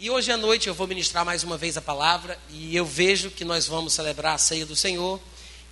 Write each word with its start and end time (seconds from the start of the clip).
E 0.00 0.08
hoje 0.10 0.30
à 0.30 0.36
noite 0.36 0.68
eu 0.68 0.74
vou 0.74 0.86
ministrar 0.86 1.24
mais 1.24 1.42
uma 1.42 1.58
vez 1.58 1.76
a 1.76 1.82
palavra 1.82 2.38
e 2.50 2.76
eu 2.76 2.86
vejo 2.86 3.32
que 3.32 3.44
nós 3.44 3.66
vamos 3.66 3.94
celebrar 3.94 4.36
a 4.36 4.38
ceia 4.38 4.64
do 4.64 4.76
Senhor 4.76 5.20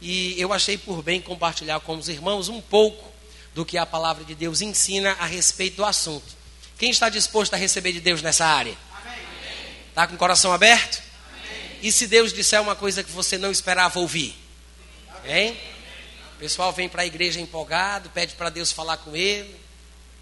e 0.02 0.34
eu 0.36 0.52
achei 0.52 0.76
por 0.76 1.00
bem 1.00 1.20
compartilhar 1.20 1.78
com 1.78 1.96
os 1.96 2.08
irmãos 2.08 2.48
um 2.48 2.60
pouco 2.60 3.08
do 3.54 3.64
que 3.64 3.78
a 3.78 3.86
palavra 3.86 4.24
de 4.24 4.34
Deus 4.34 4.60
ensina 4.60 5.12
a 5.20 5.26
respeito 5.26 5.76
do 5.76 5.84
assunto. 5.84 6.26
Quem 6.76 6.90
está 6.90 7.08
disposto 7.08 7.54
a 7.54 7.56
receber 7.56 7.92
de 7.92 8.00
Deus 8.00 8.20
nessa 8.20 8.44
área? 8.44 8.76
Está 9.90 10.08
com 10.08 10.16
o 10.16 10.18
coração 10.18 10.52
aberto? 10.52 11.00
Amém. 11.32 11.78
E 11.82 11.92
se 11.92 12.08
Deus 12.08 12.32
disser 12.32 12.60
uma 12.60 12.74
coisa 12.74 13.04
que 13.04 13.12
você 13.12 13.38
não 13.38 13.52
esperava 13.52 14.00
ouvir? 14.00 14.34
Hein? 15.24 15.56
O 16.34 16.38
pessoal 16.40 16.72
vem 16.72 16.88
para 16.88 17.02
a 17.02 17.06
igreja 17.06 17.38
empolgado, 17.38 18.10
pede 18.10 18.34
para 18.34 18.50
Deus 18.50 18.72
falar 18.72 18.96
com 18.96 19.14
ele. 19.14 19.54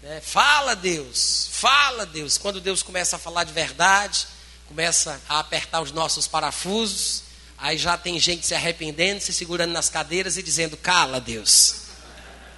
Né? 0.05 0.21
Fala 0.21 0.75
Deus, 0.75 1.49
fala 1.51 2.05
Deus. 2.05 2.37
Quando 2.37 2.61
Deus 2.61 2.83
começa 2.83 3.15
a 3.15 3.19
falar 3.19 3.43
de 3.43 3.51
verdade, 3.51 4.27
começa 4.67 5.19
a 5.27 5.39
apertar 5.39 5.81
os 5.81 5.91
nossos 5.91 6.27
parafusos, 6.27 7.23
aí 7.57 7.75
já 7.75 7.97
tem 7.97 8.19
gente 8.19 8.45
se 8.45 8.53
arrependendo, 8.53 9.19
se 9.19 9.33
segurando 9.33 9.71
nas 9.71 9.89
cadeiras 9.89 10.37
e 10.37 10.43
dizendo: 10.43 10.77
Cala 10.77 11.19
Deus, 11.19 11.87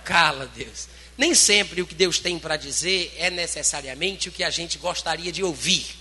cala 0.04 0.46
Deus. 0.54 0.90
Nem 1.18 1.34
sempre 1.34 1.82
o 1.82 1.88
que 1.88 1.96
Deus 1.96 2.20
tem 2.20 2.38
para 2.38 2.58
dizer 2.58 3.16
é 3.18 3.30
necessariamente 3.30 4.28
o 4.28 4.32
que 4.34 4.44
a 4.44 4.50
gente 4.50 4.78
gostaria 4.78 5.32
de 5.32 5.42
ouvir. 5.42 5.96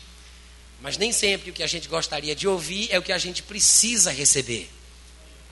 Mas 0.81 0.99
nem 0.99 1.13
sempre 1.13 1.51
o 1.51 1.53
que 1.53 1.63
a 1.63 1.69
gente 1.69 1.87
gostaria 1.87 2.35
de 2.35 2.49
ouvir 2.49 2.89
é 2.91 2.99
o 2.99 3.03
que 3.03 3.13
a 3.13 3.19
gente 3.19 3.45
precisa 3.45 4.11
receber. 4.11 4.69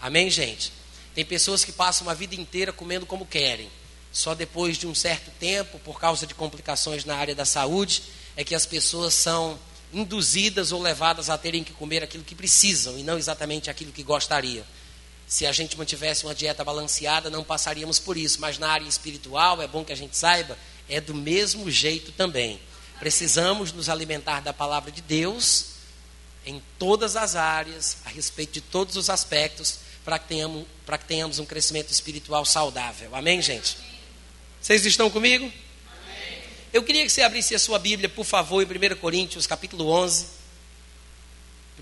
Amém, 0.00 0.28
gente? 0.28 0.72
Tem 1.14 1.24
pessoas 1.24 1.64
que 1.64 1.70
passam 1.70 2.11
a 2.11 2.14
vida 2.14 2.34
inteira 2.34 2.72
comendo 2.72 3.06
como 3.06 3.24
querem. 3.24 3.70
Só 4.14 4.32
depois 4.32 4.78
de 4.78 4.86
um 4.86 4.95
certo 4.95 5.32
tempo, 5.41 5.77
por 5.80 5.98
causa 5.98 6.24
de 6.24 6.34
complicações 6.34 7.05
na 7.05 7.16
área 7.16 7.34
da 7.34 7.45
saúde, 7.45 8.05
é 8.36 8.45
que 8.45 8.55
as 8.55 8.64
pessoas 8.64 9.12
são 9.12 9.59
induzidas 9.92 10.70
ou 10.70 10.80
levadas 10.80 11.28
a 11.28 11.36
terem 11.36 11.64
que 11.64 11.72
comer 11.72 12.05
aquilo 12.05 12.22
que 12.22 12.34
precisam 12.34 12.96
e 12.96 13.02
não 13.02 13.19
exatamente 13.19 13.69
aquilo 13.69 13.91
que 13.91 14.05
gostariam. 14.05 14.64
Se 15.27 15.44
a 15.44 15.50
gente 15.50 15.77
mantivesse 15.77 16.24
uma 16.24 16.34
dieta 16.34 16.62
balanceada, 16.62 17.28
não 17.28 17.42
passaríamos 17.42 17.98
por 17.98 18.16
isso, 18.16 18.41
mas 18.41 18.56
na 18.56 18.70
área 18.70 18.86
espiritual, 18.86 19.61
é 19.61 19.66
bom 19.66 19.84
que 19.84 19.92
a 19.92 19.97
gente 19.97 20.17
saiba, 20.17 20.56
é 20.89 21.00
do 21.00 21.12
mesmo 21.12 21.69
jeito 21.69 22.12
também. 22.12 22.61
Precisamos 23.00 23.72
nos 23.72 23.89
alimentar 23.89 24.42
da 24.42 24.52
palavra 24.52 24.92
de 24.92 25.02
Deus 25.02 25.67
em 26.46 26.62
todas 26.78 27.17
as 27.17 27.34
áreas, 27.34 27.96
a 28.05 28.11
respeito 28.11 28.52
de 28.52 28.61
todos 28.61 28.96
os 28.96 29.11
aspectos, 29.11 29.80
para 30.05 30.20
que 30.20 30.28
tenhamos, 30.28 30.67
que 30.86 31.05
tenhamos 31.05 31.41
um 31.41 31.44
crescimento 31.44 31.91
espiritual 31.91 32.44
saudável. 32.44 33.12
Amém, 33.17 33.42
gente? 33.42 33.94
Vocês 34.65 34.87
estão 34.87 35.11
comigo? 35.11 35.45
Amém. 35.45 36.43
Eu 36.73 36.83
queria 36.83 37.05
que 37.05 37.11
você 37.11 37.20
abrisse 37.20 37.55
a 37.55 37.59
sua 37.59 37.79
Bíblia, 37.79 38.09
por 38.09 38.25
favor, 38.25 38.62
em 38.62 38.93
1 38.95 38.97
Coríntios, 38.97 39.47
capítulo 39.47 39.91
11. 39.91 40.27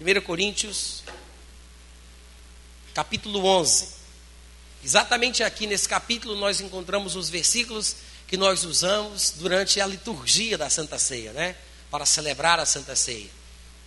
1 0.01 0.21
Coríntios, 0.23 1.05
capítulo 2.93 3.45
11. 3.45 3.87
Exatamente 4.85 5.45
aqui 5.45 5.65
nesse 5.65 5.89
capítulo 5.89 6.35
nós 6.35 6.61
encontramos 6.61 7.15
os 7.15 7.31
versículos 7.31 7.95
que 8.27 8.37
nós 8.37 8.65
usamos 8.65 9.35
durante 9.37 9.81
a 9.81 9.87
liturgia 9.87 10.59
da 10.59 10.69
Santa 10.69 10.99
Ceia, 10.99 11.33
né? 11.33 11.55
Para 11.89 12.05
celebrar 12.05 12.59
a 12.59 12.67
Santa 12.67 12.97
Ceia. 12.97 13.31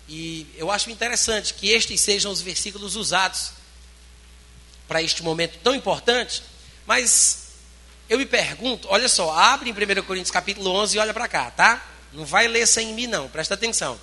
E 0.08 0.48
eu 0.56 0.72
acho 0.72 0.90
interessante 0.90 1.54
que 1.54 1.68
estes 1.68 2.00
sejam 2.00 2.32
os 2.32 2.40
versículos 2.40 2.96
usados 2.96 3.52
para 4.88 5.02
este 5.02 5.22
momento 5.22 5.60
tão 5.62 5.76
importante, 5.76 6.42
mas 6.88 7.45
eu 8.10 8.18
me 8.18 8.26
pergunto, 8.26 8.88
olha 8.90 9.10
só, 9.10 9.32
abre 9.32 9.70
em 9.70 9.74
1 9.74 10.04
Coríntios 10.04 10.32
capítulo 10.32 10.70
11 10.70 10.96
e 10.96 11.00
olha 11.00 11.14
para 11.14 11.28
cá, 11.28 11.50
tá? 11.52 11.84
Não 12.14 12.26
vai 12.26 12.48
ler 12.48 12.68
sem 12.68 12.94
mim 12.94 13.08
não, 13.08 13.28
presta 13.28 13.56
atenção. 13.56 14.00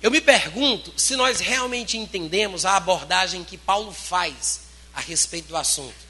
Eu 0.00 0.10
me 0.10 0.20
pergunto 0.20 0.92
se 0.96 1.16
nós 1.16 1.40
realmente 1.40 1.96
entendemos 1.96 2.64
a 2.64 2.76
abordagem 2.76 3.42
que 3.42 3.56
Paulo 3.56 3.92
faz 3.92 4.60
a 4.94 5.00
respeito 5.00 5.48
do 5.48 5.56
assunto. 5.56 6.08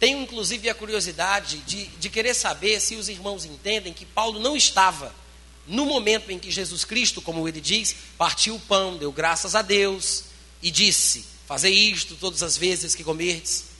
Tenho 0.00 0.20
inclusive 0.20 0.68
a 0.68 0.74
curiosidade 0.74 1.58
de, 1.58 1.86
de 1.86 2.10
querer 2.10 2.34
saber 2.34 2.80
se 2.80 2.96
os 2.96 3.08
irmãos 3.08 3.44
entendem 3.44 3.92
que 3.92 4.04
Paulo 4.04 4.40
não 4.40 4.56
estava 4.56 5.14
no 5.66 5.86
momento 5.86 6.32
em 6.32 6.38
que 6.38 6.50
Jesus 6.50 6.84
Cristo, 6.84 7.22
como 7.22 7.46
ele 7.46 7.60
diz, 7.60 7.94
partiu 8.18 8.56
o 8.56 8.60
pão, 8.60 8.96
deu 8.96 9.12
graças 9.12 9.54
a 9.54 9.62
Deus 9.62 10.24
e 10.60 10.70
disse: 10.70 11.24
Fazei 11.46 11.72
isto 11.72 12.16
todas 12.16 12.42
as 12.42 12.56
vezes 12.56 12.94
que 12.94 13.04
comerdes. 13.04 13.71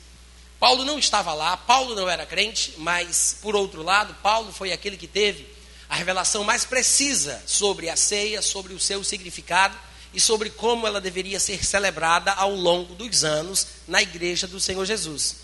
Paulo 0.63 0.85
não 0.85 0.97
estava 0.97 1.33
lá, 1.33 1.57
Paulo 1.57 1.93
não 1.93 2.07
era 2.07 2.25
crente, 2.25 2.75
mas, 2.77 3.35
por 3.41 3.53
outro 3.53 3.83
lado, 3.83 4.15
Paulo 4.23 4.49
foi 4.53 4.71
aquele 4.71 4.95
que 4.95 5.07
teve 5.07 5.45
a 5.89 5.95
revelação 5.97 6.45
mais 6.45 6.63
precisa 6.63 7.43
sobre 7.45 7.89
a 7.89 7.97
ceia, 7.97 8.41
sobre 8.41 8.73
o 8.73 8.79
seu 8.79 9.03
significado 9.03 9.77
e 10.13 10.21
sobre 10.21 10.49
como 10.49 10.87
ela 10.87 11.01
deveria 11.01 11.37
ser 11.37 11.65
celebrada 11.65 12.31
ao 12.31 12.55
longo 12.55 12.95
dos 12.95 13.25
anos 13.25 13.67
na 13.89 14.01
igreja 14.01 14.47
do 14.47 14.57
Senhor 14.57 14.85
Jesus. 14.85 15.35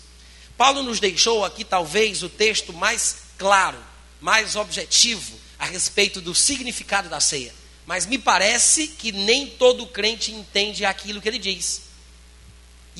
Paulo 0.56 0.82
nos 0.82 0.98
deixou 0.98 1.44
aqui, 1.44 1.64
talvez, 1.64 2.22
o 2.22 2.30
texto 2.30 2.72
mais 2.72 3.16
claro, 3.36 3.76
mais 4.22 4.56
objetivo 4.56 5.38
a 5.58 5.66
respeito 5.66 6.22
do 6.22 6.34
significado 6.34 7.10
da 7.10 7.20
ceia. 7.20 7.54
Mas 7.84 8.06
me 8.06 8.16
parece 8.16 8.88
que 8.88 9.12
nem 9.12 9.48
todo 9.48 9.86
crente 9.86 10.32
entende 10.32 10.86
aquilo 10.86 11.20
que 11.20 11.28
ele 11.28 11.38
diz. 11.38 11.89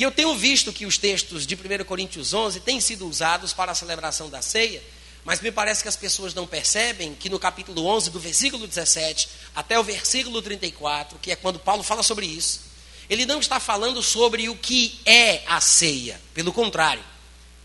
E 0.00 0.02
eu 0.02 0.10
tenho 0.10 0.34
visto 0.34 0.72
que 0.72 0.86
os 0.86 0.96
textos 0.96 1.46
de 1.46 1.54
1 1.54 1.84
Coríntios 1.84 2.32
11 2.32 2.60
têm 2.60 2.80
sido 2.80 3.06
usados 3.06 3.52
para 3.52 3.72
a 3.72 3.74
celebração 3.74 4.30
da 4.30 4.40
ceia, 4.40 4.82
mas 5.26 5.42
me 5.42 5.52
parece 5.52 5.82
que 5.82 5.90
as 5.90 5.96
pessoas 5.96 6.32
não 6.32 6.46
percebem 6.46 7.14
que 7.14 7.28
no 7.28 7.38
capítulo 7.38 7.84
11, 7.84 8.08
do 8.08 8.18
versículo 8.18 8.66
17 8.66 9.28
até 9.54 9.78
o 9.78 9.84
versículo 9.84 10.40
34, 10.40 11.18
que 11.18 11.30
é 11.30 11.36
quando 11.36 11.58
Paulo 11.58 11.82
fala 11.82 12.02
sobre 12.02 12.24
isso, 12.24 12.62
ele 13.10 13.26
não 13.26 13.40
está 13.40 13.60
falando 13.60 14.02
sobre 14.02 14.48
o 14.48 14.56
que 14.56 14.98
é 15.04 15.42
a 15.46 15.60
ceia. 15.60 16.18
Pelo 16.32 16.50
contrário, 16.50 17.04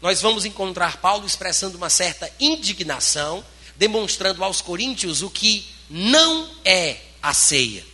nós 0.01 0.21
vamos 0.21 0.43
encontrar 0.43 0.97
Paulo 0.97 1.25
expressando 1.25 1.77
uma 1.77 1.89
certa 1.89 2.29
indignação, 2.37 3.45
demonstrando 3.77 4.43
aos 4.43 4.59
coríntios 4.59 5.21
o 5.21 5.29
que 5.29 5.65
não 5.89 6.49
é 6.65 6.97
a 7.23 7.33
ceia. 7.33 7.85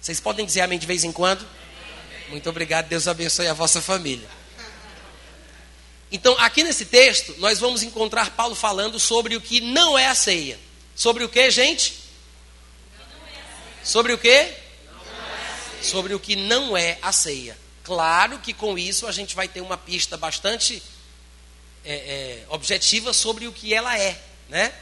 Vocês 0.00 0.20
podem 0.20 0.46
dizer 0.46 0.60
amém 0.60 0.78
de 0.78 0.86
vez 0.86 1.02
em 1.02 1.10
quando? 1.10 1.57
Muito 2.28 2.48
obrigado, 2.50 2.88
Deus 2.88 3.08
abençoe 3.08 3.46
a 3.46 3.54
vossa 3.54 3.80
família. 3.80 4.28
Então, 6.12 6.36
aqui 6.38 6.62
nesse 6.62 6.84
texto, 6.84 7.34
nós 7.38 7.58
vamos 7.58 7.82
encontrar 7.82 8.30
Paulo 8.30 8.54
falando 8.54 8.98
sobre 8.98 9.36
o 9.36 9.40
que 9.40 9.60
não 9.60 9.98
é 9.98 10.06
a 10.06 10.14
ceia. 10.14 10.58
Sobre 10.94 11.24
o 11.24 11.28
que, 11.28 11.50
gente? 11.50 11.94
Sobre 13.82 14.12
o 14.12 14.18
que? 14.18 14.52
Sobre 15.82 16.14
o 16.14 16.20
que 16.20 16.36
não 16.36 16.76
é 16.76 16.98
a 17.00 17.12
ceia. 17.12 17.56
Claro 17.82 18.38
que 18.40 18.52
com 18.52 18.76
isso 18.78 19.06
a 19.06 19.12
gente 19.12 19.34
vai 19.34 19.48
ter 19.48 19.62
uma 19.62 19.78
pista 19.78 20.16
bastante 20.16 20.82
é, 21.84 21.94
é, 21.94 22.44
objetiva 22.50 23.14
sobre 23.14 23.46
o 23.46 23.52
que 23.52 23.72
ela 23.72 23.98
é, 23.98 24.20
né? 24.48 24.74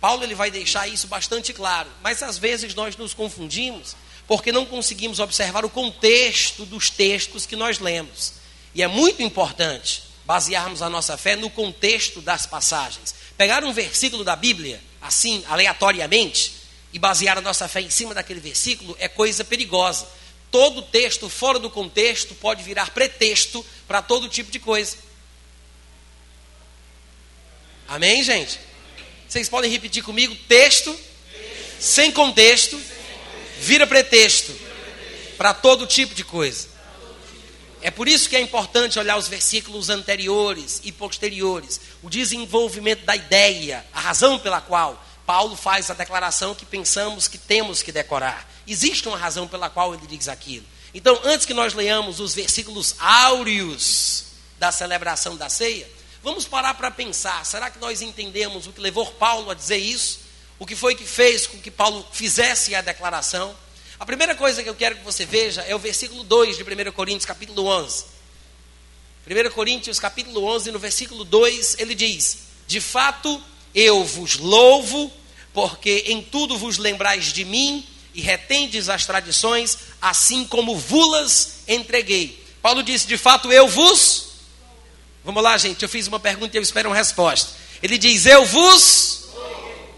Paulo 0.00 0.22
ele 0.22 0.34
vai 0.34 0.50
deixar 0.50 0.86
isso 0.86 1.08
bastante 1.08 1.52
claro, 1.52 1.90
mas 2.02 2.22
às 2.22 2.38
vezes 2.38 2.74
nós 2.74 2.96
nos 2.96 3.14
confundimos 3.14 3.96
porque 4.26 4.52
não 4.52 4.64
conseguimos 4.64 5.18
observar 5.18 5.64
o 5.64 5.70
contexto 5.70 6.64
dos 6.64 6.90
textos 6.90 7.46
que 7.46 7.56
nós 7.56 7.78
lemos. 7.78 8.34
E 8.74 8.82
é 8.82 8.88
muito 8.88 9.22
importante 9.22 10.02
basearmos 10.24 10.82
a 10.82 10.88
nossa 10.88 11.16
fé 11.16 11.36
no 11.36 11.50
contexto 11.50 12.20
das 12.20 12.46
passagens. 12.46 13.14
Pegar 13.36 13.64
um 13.64 13.72
versículo 13.72 14.24
da 14.24 14.34
Bíblia, 14.34 14.80
assim, 15.00 15.44
aleatoriamente, 15.48 16.54
e 16.92 16.98
basear 16.98 17.36
a 17.36 17.40
nossa 17.40 17.68
fé 17.68 17.80
em 17.80 17.90
cima 17.90 18.14
daquele 18.14 18.40
versículo 18.40 18.96
é 18.98 19.08
coisa 19.08 19.44
perigosa. 19.44 20.06
Todo 20.50 20.80
texto 20.82 21.28
fora 21.28 21.58
do 21.58 21.68
contexto 21.68 22.34
pode 22.36 22.62
virar 22.62 22.90
pretexto 22.90 23.64
para 23.86 24.00
todo 24.00 24.28
tipo 24.28 24.50
de 24.50 24.60
coisa. 24.60 24.96
Amém, 27.86 28.22
gente? 28.22 28.58
Vocês 29.28 29.48
podem 29.48 29.70
repetir 29.70 30.02
comigo? 30.02 30.34
Texto, 30.48 30.96
sem 31.80 32.12
contexto 32.12 32.80
vira 33.64 33.86
pretexto 33.86 34.54
para 35.38 35.54
todo 35.54 35.86
tipo 35.86 36.14
de 36.14 36.22
coisa. 36.22 36.68
É 37.80 37.90
por 37.90 38.08
isso 38.08 38.28
que 38.28 38.36
é 38.36 38.40
importante 38.40 38.98
olhar 38.98 39.16
os 39.16 39.28
versículos 39.28 39.90
anteriores 39.90 40.80
e 40.84 40.92
posteriores, 40.92 41.80
o 42.02 42.08
desenvolvimento 42.08 43.04
da 43.04 43.16
ideia, 43.16 43.84
a 43.92 44.00
razão 44.00 44.38
pela 44.38 44.60
qual 44.60 45.02
Paulo 45.26 45.56
faz 45.56 45.90
a 45.90 45.94
declaração 45.94 46.54
que 46.54 46.64
pensamos 46.64 47.28
que 47.28 47.38
temos 47.38 47.82
que 47.82 47.92
decorar. 47.92 48.48
Existe 48.66 49.08
uma 49.08 49.18
razão 49.18 49.48
pela 49.48 49.68
qual 49.68 49.94
ele 49.94 50.06
diz 50.06 50.28
aquilo. 50.28 50.64
Então, 50.94 51.18
antes 51.24 51.44
que 51.44 51.52
nós 51.52 51.74
leiamos 51.74 52.20
os 52.20 52.34
versículos 52.34 52.94
áureos 52.98 54.26
da 54.58 54.70
celebração 54.70 55.36
da 55.36 55.48
ceia, 55.48 55.88
vamos 56.22 56.46
parar 56.46 56.74
para 56.74 56.90
pensar: 56.90 57.44
será 57.44 57.70
que 57.70 57.78
nós 57.78 58.00
entendemos 58.00 58.66
o 58.66 58.72
que 58.72 58.80
levou 58.80 59.06
Paulo 59.12 59.50
a 59.50 59.54
dizer 59.54 59.78
isso? 59.78 60.23
O 60.58 60.66
que 60.66 60.76
foi 60.76 60.94
que 60.94 61.04
fez 61.04 61.46
com 61.46 61.58
que 61.58 61.70
Paulo 61.70 62.06
fizesse 62.12 62.74
a 62.74 62.80
declaração? 62.80 63.54
A 63.98 64.06
primeira 64.06 64.34
coisa 64.34 64.62
que 64.62 64.68
eu 64.68 64.74
quero 64.74 64.96
que 64.96 65.04
você 65.04 65.24
veja 65.24 65.62
é 65.62 65.74
o 65.74 65.78
versículo 65.78 66.22
2 66.22 66.56
de 66.56 66.62
1 66.62 66.92
Coríntios, 66.92 67.24
capítulo 67.24 67.66
11. 67.66 68.04
1 69.26 69.50
Coríntios, 69.50 69.98
capítulo 69.98 70.44
11, 70.44 70.70
no 70.70 70.78
versículo 70.78 71.24
2, 71.24 71.76
ele 71.78 71.94
diz: 71.94 72.38
De 72.66 72.80
fato, 72.80 73.42
eu 73.74 74.04
vos 74.04 74.36
louvo, 74.36 75.10
porque 75.52 76.04
em 76.06 76.22
tudo 76.22 76.58
vos 76.58 76.78
lembrais 76.78 77.32
de 77.32 77.44
mim, 77.44 77.86
e 78.14 78.20
retendes 78.20 78.88
as 78.88 79.04
tradições, 79.04 79.78
assim 80.00 80.44
como 80.44 80.76
vulas 80.76 81.60
entreguei. 81.66 82.44
Paulo 82.62 82.82
disse: 82.82 83.06
De 83.06 83.16
fato, 83.16 83.50
eu 83.50 83.66
vos. 83.66 84.28
Vamos 85.24 85.42
lá, 85.42 85.56
gente. 85.58 85.82
Eu 85.82 85.88
fiz 85.88 86.06
uma 86.06 86.20
pergunta 86.20 86.56
e 86.56 86.58
eu 86.58 86.62
espero 86.62 86.90
uma 86.90 86.96
resposta. 86.96 87.50
Ele 87.82 87.98
diz: 87.98 88.24
Eu 88.26 88.44
vos. 88.44 89.23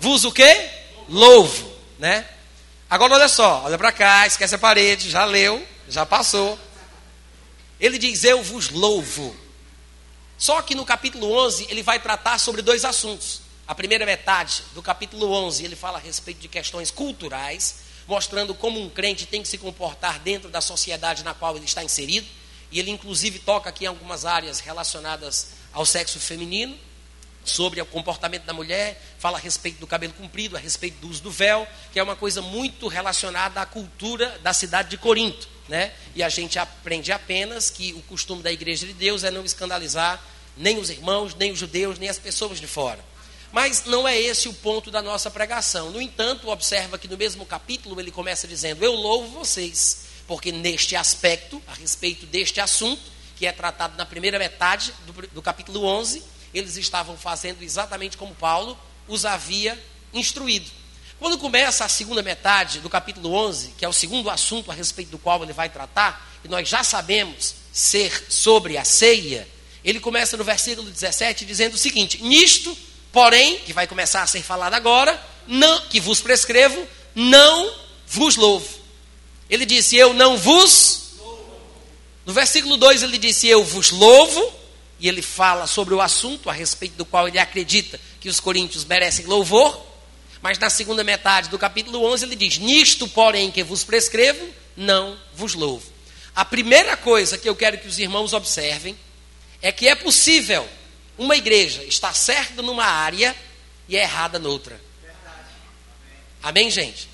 Vos 0.07 0.25
o 0.25 0.31
quê? 0.31 0.71
Louvo, 1.09 1.69
né? 1.99 2.25
Agora 2.89 3.15
olha 3.15 3.29
só, 3.29 3.65
olha 3.65 3.77
para 3.77 3.91
cá, 3.91 4.25
esquece 4.25 4.55
a 4.55 4.59
parede, 4.59 5.11
já 5.11 5.25
leu, 5.25 5.67
já 5.89 6.07
passou. 6.07 6.57
Ele 7.81 7.99
diz: 7.99 8.23
Eu 8.23 8.41
vos 8.41 8.71
louvo. 8.71 9.37
Só 10.39 10.63
que 10.63 10.77
no 10.77 10.85
capítulo 10.85 11.33
11 11.33 11.67
ele 11.69 11.83
vai 11.83 11.99
tratar 11.99 12.39
sobre 12.39 12.63
dois 12.63 12.85
assuntos. 12.85 13.41
A 13.67 13.75
primeira 13.75 14.07
metade 14.07 14.63
do 14.75 14.81
capítulo 14.81 15.29
11 15.29 15.65
ele 15.65 15.75
fala 15.75 15.99
a 15.99 16.01
respeito 16.01 16.39
de 16.39 16.47
questões 16.47 16.93
culturais, 16.93 17.79
mostrando 18.07 18.55
como 18.55 18.81
um 18.81 18.89
crente 18.89 19.27
tem 19.27 19.43
que 19.43 19.49
se 19.49 19.59
comportar 19.59 20.21
dentro 20.21 20.49
da 20.49 20.61
sociedade 20.61 21.25
na 21.25 21.35
qual 21.35 21.57
ele 21.57 21.65
está 21.65 21.83
inserido. 21.83 22.29
E 22.71 22.79
ele, 22.79 22.93
inclusive, 22.93 23.41
toca 23.41 23.71
aqui 23.71 23.87
em 23.87 23.89
algumas 23.89 24.25
áreas 24.25 24.61
relacionadas 24.61 25.49
ao 25.73 25.85
sexo 25.85 26.21
feminino, 26.21 26.79
sobre 27.51 27.81
o 27.81 27.87
comportamento 27.87 28.45
da 28.45 28.53
mulher, 28.53 29.01
fala 29.19 29.39
a 29.39 29.41
respeito 29.41 29.79
do 29.79 29.87
cabelo 29.87 30.13
comprido, 30.13 30.57
a 30.57 30.61
respeito 30.61 30.99
do 30.99 31.09
uso 31.09 31.23
do 31.23 31.31
véu, 31.31 31.67
que 31.93 31.99
é 31.99 32.03
uma 32.03 32.17
coisa 32.17 32.43
muito 32.43 32.89
relacionada 32.89 33.61
à 33.61 33.67
cultura 33.67 34.39
da 34.43 34.53
cidade 34.53 34.91
de 34.91 34.99
Corinto. 34.99 35.49
Né? 35.69 35.93
E 36.15 36.23
a 36.23 36.29
gente 36.29 36.59
aprende 36.59 37.11
apenas 37.11 37.71
que 37.71 37.93
o 37.95 38.03
costume 38.03 38.43
da 38.43 38.53
igreja 38.53 38.87
de 38.87 38.93
Deus 38.93 39.25
é 39.25 39.31
não 39.31 39.45
escandalizar 39.45 40.23
nem 40.57 40.79
os 40.79 40.91
irmãos, 40.91 41.35
nem 41.35 41.53
os 41.53 41.59
judeus, 41.59 41.99
nem 41.99 42.09
as 42.09 42.19
pessoas 42.19 42.61
de 42.61 42.67
fora. 42.67 43.05
Mas 43.53 43.85
não 43.85 44.07
é 44.07 44.19
esse 44.19 44.49
o 44.49 44.55
ponto 44.55 44.91
da 44.91 45.01
nossa 45.03 45.31
pregação. 45.31 45.91
No 45.91 46.01
entanto, 46.01 46.49
observa 46.49 46.99
que 46.99 47.09
no 47.09 47.17
mesmo 47.17 47.45
capítulo 47.47 47.99
ele 48.01 48.11
começa 48.11 48.47
dizendo: 48.47 48.85
Eu 48.85 48.93
louvo 48.93 49.29
vocês, 49.39 50.05
porque 50.27 50.51
neste 50.53 50.97
aspecto, 50.97 51.63
a 51.67 51.75
respeito 51.75 52.27
deste 52.27 52.61
assunto, 52.61 53.03
que 53.37 53.47
é 53.47 53.53
tratado 53.53 53.97
na 53.97 54.07
primeira 54.07 54.39
metade 54.39 54.93
do, 55.07 55.13
do 55.29 55.43
capítulo 55.43 55.85
11, 55.85 56.23
eles 56.53 56.77
estavam 56.77 57.17
fazendo 57.17 57.63
exatamente 57.63 58.17
como 58.17 58.35
Paulo 58.35 58.79
os 59.07 59.25
havia 59.25 59.83
instruído. 60.13 60.71
Quando 61.19 61.39
começa 61.39 61.85
a 61.85 61.89
segunda 61.89 62.23
metade 62.23 62.81
do 62.81 62.91
capítulo 62.91 63.33
11, 63.33 63.75
que 63.79 63.85
é 63.85 63.89
o 63.89 63.93
segundo 63.93 64.29
assunto 64.29 64.71
a 64.71 64.75
respeito 64.75 65.11
do 65.11 65.19
qual 65.19 65.43
ele 65.43 65.53
vai 65.53 65.69
tratar, 65.69 66.31
e 66.45 66.49
nós 66.49 66.69
já 66.69 66.85
sabemos 66.85 67.55
ser 67.73 68.27
sobre 68.29 68.77
a 68.77 68.85
ceia, 68.85 69.49
ele 69.83 70.01
começa 70.01 70.37
no 70.37 70.45
versículo 70.45 70.91
17 70.91 71.45
dizendo 71.45 71.75
o 71.75 71.79
seguinte: 71.79 72.23
Nisto 72.23 72.77
Porém, 73.17 73.57
que 73.61 73.73
vai 73.73 73.87
começar 73.87 74.21
a 74.21 74.27
ser 74.27 74.43
falado 74.43 74.75
agora, 74.75 75.19
não, 75.47 75.81
que 75.87 75.99
vos 75.99 76.21
prescrevo, 76.21 76.87
não 77.15 77.73
vos 78.07 78.37
louvo. 78.37 78.69
Ele 79.49 79.65
disse: 79.65 79.97
Eu 79.97 80.13
não 80.13 80.37
vos. 80.37 81.15
No 82.27 82.35
versículo 82.35 82.77
2 82.77 83.03
ele 83.03 83.17
disse: 83.17 83.49
Eu 83.49 83.65
vos 83.65 83.91
louvo. 83.91 84.53
E 84.99 85.09
ele 85.09 85.23
fala 85.23 85.67
sobre 85.67 85.95
o 85.95 86.01
assunto 86.01 86.49
a 86.49 86.53
respeito 86.53 86.97
do 86.97 87.05
qual 87.05 87.29
ele 87.29 87.39
acredita 87.39 88.01
que 88.21 88.29
os 88.29 88.41
coríntios 88.41 88.85
merecem 88.85 89.27
louvor. 89.27 89.85
Mas 90.41 90.59
na 90.59 90.71
segunda 90.71 91.05
metade 91.05 91.49
do 91.49 91.59
capítulo 91.59 92.05
11 92.05 92.25
ele 92.25 92.37
diz: 92.37 92.59
Nisto, 92.59 93.07
porém, 93.09 93.51
que 93.51 93.63
vos 93.63 93.85
prescrevo, 93.85 94.49
não 94.77 95.19
vos 95.35 95.55
louvo. 95.55 95.87
A 96.35 96.45
primeira 96.45 96.97
coisa 96.97 97.39
que 97.39 97.49
eu 97.49 97.57
quero 97.57 97.79
que 97.79 97.89
os 97.89 97.99
irmãos 97.99 98.33
observem 98.33 98.97
é 99.63 99.73
que 99.73 99.89
é 99.89 99.95
possível 99.95 100.69
uma 101.19 101.37
igreja 101.37 101.83
está 101.85 102.13
certa 102.13 102.61
numa 102.61 102.85
área 102.85 103.35
e 103.89 103.97
é 103.97 104.03
errada 104.03 104.39
noutra. 104.39 104.81
Amém, 106.43 106.71
gente? 106.71 107.09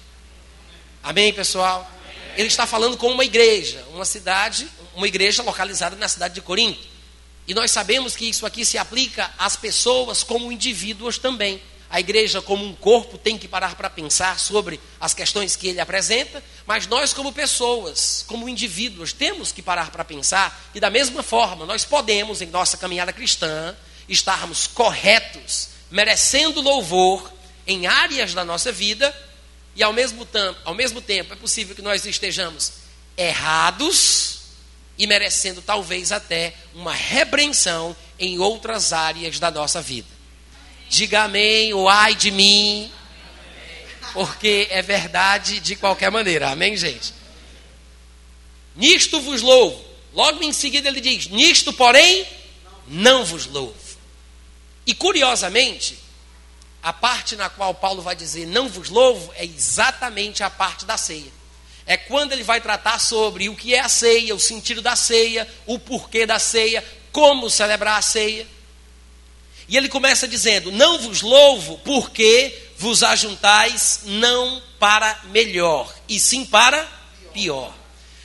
Amém, 1.03 1.33
pessoal? 1.33 1.89
Ele 2.37 2.49
está 2.49 2.67
falando 2.67 2.97
com 2.97 3.11
uma 3.11 3.25
igreja, 3.25 3.85
uma 3.91 4.05
cidade, 4.05 4.69
uma 4.95 5.07
igreja 5.07 5.43
localizada 5.43 5.97
na 5.97 6.09
cidade 6.09 6.35
de 6.35 6.41
Corinto. 6.41 6.92
E 7.47 7.55
nós 7.55 7.71
sabemos 7.71 8.15
que 8.15 8.29
isso 8.29 8.47
aqui 8.47 8.65
se 8.65 8.79
aplica 8.79 9.31
às 9.37 9.57
pessoas 9.57 10.23
como 10.23 10.53
indivíduos 10.53 11.19
também. 11.19 11.61
A 11.91 12.01
igreja, 12.01 12.41
como 12.41 12.65
um 12.65 12.75
corpo, 12.75 13.19
tem 13.19 13.37
que 13.37 13.47
parar 13.47 13.75
para 13.75 13.91
pensar 13.91 14.39
sobre 14.39 14.81
as 14.99 15.13
questões 15.13 15.57
que 15.57 15.69
ele 15.69 15.81
apresenta, 15.81 16.43
mas 16.67 16.87
nós, 16.87 17.13
como 17.13 17.33
pessoas, 17.33 18.25
como 18.27 18.49
indivíduos, 18.49 19.13
temos 19.13 19.53
que 19.53 19.61
parar 19.61 19.91
para 19.91 20.03
pensar, 20.03 20.71
e 20.75 20.81
da 20.81 20.89
mesma 20.89 21.23
forma, 21.23 21.67
nós 21.67 21.85
podemos, 21.85 22.41
em 22.41 22.47
nossa 22.47 22.79
caminhada 22.79 23.13
cristã, 23.13 23.77
estarmos 24.09 24.67
corretos, 24.67 25.69
merecendo 25.91 26.63
louvor 26.63 27.31
em 27.67 27.87
áreas 27.87 28.33
da 28.33 28.43
nossa 28.43 28.73
vida, 28.73 29.15
e 29.77 29.83
ao 29.83 29.93
mesmo, 29.93 30.27
ao 30.65 30.75
mesmo 30.75 31.03
tempo 31.03 31.35
é 31.35 31.37
possível 31.37 31.75
que 31.77 31.83
nós 31.83 32.07
estejamos 32.07 32.73
errados 33.19 34.32
e 34.99 35.07
merecendo 35.07 35.63
talvez 35.63 36.13
até 36.13 36.55
uma 36.75 36.93
repreensão 36.93 37.97
em 38.19 38.39
outras 38.39 38.93
áreas 38.93 39.39
da 39.39 39.51
nossa 39.51 39.81
vida. 39.81 40.09
Diga 40.89 41.23
amém 41.23 41.73
ou 41.73 41.89
ai 41.89 42.15
de 42.15 42.31
mim, 42.31 42.91
porque 44.13 44.69
é 44.71 44.83
verdade 44.83 45.61
de 45.61 45.75
qualquer 45.77 46.11
maneira. 46.11 46.51
Amém, 46.51 46.77
gente? 46.77 47.15
Nisto 48.77 49.21
vos 49.21 49.43
louvo. 49.43 49.83
Logo 50.13 50.43
em 50.43 50.53
seguida 50.53 50.89
ele 50.89 51.01
diz: 51.01 51.29
Nisto, 51.29 51.73
porém, 51.73 52.27
não 52.87 53.25
vos 53.25 53.47
louvo. 53.47 53.75
E 54.87 54.95
curiosamente, 54.95 55.99
a 56.83 56.93
parte 56.93 57.37
na 57.37 57.49
qual 57.49 57.75
Paulo 57.75 58.03
vai 58.03 58.17
dizer 58.17 58.47
não 58.47 58.69
vos 58.69 58.89
louvo 58.89 59.33
é 59.37 59.45
exatamente 59.45 60.43
a 60.43 60.51
parte 60.51 60.85
da 60.85 60.97
ceia. 60.97 61.33
É 61.87 61.97
quando 61.97 62.33
ele 62.33 62.43
vai 62.43 62.61
tratar 62.61 62.99
sobre 62.99 63.49
o 63.49 63.57
que 63.57 63.75
é 63.75 63.81
a 63.81 63.89
ceia, 63.89 64.35
o 64.35 64.41
sentido 64.41 64.81
da 64.81 64.95
ceia, 64.95 65.49
o 65.67 65.79
porquê 65.79 66.25
da 66.25 66.39
ceia, 66.39 66.85
como 67.11 67.51
celebrar 67.51 67.99
a 67.99 68.03
ceia. 68.03 68.47
E 69.69 69.77
ele 69.77 69.89
começa 69.89 70.29
dizendo: 70.29 70.71
Não 70.71 70.99
vos 70.99 71.23
louvo 71.23 71.79
porque 71.79 72.71
vos 72.79 73.03
ajuntais 73.03 74.01
não 74.05 74.63
para 74.79 75.21
melhor, 75.25 75.93
e 76.09 76.19
sim 76.19 76.45
para 76.45 76.87
pior. 77.33 77.75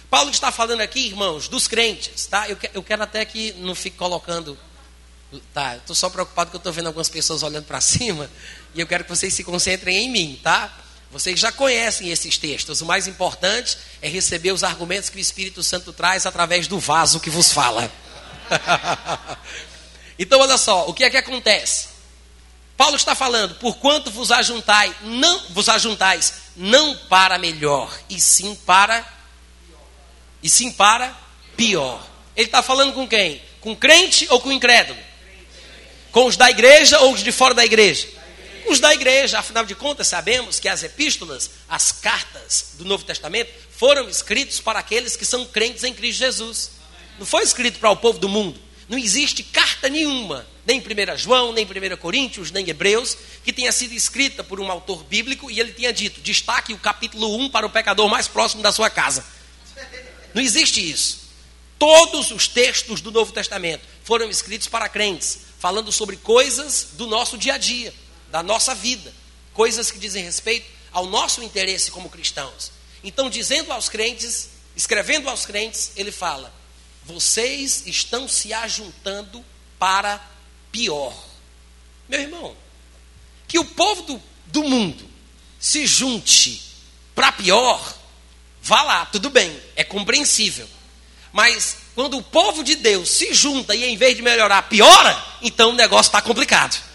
Paulo 0.10 0.30
está 0.30 0.52
falando 0.52 0.82
aqui, 0.82 1.06
irmãos, 1.06 1.48
dos 1.48 1.68
crentes, 1.68 2.26
tá? 2.28 2.48
Eu, 2.48 2.58
eu 2.74 2.82
quero 2.82 3.04
até 3.04 3.26
que 3.26 3.54
não 3.54 3.76
fique 3.76 3.98
colocando 3.98 4.58
Tá, 5.54 5.76
estou 5.76 5.94
só 5.94 6.10
preocupado 6.10 6.50
que 6.50 6.56
eu 6.56 6.60
estou 6.60 6.72
vendo 6.72 6.88
algumas 6.88 7.10
pessoas 7.10 7.44
olhando 7.44 7.66
para 7.66 7.82
cima 7.82 8.30
e 8.74 8.80
eu 8.80 8.88
quero 8.88 9.04
que 9.04 9.10
vocês 9.10 9.34
se 9.34 9.44
concentrem 9.44 10.06
em 10.06 10.10
mim, 10.10 10.40
tá? 10.42 10.74
Vocês 11.12 11.40
já 11.40 11.52
conhecem 11.52 12.10
esses 12.10 12.38
textos. 12.38 12.82
O 12.82 12.86
mais 12.86 13.08
importante 13.08 13.78
é 14.02 14.10
receber 14.10 14.52
os 14.52 14.64
argumentos 14.64 15.10
que 15.10 15.18
o 15.18 15.20
Espírito 15.20 15.64
Santo 15.64 15.94
traz 15.94 16.26
através 16.26 16.68
do 16.68 16.80
vaso 16.80 17.20
que 17.20 17.30
vos 17.30 17.52
fala. 17.52 17.92
então, 20.20 20.40
olha 20.40 20.58
só, 20.58 20.88
o 20.88 20.94
que 20.94 21.04
é 21.04 21.10
que 21.10 21.18
acontece? 21.18 21.98
Paulo 22.76 22.96
está 22.96 23.16
falando, 23.16 23.56
porquanto 23.56 24.12
vos 24.12 24.32
ajuntai, 24.32 24.96
não 25.02 25.48
vos 25.50 25.68
ajuntais, 25.68 26.34
não 26.56 26.96
para 26.96 27.40
melhor, 27.40 27.92
e 28.08 28.20
sim 28.20 28.54
para 28.54 29.04
e 30.44 30.50
sim 30.50 30.72
para 30.72 31.16
pior. 31.56 32.06
Ele 32.36 32.46
está 32.46 32.62
falando 32.62 32.94
com 32.94 33.08
quem? 33.08 33.42
Com 33.60 33.76
crente 33.76 34.28
ou 34.30 34.40
com 34.40 34.52
incrédulo? 34.52 35.00
Com 36.12 36.26
os 36.26 36.38
da 36.38 36.52
igreja 36.52 37.00
ou 37.00 37.14
os 37.14 37.24
de 37.24 37.32
fora 37.32 37.56
da 37.56 37.66
igreja? 37.66 38.08
Os 38.68 38.80
da 38.80 38.94
igreja, 38.94 39.40
afinal 39.40 39.66
de 39.66 39.74
contas, 39.74 40.08
sabemos 40.08 40.60
que 40.60 40.68
as 40.68 40.84
epístolas, 40.84 41.50
as 41.70 41.92
cartas 41.92 42.74
do 42.74 42.84
Novo 42.84 43.04
Testamento, 43.06 43.52
foram 43.72 44.10
escritos 44.10 44.60
para 44.60 44.80
aqueles 44.80 45.16
que 45.16 45.26
são 45.26 45.46
crentes 45.46 45.84
em 45.84 45.94
Cristo 45.94 46.20
Jesus. 46.20 46.72
Não 47.18 47.26
foi 47.26 47.44
escrito 47.44 47.80
para 47.80 47.90
o 47.90 47.96
povo 47.96 48.20
do 48.20 48.28
mundo. 48.28 48.60
Não 48.90 48.98
existe 48.98 49.44
carta 49.44 49.90
nenhuma, 49.90 50.46
nem 50.66 50.80
1 50.80 51.18
João, 51.18 51.54
nem 51.54 51.66
1 51.66 51.98
Coríntios, 51.98 52.52
nem 52.52 52.70
Hebreus, 52.70 53.18
que 53.44 53.54
tenha 53.54 53.72
sido 53.72 53.94
escrita 53.94 54.44
por 54.44 54.60
um 54.60 54.72
autor 54.72 55.04
bíblico 55.04 55.50
e 55.50 55.60
ele 55.60 55.74
tenha 55.74 55.92
dito: 55.92 56.22
destaque 56.22 56.74
o 56.74 56.78
capítulo 56.78 57.38
1 57.38 57.50
para 57.50 57.66
o 57.66 57.70
pecador 57.70 58.10
mais 58.10 58.28
próximo 58.28 58.62
da 58.62 58.72
sua 58.72 58.90
casa. 58.90 59.26
Não 60.34 60.42
existe 60.42 60.80
isso. 60.90 61.28
Todos 61.80 62.32
os 62.32 62.48
textos 62.48 63.02
do 63.02 63.12
Novo 63.12 63.32
Testamento 63.32 63.82
foram 64.04 64.30
escritos 64.30 64.68
para 64.68 64.90
crentes 64.90 65.40
falando 65.60 65.92
sobre 65.92 66.16
coisas 66.18 66.90
do 66.94 67.08
nosso 67.08 67.38
dia 67.38 67.56
a 67.56 67.58
dia, 67.58 67.94
da 68.30 68.44
nossa 68.44 68.76
vida, 68.76 69.14
coisas 69.54 69.92
que 69.92 70.00
dizem 70.00 70.24
respeito 70.24 70.70
ao 70.92 71.06
nosso 71.06 71.44
interesse 71.44 71.92
como 71.92 72.10
cristãos. 72.10 72.72
Então, 73.04 73.30
dizendo 73.30 73.72
aos 73.72 73.90
crentes, 73.90 74.50
escrevendo 74.76 75.30
aos 75.30 75.46
crentes, 75.46 75.92
ele 75.96 76.12
fala: 76.12 76.54
vocês 77.04 77.84
estão 77.86 78.28
se 78.28 78.54
ajuntando 78.54 79.44
para 79.80 80.22
pior. 80.72 81.16
Meu 82.10 82.22
irmão, 82.22 82.56
que 83.48 83.60
o 83.60 83.66
povo 83.66 84.02
do, 84.04 84.24
do 84.48 84.64
mundo 84.64 85.08
se 85.60 85.86
junte 85.88 86.62
para 87.16 87.32
pior, 87.32 87.96
vá 88.62 88.84
lá, 88.84 89.06
tudo 89.06 89.30
bem, 89.30 89.60
é 89.76 89.84
compreensível. 89.84 90.68
Mas 91.32 91.78
quando 91.96 92.18
o 92.18 92.24
povo 92.24 92.64
de 92.64 92.76
Deus 92.76 93.10
se 93.10 93.34
junta 93.34 93.76
e 93.76 93.84
em 93.84 93.98
vez 93.98 94.16
de 94.16 94.22
melhorar, 94.22 94.64
piora, 94.64 95.26
então 95.42 95.72
o 95.72 95.76
negócio 95.76 96.10
está 96.10 96.22
complicado. 96.22 96.87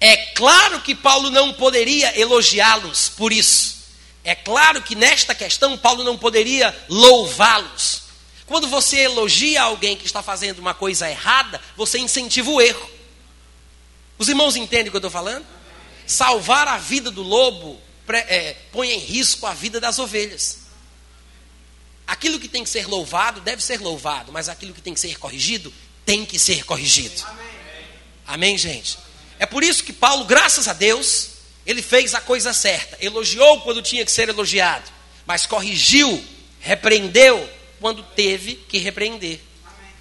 É 0.00 0.16
claro 0.34 0.80
que 0.80 0.94
Paulo 0.94 1.30
não 1.30 1.52
poderia 1.52 2.18
elogiá-los 2.18 3.08
por 3.10 3.32
isso. 3.32 3.76
É 4.22 4.34
claro 4.34 4.82
que 4.82 4.94
nesta 4.94 5.34
questão 5.34 5.78
Paulo 5.78 6.02
não 6.04 6.18
poderia 6.18 6.76
louvá-los. 6.88 8.02
Quando 8.44 8.68
você 8.68 8.98
elogia 8.98 9.62
alguém 9.62 9.96
que 9.96 10.06
está 10.06 10.22
fazendo 10.22 10.58
uma 10.58 10.74
coisa 10.74 11.08
errada, 11.08 11.60
você 11.76 11.98
incentiva 11.98 12.50
o 12.50 12.60
erro. 12.60 12.90
Os 14.18 14.28
irmãos 14.28 14.56
entendem 14.56 14.88
o 14.88 14.90
que 14.90 14.96
eu 14.96 14.98
estou 14.98 15.10
falando? 15.10 15.44
Salvar 16.06 16.68
a 16.68 16.78
vida 16.78 17.10
do 17.10 17.22
lobo 17.22 17.80
é, 18.08 18.54
põe 18.72 18.90
em 18.90 18.98
risco 18.98 19.46
a 19.46 19.54
vida 19.54 19.80
das 19.80 19.98
ovelhas. 19.98 20.66
Aquilo 22.06 22.38
que 22.38 22.48
tem 22.48 22.62
que 22.62 22.70
ser 22.70 22.86
louvado 22.86 23.40
deve 23.40 23.62
ser 23.62 23.80
louvado, 23.80 24.30
mas 24.32 24.48
aquilo 24.48 24.72
que 24.72 24.80
tem 24.80 24.94
que 24.94 25.00
ser 25.00 25.18
corrigido 25.18 25.72
tem 26.04 26.24
que 26.24 26.38
ser 26.38 26.64
corrigido. 26.64 27.20
Amém, 27.26 27.46
Amém 28.26 28.58
gente? 28.58 28.96
É 29.38 29.46
por 29.46 29.62
isso 29.62 29.84
que 29.84 29.92
Paulo, 29.92 30.24
graças 30.24 30.68
a 30.68 30.72
Deus, 30.72 31.30
ele 31.66 31.82
fez 31.82 32.14
a 32.14 32.20
coisa 32.20 32.52
certa. 32.52 32.96
Elogiou 33.00 33.60
quando 33.60 33.82
tinha 33.82 34.04
que 34.04 34.12
ser 34.12 34.28
elogiado, 34.28 34.90
mas 35.26 35.46
corrigiu, 35.46 36.24
repreendeu 36.60 37.48
quando 37.80 38.02
teve 38.02 38.54
que 38.54 38.78
repreender. 38.78 39.40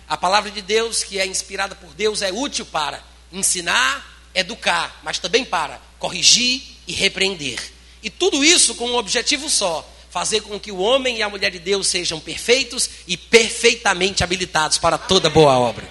A 0.07 0.15
palavra 0.15 0.51
de 0.51 0.61
Deus, 0.61 1.03
que 1.03 1.19
é 1.19 1.25
inspirada 1.25 1.75
por 1.75 1.93
Deus, 1.93 2.21
é 2.21 2.31
útil 2.31 2.65
para 2.65 3.03
ensinar, 3.31 4.29
educar, 4.33 4.99
mas 5.03 5.17
também 5.17 5.43
para 5.43 5.81
corrigir 5.97 6.61
e 6.87 6.93
repreender. 6.93 7.59
E 8.03 8.09
tudo 8.09 8.43
isso 8.43 8.75
com 8.75 8.87
um 8.87 8.95
objetivo 8.95 9.49
só: 9.49 9.87
fazer 10.11 10.41
com 10.41 10.59
que 10.59 10.71
o 10.71 10.77
homem 10.77 11.17
e 11.17 11.23
a 11.23 11.29
mulher 11.29 11.51
de 11.51 11.59
Deus 11.59 11.87
sejam 11.87 12.19
perfeitos 12.19 12.89
e 13.07 13.17
perfeitamente 13.17 14.23
habilitados 14.23 14.77
para 14.77 14.97
toda 14.97 15.29
boa 15.29 15.57
obra. 15.57 15.89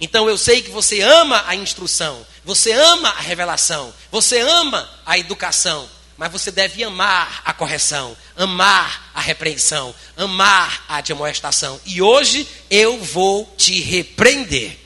Então 0.00 0.28
eu 0.28 0.36
sei 0.36 0.62
que 0.62 0.70
você 0.70 1.00
ama 1.00 1.44
a 1.46 1.54
instrução, 1.54 2.26
você 2.48 2.72
ama 2.72 3.10
a 3.10 3.20
revelação, 3.20 3.92
você 4.10 4.38
ama 4.38 4.88
a 5.04 5.18
educação, 5.18 5.86
mas 6.16 6.32
você 6.32 6.50
deve 6.50 6.82
amar 6.82 7.42
a 7.44 7.52
correção, 7.52 8.16
amar 8.34 9.10
a 9.12 9.20
repreensão, 9.20 9.94
amar 10.16 10.82
a 10.88 11.02
demoestação. 11.02 11.78
E 11.84 12.00
hoje 12.00 12.48
eu 12.70 13.04
vou 13.04 13.44
te 13.58 13.82
repreender. 13.82 14.78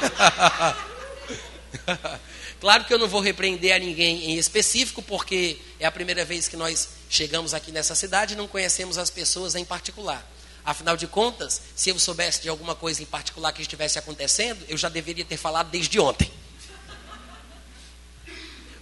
claro 2.58 2.84
que 2.84 2.94
eu 2.94 2.98
não 2.98 3.06
vou 3.06 3.20
repreender 3.20 3.76
a 3.76 3.78
ninguém 3.78 4.30
em 4.30 4.38
específico, 4.38 5.02
porque 5.02 5.58
é 5.78 5.84
a 5.84 5.92
primeira 5.92 6.24
vez 6.24 6.48
que 6.48 6.56
nós 6.56 6.88
chegamos 7.10 7.52
aqui 7.52 7.70
nessa 7.70 7.94
cidade 7.94 8.32
e 8.32 8.36
não 8.38 8.48
conhecemos 8.48 8.96
as 8.96 9.10
pessoas 9.10 9.54
em 9.54 9.64
particular. 9.66 10.26
Afinal 10.64 10.96
de 10.96 11.06
contas, 11.06 11.60
se 11.76 11.90
eu 11.90 11.98
soubesse 11.98 12.40
de 12.40 12.48
alguma 12.48 12.74
coisa 12.74 13.02
em 13.02 13.06
particular 13.06 13.52
que 13.52 13.60
estivesse 13.60 13.98
acontecendo, 13.98 14.64
eu 14.70 14.78
já 14.78 14.88
deveria 14.88 15.26
ter 15.26 15.36
falado 15.36 15.68
desde 15.68 16.00
ontem. 16.00 16.32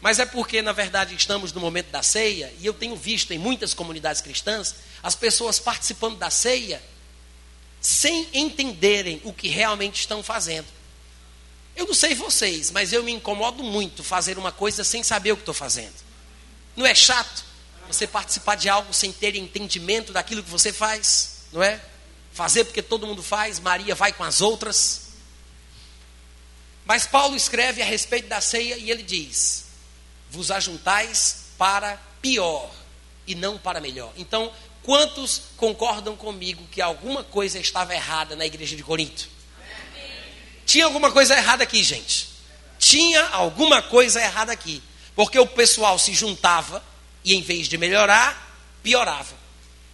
Mas 0.00 0.18
é 0.18 0.24
porque, 0.24 0.62
na 0.62 0.72
verdade, 0.72 1.14
estamos 1.14 1.52
no 1.52 1.60
momento 1.60 1.90
da 1.90 2.02
ceia, 2.02 2.52
e 2.58 2.64
eu 2.64 2.72
tenho 2.72 2.96
visto 2.96 3.32
em 3.32 3.38
muitas 3.38 3.74
comunidades 3.74 4.22
cristãs 4.22 4.76
as 5.02 5.14
pessoas 5.14 5.58
participando 5.58 6.16
da 6.16 6.30
ceia 6.30 6.82
sem 7.80 8.28
entenderem 8.32 9.20
o 9.24 9.32
que 9.32 9.48
realmente 9.48 10.00
estão 10.00 10.22
fazendo. 10.22 10.66
Eu 11.74 11.86
não 11.86 11.94
sei 11.94 12.14
vocês, 12.14 12.70
mas 12.70 12.92
eu 12.92 13.02
me 13.02 13.12
incomodo 13.12 13.62
muito 13.62 14.04
fazer 14.04 14.38
uma 14.38 14.52
coisa 14.52 14.84
sem 14.84 15.02
saber 15.02 15.32
o 15.32 15.36
que 15.36 15.42
estou 15.42 15.54
fazendo. 15.54 15.94
Não 16.76 16.84
é 16.84 16.94
chato 16.94 17.44
você 17.86 18.06
participar 18.06 18.54
de 18.54 18.68
algo 18.68 18.92
sem 18.92 19.12
ter 19.12 19.34
entendimento 19.34 20.12
daquilo 20.12 20.42
que 20.42 20.50
você 20.50 20.72
faz, 20.72 21.44
não 21.52 21.62
é? 21.62 21.80
Fazer 22.32 22.64
porque 22.64 22.82
todo 22.82 23.06
mundo 23.06 23.22
faz, 23.22 23.58
Maria 23.58 23.94
vai 23.94 24.12
com 24.12 24.22
as 24.22 24.40
outras. 24.40 25.08
Mas 26.84 27.06
Paulo 27.06 27.34
escreve 27.34 27.82
a 27.82 27.84
respeito 27.84 28.28
da 28.28 28.40
ceia 28.40 28.76
e 28.76 28.90
ele 28.90 29.02
diz: 29.02 29.69
Vos 30.30 30.50
ajuntais 30.50 31.46
para 31.58 32.00
pior 32.22 32.70
e 33.26 33.34
não 33.34 33.58
para 33.58 33.80
melhor. 33.80 34.12
Então, 34.16 34.52
quantos 34.82 35.42
concordam 35.56 36.16
comigo 36.16 36.66
que 36.70 36.80
alguma 36.80 37.22
coisa 37.22 37.58
estava 37.58 37.94
errada 37.94 38.36
na 38.36 38.46
igreja 38.46 38.76
de 38.76 38.82
Corinto? 38.82 39.28
Tinha 40.64 40.84
alguma 40.84 41.10
coisa 41.10 41.36
errada 41.36 41.64
aqui, 41.64 41.82
gente. 41.82 42.28
Tinha 42.78 43.26
alguma 43.28 43.82
coisa 43.82 44.20
errada 44.20 44.52
aqui. 44.52 44.82
Porque 45.14 45.38
o 45.38 45.46
pessoal 45.46 45.98
se 45.98 46.14
juntava 46.14 46.82
e, 47.24 47.34
em 47.34 47.42
vez 47.42 47.68
de 47.68 47.76
melhorar, 47.76 48.56
piorava. 48.82 49.34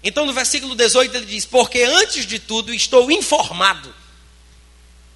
Então, 0.03 0.25
no 0.25 0.33
versículo 0.33 0.75
18, 0.75 1.17
ele 1.17 1.27
diz: 1.27 1.45
Porque 1.45 1.83
antes 1.83 2.27
de 2.27 2.39
tudo 2.39 2.73
estou 2.73 3.11
informado. 3.11 3.93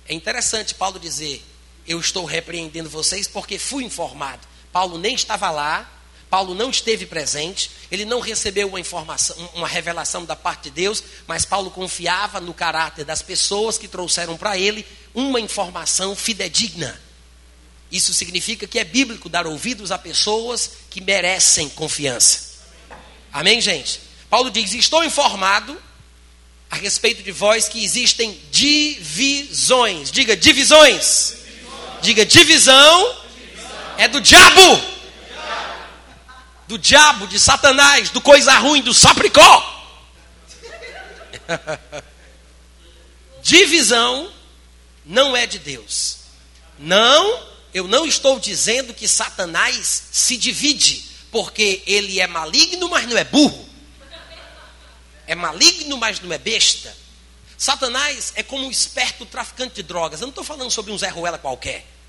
É 0.08 0.14
interessante 0.14 0.74
Paulo 0.74 0.98
dizer: 0.98 1.44
Eu 1.86 2.00
estou 2.00 2.24
repreendendo 2.24 2.90
vocês 2.90 3.28
porque 3.28 3.58
fui 3.58 3.84
informado. 3.84 4.48
Paulo 4.72 4.98
nem 4.98 5.14
estava 5.14 5.50
lá, 5.50 5.90
Paulo 6.30 6.54
não 6.54 6.70
esteve 6.70 7.06
presente, 7.06 7.72
ele 7.90 8.04
não 8.04 8.20
recebeu 8.20 8.68
uma 8.68 8.78
informação, 8.78 9.36
uma 9.54 9.66
revelação 9.66 10.24
da 10.24 10.36
parte 10.36 10.64
de 10.64 10.70
Deus, 10.70 11.02
mas 11.26 11.44
Paulo 11.44 11.72
confiava 11.72 12.40
no 12.40 12.54
caráter 12.54 13.04
das 13.04 13.20
pessoas 13.20 13.76
que 13.76 13.88
trouxeram 13.88 14.36
para 14.36 14.56
ele 14.56 14.86
uma 15.12 15.40
informação 15.40 16.14
fidedigna. 16.14 17.00
Isso 17.90 18.14
significa 18.14 18.68
que 18.68 18.78
é 18.78 18.84
bíblico 18.84 19.28
dar 19.28 19.46
ouvidos 19.46 19.90
a 19.90 19.98
pessoas 19.98 20.70
que 20.88 21.00
merecem 21.00 21.68
confiança. 21.68 22.50
Amém, 23.32 23.60
gente? 23.60 24.00
Paulo 24.28 24.50
diz: 24.50 24.72
Estou 24.72 25.02
informado 25.02 25.76
a 26.70 26.76
respeito 26.76 27.22
de 27.24 27.32
vós 27.32 27.68
que 27.68 27.82
existem 27.82 28.40
divisões. 28.52 30.12
Diga 30.12 30.36
divisões. 30.36 31.34
Diga 32.00 32.24
divisão. 32.24 33.19
É 34.00 34.08
do 34.08 34.18
diabo. 34.18 34.82
Do 36.66 36.78
diabo, 36.78 37.26
de 37.26 37.38
Satanás, 37.38 38.08
do 38.08 38.20
coisa 38.20 38.54
ruim, 38.54 38.80
do 38.80 38.94
sapricó. 38.94 39.76
divisão 43.42 44.32
não 45.04 45.36
é 45.36 45.46
de 45.46 45.58
Deus. 45.58 46.20
Não, 46.78 47.42
eu 47.74 47.86
não 47.86 48.06
estou 48.06 48.40
dizendo 48.40 48.94
que 48.94 49.06
Satanás 49.06 50.04
se 50.10 50.38
divide, 50.38 51.04
porque 51.30 51.82
ele 51.86 52.20
é 52.20 52.26
maligno, 52.26 52.88
mas 52.88 53.06
não 53.06 53.18
é 53.18 53.24
burro. 53.24 53.68
É 55.26 55.34
maligno, 55.34 55.98
mas 55.98 56.20
não 56.20 56.32
é 56.32 56.38
besta. 56.38 56.96
Satanás 57.58 58.32
é 58.34 58.42
como 58.42 58.64
um 58.64 58.70
esperto 58.70 59.26
traficante 59.26 59.74
de 59.74 59.82
drogas. 59.82 60.22
Eu 60.22 60.26
não 60.26 60.30
estou 60.30 60.44
falando 60.44 60.70
sobre 60.70 60.90
um 60.90 60.96
Zé 60.96 61.08
Ruela 61.08 61.36
qualquer. 61.36 61.99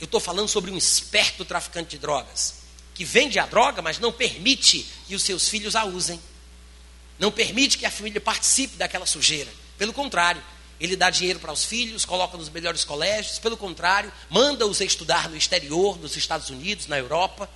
Eu 0.00 0.04
estou 0.04 0.20
falando 0.20 0.48
sobre 0.48 0.70
um 0.70 0.76
esperto 0.76 1.44
traficante 1.44 1.90
de 1.90 1.98
drogas. 1.98 2.54
Que 2.94 3.04
vende 3.04 3.38
a 3.38 3.46
droga, 3.46 3.82
mas 3.82 3.98
não 3.98 4.12
permite 4.12 4.86
que 5.06 5.14
os 5.14 5.22
seus 5.22 5.48
filhos 5.48 5.76
a 5.76 5.84
usem. 5.84 6.20
Não 7.18 7.30
permite 7.30 7.78
que 7.78 7.86
a 7.86 7.90
família 7.90 8.20
participe 8.20 8.76
daquela 8.76 9.06
sujeira. 9.06 9.50
Pelo 9.76 9.92
contrário, 9.92 10.42
ele 10.80 10.96
dá 10.96 11.10
dinheiro 11.10 11.40
para 11.40 11.52
os 11.52 11.64
filhos, 11.64 12.04
coloca 12.04 12.36
nos 12.36 12.48
melhores 12.48 12.84
colégios, 12.84 13.38
pelo 13.38 13.56
contrário, 13.56 14.12
manda-os 14.30 14.80
estudar 14.80 15.28
no 15.28 15.36
exterior, 15.36 15.98
nos 15.98 16.16
Estados 16.16 16.50
Unidos, 16.50 16.86
na 16.86 16.98
Europa. 16.98 17.50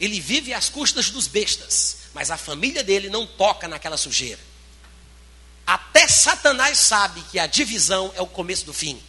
Ele 0.00 0.20
vive 0.20 0.54
às 0.54 0.68
custas 0.68 1.10
dos 1.10 1.26
bestas, 1.26 1.98
mas 2.14 2.30
a 2.30 2.36
família 2.36 2.82
dele 2.82 3.10
não 3.10 3.26
toca 3.26 3.68
naquela 3.68 3.96
sujeira. 3.96 4.40
Até 5.66 6.08
Satanás 6.08 6.78
sabe 6.78 7.22
que 7.30 7.38
a 7.38 7.46
divisão 7.46 8.12
é 8.16 8.22
o 8.22 8.26
começo 8.26 8.64
do 8.64 8.72
fim. 8.72 9.00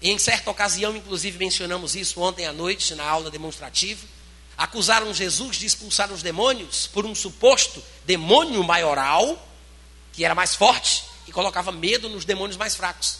E 0.00 0.10
em 0.10 0.18
certa 0.18 0.50
ocasião, 0.50 0.96
inclusive, 0.96 1.38
mencionamos 1.38 1.96
isso 1.96 2.20
ontem 2.20 2.46
à 2.46 2.52
noite, 2.52 2.94
na 2.94 3.04
aula 3.04 3.30
demonstrativa. 3.30 4.06
Acusaram 4.56 5.12
Jesus 5.12 5.56
de 5.56 5.66
expulsar 5.66 6.12
os 6.12 6.22
demônios 6.22 6.86
por 6.86 7.04
um 7.04 7.14
suposto 7.14 7.82
demônio 8.04 8.62
maioral, 8.62 9.46
que 10.12 10.24
era 10.24 10.34
mais 10.34 10.54
forte, 10.54 11.04
e 11.26 11.32
colocava 11.32 11.70
medo 11.72 12.08
nos 12.08 12.24
demônios 12.24 12.56
mais 12.56 12.74
fracos. 12.74 13.18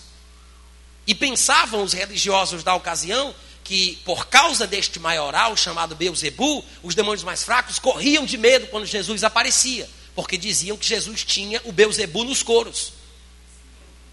E 1.07 1.15
pensavam 1.15 1.83
os 1.83 1.93
religiosos 1.93 2.63
da 2.63 2.75
ocasião 2.75 3.35
que, 3.65 3.97
por 4.05 4.27
causa 4.29 4.67
deste 4.67 4.99
maioral 4.99 5.57
chamado 5.57 5.95
Beuzebu, 5.95 6.65
os 6.83 6.95
demônios 6.95 7.25
mais 7.25 7.43
fracos 7.43 7.79
corriam 7.79 8.25
de 8.25 8.39
medo 8.39 8.67
quando 8.69 8.87
Jesus 8.87 9.23
aparecia, 9.25 9.89
porque 10.15 10.39
diziam 10.39 10.77
que 10.77 10.87
Jesus 10.87 11.25
tinha 11.25 11.61
o 11.65 11.73
Beuzebu 11.73 12.25
nos 12.25 12.43
coros. 12.43 12.93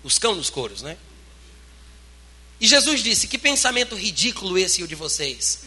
Os 0.03 0.19
cão 0.19 0.35
nos 0.35 0.49
coros, 0.49 0.81
né? 0.81 0.97
E 2.59 2.67
Jesus 2.67 3.01
disse: 3.01 3.27
Que 3.27 3.37
pensamento 3.37 3.95
ridículo 3.95 4.57
esse 4.57 4.83
o 4.83 4.87
de 4.87 4.95
vocês. 4.95 5.65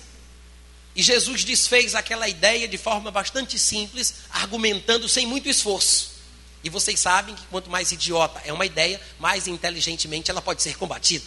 E 0.95 1.02
Jesus 1.02 1.45
desfez 1.45 1.95
aquela 1.95 2.28
ideia 2.28 2.66
de 2.66 2.76
forma 2.76 3.11
bastante 3.11 3.59
simples, 3.59 4.14
argumentando 4.30 5.09
sem 5.09 5.26
muito 5.26 5.49
esforço. 5.49 6.18
E 6.64 6.68
vocês 6.68 6.99
sabem 6.99 7.35
que 7.35 7.47
quanto 7.47 7.71
mais 7.71 7.92
idiota 7.92 8.42
é 8.45 8.52
uma 8.52 8.66
ideia, 8.66 9.00
mais 9.18 9.47
inteligentemente 9.47 10.30
ela 10.30 10.42
pode 10.42 10.61
ser 10.62 10.76
combatida. 10.76 11.25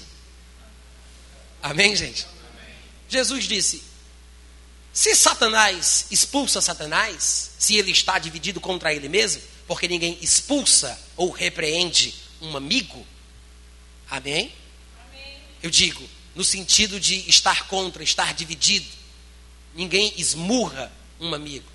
Amém, 1.64 1.96
gente? 1.96 2.28
Jesus 3.08 3.46
disse: 3.46 3.82
se 4.94 5.16
Satanás 5.16 6.08
expulsa 6.12 6.60
Satanás, 6.60 7.52
se 7.58 7.78
ele 7.78 7.92
está 7.92 8.20
dividido 8.20 8.60
contra 8.60 8.94
ele 8.94 9.08
mesmo, 9.08 9.42
porque 9.68 9.88
ninguém 9.88 10.18
expulsa 10.22 11.00
ou 11.16 11.30
repreende 11.30 12.14
um 12.42 12.58
amigo, 12.58 13.06
amém? 14.10 14.54
Eu 15.62 15.70
digo, 15.70 16.08
no 16.36 16.44
sentido 16.44 17.00
de 17.00 17.30
estar 17.30 17.68
contra, 17.68 18.04
estar 18.04 18.34
dividido, 18.34 18.88
ninguém 19.76 20.14
esmurra 20.18 20.92
um 21.20 21.34
amigo. 21.34 21.70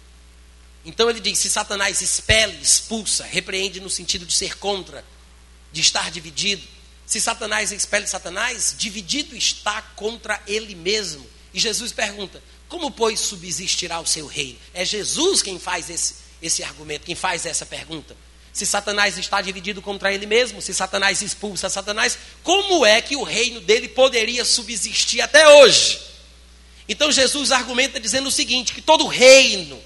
Então 0.85 1.11
ele 1.11 1.21
diz: 1.21 1.39
se 1.39 1.51
Satanás 1.51 2.01
expele, 2.01 2.61
expulsa, 2.63 3.25
repreende 3.25 3.81
no 3.81 3.91
sentido 3.91 4.25
de 4.25 4.35
ser 4.35 4.57
contra, 4.59 5.05
de 5.73 5.81
estar 5.81 6.11
dividido. 6.11 6.63
Se 7.05 7.21
Satanás 7.21 7.71
expele 7.71 8.07
Satanás, 8.07 8.75
dividido 8.77 9.37
está 9.37 9.81
contra 9.81 10.43
ele 10.47 10.75
mesmo. 10.75 11.27
E 11.53 11.61
Jesus 11.61 11.93
pergunta: 11.93 12.43
como, 12.69 12.91
pois, 12.91 13.21
subsistirá 13.21 14.01
o 14.01 14.07
seu 14.07 14.27
reino? 14.27 14.59
É 14.75 14.85
Jesus 14.85 15.43
quem 15.43 15.59
faz 15.59 15.89
esse, 15.91 16.15
esse 16.43 16.63
argumento, 16.63 17.07
quem 17.07 17.15
faz 17.15 17.47
essa 17.47 17.65
pergunta. 17.65 18.17
Se 18.57 18.65
Satanás 18.65 19.19
está 19.19 19.43
dividido 19.43 19.83
contra 19.83 20.15
ele 20.15 20.25
mesmo, 20.25 20.63
se 20.63 20.73
Satanás 20.73 21.21
expulsa 21.21 21.69
Satanás, 21.69 22.17
como 22.43 22.87
é 22.87 23.03
que 23.03 23.15
o 23.15 23.23
reino 23.23 23.61
dele 23.61 23.87
poderia 23.87 24.47
subsistir 24.47 25.21
até 25.21 25.47
hoje? 25.47 26.01
Então 26.89 27.13
Jesus 27.13 27.53
argumenta 27.53 28.01
dizendo 28.01 28.29
o 28.29 28.33
seguinte: 28.33 28.73
que 28.73 28.81
todo 28.81 29.07
reino 29.07 29.79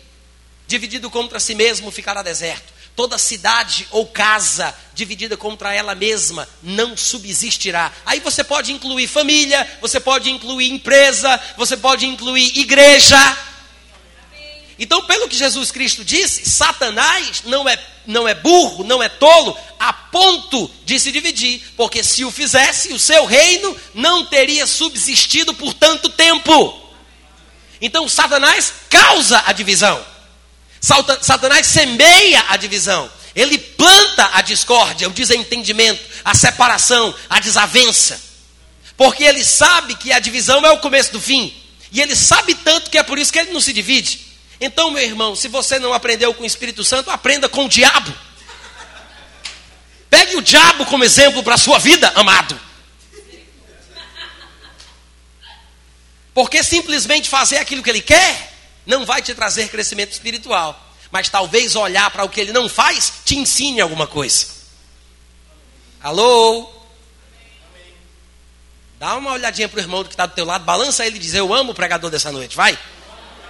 dividido 0.69 1.11
contra 1.11 1.41
si 1.41 1.53
mesmo 1.53 1.91
ficará 1.91 2.23
deserto. 2.23 2.73
Toda 2.95 3.19
cidade 3.19 3.89
ou 3.91 4.07
casa 4.07 4.73
dividida 4.95 5.37
contra 5.37 5.75
ela 5.75 5.97
mesma 5.97 6.49
não 6.63 6.97
subsistirá. 6.97 7.93
Aí 8.07 8.21
você 8.21 8.45
pode 8.45 8.71
incluir 8.71 9.09
família, 9.09 9.69
você 9.81 9.99
pode 9.99 10.31
incluir 10.31 10.71
empresa, 10.71 11.41
você 11.57 11.77
pode 11.77 12.07
incluir 12.07 12.57
igreja. 12.57 13.19
Então, 14.83 15.03
pelo 15.03 15.29
que 15.29 15.37
Jesus 15.37 15.71
Cristo 15.71 16.03
disse, 16.03 16.49
Satanás 16.49 17.43
não 17.45 17.69
é, 17.69 17.79
não 18.07 18.27
é 18.27 18.33
burro, 18.33 18.83
não 18.83 19.03
é 19.03 19.11
tolo, 19.11 19.55
a 19.79 19.93
ponto 19.93 20.71
de 20.87 20.99
se 20.99 21.13
dividir, 21.13 21.63
porque 21.77 22.03
se 22.03 22.25
o 22.25 22.31
fizesse, 22.31 22.91
o 22.95 22.99
seu 22.99 23.27
reino 23.27 23.77
não 23.93 24.25
teria 24.25 24.67
subsistido 24.67 25.53
por 25.53 25.75
tanto 25.75 26.09
tempo. 26.09 26.83
Então, 27.79 28.09
Satanás 28.09 28.73
causa 28.89 29.43
a 29.45 29.53
divisão. 29.53 30.03
Satanás 30.81 31.67
semeia 31.67 32.43
a 32.49 32.57
divisão. 32.57 33.11
Ele 33.35 33.59
planta 33.59 34.31
a 34.33 34.41
discórdia, 34.41 35.09
o 35.09 35.13
desentendimento, 35.13 36.03
a 36.25 36.35
separação, 36.35 37.15
a 37.29 37.39
desavença. 37.39 38.19
Porque 38.97 39.25
ele 39.25 39.45
sabe 39.45 39.95
que 39.95 40.11
a 40.11 40.19
divisão 40.19 40.65
é 40.65 40.71
o 40.71 40.79
começo 40.79 41.13
do 41.13 41.21
fim. 41.21 41.55
E 41.93 42.01
ele 42.01 42.17
sabe 42.17 42.55
tanto 42.55 42.89
que 42.89 42.97
é 42.97 43.03
por 43.03 43.19
isso 43.19 43.31
que 43.31 43.39
ele 43.39 43.53
não 43.53 43.61
se 43.61 43.75
divide. 43.75 44.30
Então, 44.61 44.91
meu 44.91 45.03
irmão, 45.03 45.35
se 45.35 45.49
você 45.49 45.79
não 45.79 45.95
aprendeu 45.95 46.35
com 46.35 46.43
o 46.43 46.47
Espírito 46.47 46.85
Santo, 46.85 47.11
aprenda 47.11 47.49
com 47.49 47.65
o 47.65 47.69
diabo. 47.69 48.13
Pegue 50.11 50.37
o 50.37 50.43
diabo 50.43 50.85
como 50.85 51.03
exemplo 51.03 51.43
para 51.43 51.55
a 51.55 51.59
sua 51.59 51.79
vida, 51.79 52.13
amado. 52.15 52.61
Porque 56.35 56.63
simplesmente 56.63 57.29
fazer 57.29 57.57
aquilo 57.57 57.83
que 57.83 57.91
ele 57.91 58.03
quer 58.03 58.53
não 58.85 59.07
vai 59.07 59.23
te 59.23 59.35
trazer 59.35 59.69
crescimento 59.69 60.13
espiritual. 60.13 60.89
Mas 61.11 61.29
talvez 61.29 61.75
olhar 61.75 62.11
para 62.11 62.25
o 62.25 62.29
que 62.29 62.41
ele 62.41 62.53
não 62.53 62.69
faz 62.69 63.13
te 63.25 63.37
ensine 63.37 63.81
alguma 63.81 64.07
coisa. 64.07 64.47
Alô? 66.03 66.71
Dá 68.99 69.17
uma 69.17 69.33
olhadinha 69.33 69.69
para 69.69 69.79
o 69.79 69.83
irmão 69.83 70.05
que 70.05 70.11
está 70.11 70.27
do 70.27 70.35
teu 70.35 70.45
lado, 70.45 70.65
balança 70.65 71.07
ele 71.07 71.17
e 71.17 71.19
diz: 71.19 71.35
Eu 71.35 71.53
amo 71.55 71.73
o 71.73 71.75
pregador 71.75 72.11
dessa 72.11 72.31
noite, 72.31 72.55
vai. 72.55 72.79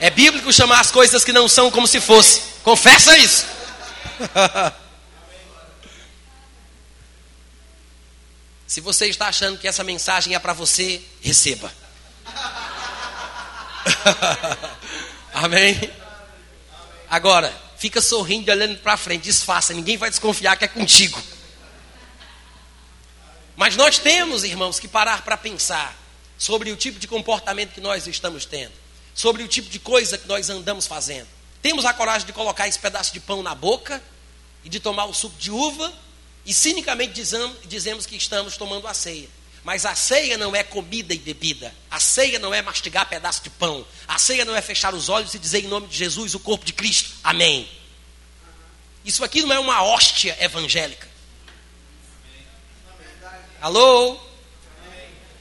É 0.01 0.09
bíblico 0.11 0.53
chamar 0.53 0.81
as 0.81 0.91
coisas 0.91 1.23
que 1.23 1.33
não 1.33 1.47
são 1.49 1.71
como 1.71 1.87
se 1.87 2.01
fosse. 2.01 2.41
Confessa 2.63 3.17
isso. 3.19 3.47
se 8.67 8.81
você 8.81 9.07
está 9.07 9.29
achando 9.29 9.59
que 9.59 9.69
essa 9.69 9.85
mensagem 9.85 10.35
é 10.35 10.39
para 10.39 10.55
você, 10.55 11.03
receba. 11.21 11.71
Amém? 15.35 15.93
Agora, 17.11 17.55
fica 17.77 18.01
sorrindo 18.01 18.51
olhando 18.51 18.79
para 18.79 18.97
frente, 18.97 19.25
disfarça, 19.25 19.75
ninguém 19.75 19.97
vai 19.97 20.09
desconfiar 20.09 20.57
que 20.57 20.65
é 20.65 20.69
contigo. 20.69 21.21
Mas 23.57 23.77
nós 23.77 23.99
temos, 23.99 24.45
irmãos, 24.45 24.81
que 24.81 24.89
parar 24.89 25.23
para 25.23 25.37
pensar 25.37 25.95
sobre 26.39 26.71
o 26.73 26.77
tipo 26.77 26.99
de 26.99 27.07
comportamento 27.07 27.73
que 27.75 27.81
nós 27.81 28.07
estamos 28.07 28.47
tendo, 28.47 28.73
sobre 29.15 29.43
o 29.43 29.49
tipo 29.49 29.69
de 29.69 29.79
coisa 29.79 30.17
que 30.17 30.27
nós 30.27 30.49
andamos 30.51 30.87
fazendo. 30.87 31.29
Temos 31.63 31.85
a 31.85 31.93
coragem 31.93 32.27
de 32.27 32.33
colocar 32.33 32.69
esse 32.69 32.79
pedaço 32.79 33.13
de 33.13 33.21
pão 33.21 33.43
na 33.43 33.55
boca 33.55 34.03
e 34.65 34.69
de 34.69 34.81
tomar 34.81 35.05
o 35.05 35.15
suco 35.15 35.37
de 35.39 35.51
uva 35.51 35.93
e 36.45 36.55
cinicamente 36.55 37.13
dizemos 37.67 38.07
que 38.07 38.17
estamos 38.17 38.57
tomando 38.57 38.87
a 38.87 38.95
ceia. 38.95 39.29
Mas 39.63 39.85
a 39.85 39.95
ceia 39.95 40.39
não 40.39 40.57
é 40.57 40.63
comida 40.63 41.13
e 41.13 41.19
bebida. 41.19 41.75
A 41.91 42.01
ceia 42.01 42.39
não 42.39 42.53
é 42.55 42.63
mastigar 42.63 43.07
pedaço 43.09 43.43
de 43.43 43.51
pão. 43.51 43.87
A 44.09 44.19
ceia 44.19 44.45
não 44.45 44.57
é 44.57 44.63
fechar 44.63 44.95
os 44.95 45.11
olhos 45.11 45.35
e 45.35 45.39
dizer 45.39 45.63
em 45.63 45.69
nome 45.69 45.87
de 45.87 45.97
Jesus 45.97 46.35
o 46.35 46.41
corpo 46.41 46.65
de 46.65 46.73
Cristo. 46.73 47.11
Amém. 47.23 47.69
Isso 49.05 49.23
aqui 49.23 49.43
não 49.43 49.53
é 49.53 49.59
uma 49.59 49.83
hóstia 49.83 50.37
evangélica. 50.41 51.09
Alô? 53.61 54.19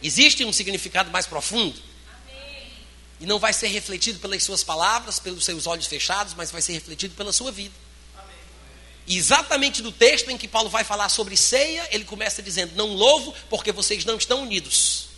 Existe 0.04 0.44
um 0.44 0.52
significado 0.52 1.10
mais 1.12 1.26
profundo? 1.26 1.89
E 3.20 3.26
não 3.26 3.40
vai 3.40 3.52
ser 3.52 3.68
refletido 3.68 4.20
pelas 4.20 4.44
suas 4.44 4.64
palavras, 4.64 5.20
pelos 5.20 5.44
seus 5.44 5.68
olhos 5.68 5.88
fechados, 5.88 6.34
mas 6.36 6.52
vai 6.52 6.62
ser 6.62 6.74
refletido 6.74 7.16
pela 7.16 7.34
sua 7.34 7.52
vida 7.52 7.74
exatamente 9.10 9.82
no 9.82 9.92
texto 9.92 10.30
em 10.30 10.38
que 10.38 10.48
Paulo 10.48 10.70
vai 10.70 10.84
falar 10.84 11.10
sobre 11.10 11.36
ceia, 11.36 11.88
ele 11.92 12.04
começa 12.04 12.42
dizendo: 12.42 12.74
Não 12.76 12.94
louvo, 12.94 13.34
porque 13.50 13.72
vocês 13.72 14.06
não 14.06 14.18
estão 14.18 14.44
unidos. 14.44 15.10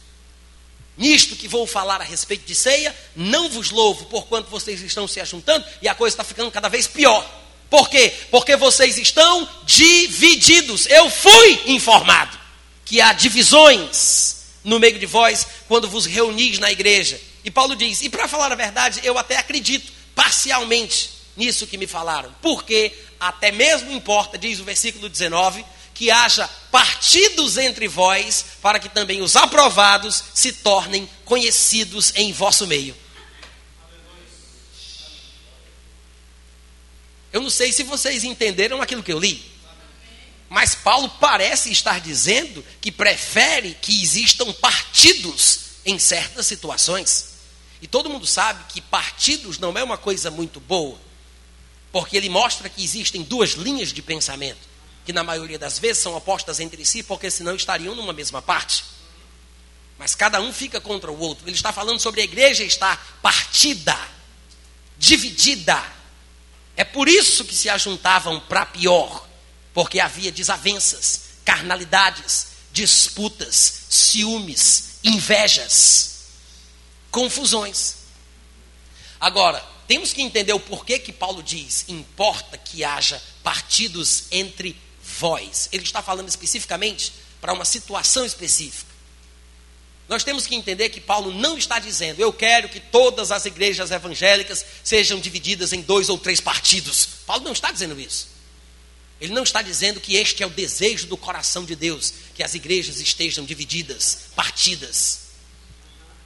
Nisto 0.97 1.35
que 1.35 1.47
vou 1.47 1.65
falar 1.65 1.99
a 2.01 2.03
respeito 2.03 2.45
de 2.45 2.55
ceia, 2.55 2.95
não 3.15 3.49
vos 3.49 3.71
louvo, 3.71 4.05
porquanto 4.05 4.49
vocês 4.49 4.81
estão 4.81 5.07
se 5.07 5.19
ajuntando 5.19 5.65
e 5.81 5.87
a 5.87 5.95
coisa 5.95 6.13
está 6.13 6.23
ficando 6.23 6.51
cada 6.51 6.69
vez 6.69 6.87
pior. 6.87 7.27
Por 7.69 7.89
quê? 7.89 8.13
Porque 8.29 8.55
vocês 8.55 8.97
estão 8.97 9.47
divididos. 9.65 10.85
Eu 10.87 11.09
fui 11.09 11.61
informado 11.67 12.37
que 12.85 12.99
há 12.99 13.13
divisões 13.13 14.43
no 14.63 14.79
meio 14.79 14.99
de 14.99 15.05
vós 15.05 15.47
quando 15.67 15.89
vos 15.89 16.05
reunis 16.05 16.59
na 16.59 16.71
igreja. 16.71 17.19
E 17.43 17.51
Paulo 17.51 17.75
diz: 17.75 18.01
e 18.01 18.09
para 18.09 18.27
falar 18.27 18.51
a 18.51 18.55
verdade, 18.55 19.01
eu 19.03 19.17
até 19.17 19.37
acredito, 19.37 19.91
parcialmente, 20.15 21.09
nisso 21.35 21.67
que 21.67 21.77
me 21.77 21.87
falaram. 21.87 22.33
Porque 22.41 22.93
até 23.19 23.51
mesmo 23.51 23.91
importa, 23.91 24.37
diz 24.37 24.59
o 24.59 24.63
versículo 24.63 25.07
19, 25.09 25.63
que 25.93 26.09
haja 26.09 26.49
partidos 26.71 27.57
entre 27.57 27.87
vós, 27.87 28.45
para 28.61 28.79
que 28.79 28.89
também 28.89 29.21
os 29.21 29.35
aprovados 29.35 30.23
se 30.33 30.53
tornem 30.53 31.09
conhecidos 31.25 32.13
em 32.15 32.33
vosso 32.33 32.65
meio. 32.65 32.95
Eu 37.31 37.41
não 37.41 37.49
sei 37.49 37.71
se 37.71 37.83
vocês 37.83 38.23
entenderam 38.23 38.81
aquilo 38.81 39.03
que 39.03 39.13
eu 39.13 39.19
li. 39.19 39.51
Mas 40.49 40.75
Paulo 40.75 41.09
parece 41.19 41.71
estar 41.71 42.01
dizendo 42.01 42.65
que 42.81 42.91
prefere 42.91 43.77
que 43.81 44.03
existam 44.03 44.51
partidos 44.51 45.59
em 45.85 45.97
certas 45.97 46.45
situações. 46.45 47.30
E 47.81 47.87
todo 47.87 48.09
mundo 48.09 48.27
sabe 48.27 48.63
que 48.69 48.79
partidos 48.79 49.57
não 49.57 49.75
é 49.77 49.83
uma 49.83 49.97
coisa 49.97 50.29
muito 50.29 50.59
boa. 50.59 50.97
Porque 51.91 52.15
ele 52.15 52.29
mostra 52.29 52.69
que 52.69 52.83
existem 52.83 53.23
duas 53.23 53.51
linhas 53.51 53.91
de 53.91 54.01
pensamento, 54.01 54.59
que 55.03 55.11
na 55.11 55.23
maioria 55.23 55.57
das 55.57 55.79
vezes 55.79 56.03
são 56.03 56.15
opostas 56.15 56.59
entre 56.59 56.85
si, 56.85 57.03
porque 57.03 57.29
senão 57.31 57.55
estariam 57.55 57.95
numa 57.95 58.13
mesma 58.13 58.41
parte. 58.41 58.85
Mas 59.97 60.15
cada 60.15 60.39
um 60.39 60.53
fica 60.53 60.79
contra 60.79 61.11
o 61.11 61.19
outro. 61.19 61.47
Ele 61.47 61.55
está 61.55 61.73
falando 61.73 61.99
sobre 61.99 62.21
a 62.21 62.23
igreja 62.23 62.63
estar 62.63 63.19
partida, 63.21 63.97
dividida. 64.97 65.83
É 66.77 66.83
por 66.83 67.09
isso 67.09 67.43
que 67.43 67.55
se 67.55 67.69
ajuntavam 67.69 68.39
para 68.39 68.65
pior, 68.65 69.27
porque 69.73 69.99
havia 69.99 70.31
desavenças, 70.31 71.23
carnalidades, 71.43 72.47
disputas, 72.71 73.85
ciúmes, 73.89 74.99
invejas, 75.03 76.10
confusões. 77.11 77.97
Agora, 79.19 79.63
temos 79.87 80.13
que 80.13 80.21
entender 80.21 80.53
o 80.53 80.59
porquê 80.59 80.97
que 80.97 81.11
Paulo 81.11 81.43
diz: 81.43 81.85
importa 81.87 82.57
que 82.57 82.83
haja 82.83 83.21
partidos 83.43 84.23
entre 84.31 84.75
vós. 85.03 85.67
Ele 85.71 85.83
está 85.83 86.01
falando 86.01 86.29
especificamente 86.29 87.13
para 87.39 87.53
uma 87.53 87.65
situação 87.65 88.25
específica. 88.25 88.89
Nós 90.07 90.23
temos 90.23 90.45
que 90.45 90.55
entender 90.55 90.89
que 90.89 90.99
Paulo 90.99 91.33
não 91.33 91.57
está 91.57 91.79
dizendo, 91.79 92.19
eu 92.19 92.33
quero 92.33 92.67
que 92.67 92.81
todas 92.81 93.31
as 93.31 93.45
igrejas 93.45 93.91
evangélicas 93.91 94.65
sejam 94.83 95.19
divididas 95.19 95.71
em 95.71 95.81
dois 95.81 96.09
ou 96.09 96.17
três 96.17 96.41
partidos. 96.41 97.07
Paulo 97.25 97.45
não 97.45 97.53
está 97.53 97.71
dizendo 97.71 97.99
isso. 97.99 98.27
Ele 99.21 99.33
não 99.33 99.43
está 99.43 99.61
dizendo 99.61 100.01
que 100.01 100.15
este 100.15 100.43
é 100.43 100.47
o 100.47 100.49
desejo 100.49 101.07
do 101.07 101.15
coração 101.15 101.63
de 101.63 101.75
Deus, 101.75 102.13
que 102.35 102.43
as 102.43 102.55
igrejas 102.55 102.99
estejam 102.99 103.45
divididas, 103.45 104.23
partidas. 104.35 105.20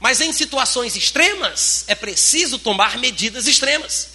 Mas 0.05 0.21
em 0.21 0.31
situações 0.31 0.95
extremas, 0.95 1.83
é 1.87 1.95
preciso 1.95 2.59
tomar 2.59 2.99
medidas 2.99 3.47
extremas. 3.47 4.09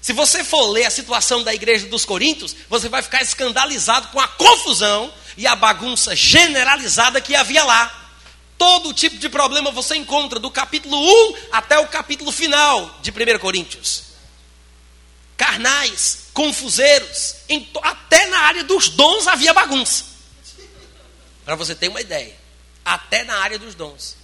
Se 0.00 0.12
você 0.12 0.42
for 0.42 0.66
ler 0.66 0.86
a 0.86 0.90
situação 0.90 1.44
da 1.44 1.54
igreja 1.54 1.86
dos 1.86 2.04
Coríntios, 2.04 2.56
você 2.68 2.88
vai 2.88 3.02
ficar 3.02 3.22
escandalizado 3.22 4.08
com 4.08 4.18
a 4.18 4.26
confusão 4.26 5.14
e 5.36 5.46
a 5.46 5.54
bagunça 5.54 6.16
generalizada 6.16 7.20
que 7.20 7.36
havia 7.36 7.62
lá. 7.62 8.10
Todo 8.58 8.92
tipo 8.92 9.16
de 9.16 9.28
problema 9.28 9.70
você 9.70 9.94
encontra 9.94 10.40
do 10.40 10.50
capítulo 10.50 10.98
1 10.98 11.34
até 11.52 11.78
o 11.78 11.86
capítulo 11.86 12.32
final 12.32 12.98
de 13.00 13.12
1 13.12 13.38
Coríntios. 13.38 14.06
carnais, 15.36 16.30
confuseiros. 16.34 17.36
até 17.80 18.26
na 18.26 18.40
área 18.40 18.64
dos 18.64 18.88
dons 18.88 19.28
havia 19.28 19.54
bagunça. 19.54 20.04
Para 21.44 21.54
você 21.54 21.76
ter 21.76 21.86
uma 21.86 22.00
ideia. 22.00 22.34
Até 22.84 23.22
na 23.22 23.36
área 23.38 23.56
dos 23.56 23.76
dons. 23.76 24.17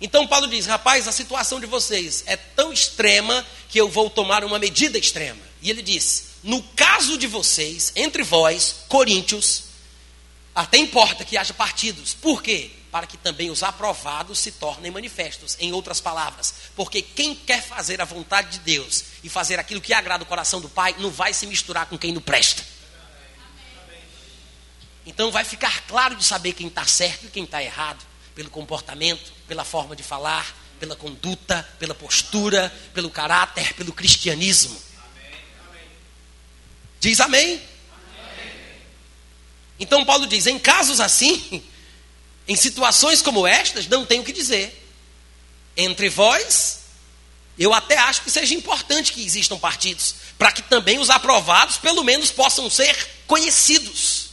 Então 0.00 0.26
Paulo 0.26 0.46
diz: 0.46 0.66
rapaz, 0.66 1.08
a 1.08 1.12
situação 1.12 1.58
de 1.58 1.66
vocês 1.66 2.24
é 2.26 2.36
tão 2.36 2.72
extrema 2.72 3.44
que 3.68 3.80
eu 3.80 3.88
vou 3.88 4.10
tomar 4.10 4.44
uma 4.44 4.58
medida 4.58 4.98
extrema. 4.98 5.40
E 5.62 5.70
ele 5.70 5.82
diz: 5.82 6.26
no 6.42 6.62
caso 6.62 7.16
de 7.18 7.26
vocês, 7.26 7.92
entre 7.96 8.22
vós, 8.22 8.76
coríntios, 8.88 9.64
até 10.54 10.78
importa 10.78 11.24
que 11.24 11.36
haja 11.36 11.52
partidos. 11.52 12.14
Por 12.14 12.42
quê? 12.42 12.70
Para 12.90 13.06
que 13.06 13.16
também 13.16 13.50
os 13.50 13.62
aprovados 13.62 14.38
se 14.38 14.52
tornem 14.52 14.90
manifestos. 14.90 15.56
Em 15.60 15.72
outras 15.72 16.00
palavras, 16.00 16.54
porque 16.74 17.02
quem 17.02 17.34
quer 17.34 17.62
fazer 17.62 18.00
a 18.00 18.04
vontade 18.04 18.52
de 18.52 18.58
Deus 18.60 19.04
e 19.22 19.28
fazer 19.28 19.58
aquilo 19.58 19.80
que 19.80 19.92
agrada 19.92 20.24
o 20.24 20.26
coração 20.26 20.60
do 20.60 20.68
Pai, 20.68 20.94
não 20.98 21.10
vai 21.10 21.34
se 21.34 21.46
misturar 21.46 21.86
com 21.86 21.98
quem 21.98 22.12
não 22.12 22.22
presta. 22.22 22.62
Então 25.06 25.30
vai 25.30 25.44
ficar 25.44 25.82
claro 25.82 26.16
de 26.16 26.24
saber 26.24 26.52
quem 26.52 26.66
está 26.66 26.84
certo 26.86 27.26
e 27.26 27.30
quem 27.30 27.44
está 27.44 27.62
errado, 27.62 28.04
pelo 28.36 28.50
comportamento, 28.50 29.32
pela 29.48 29.64
forma 29.64 29.96
de 29.96 30.02
falar, 30.02 30.54
pela 30.78 30.94
conduta, 30.94 31.66
pela 31.78 31.94
postura, 31.94 32.70
pelo 32.92 33.08
caráter, 33.08 33.72
pelo 33.72 33.94
cristianismo. 33.94 34.80
Diz 37.00 37.18
amém. 37.18 37.60
Então 39.80 40.04
Paulo 40.04 40.26
diz: 40.26 40.46
em 40.46 40.58
casos 40.58 41.00
assim, 41.00 41.64
em 42.46 42.54
situações 42.54 43.22
como 43.22 43.46
estas, 43.46 43.88
não 43.88 44.04
tenho 44.04 44.20
o 44.20 44.24
que 44.24 44.32
dizer. 44.32 44.84
Entre 45.74 46.10
vós, 46.10 46.80
eu 47.58 47.72
até 47.72 47.96
acho 47.96 48.20
que 48.20 48.30
seja 48.30 48.54
importante 48.54 49.12
que 49.12 49.24
existam 49.24 49.58
partidos, 49.58 50.14
para 50.36 50.52
que 50.52 50.60
também 50.60 50.98
os 50.98 51.08
aprovados, 51.08 51.78
pelo 51.78 52.04
menos, 52.04 52.30
possam 52.30 52.68
ser 52.68 52.96
conhecidos, 53.26 54.28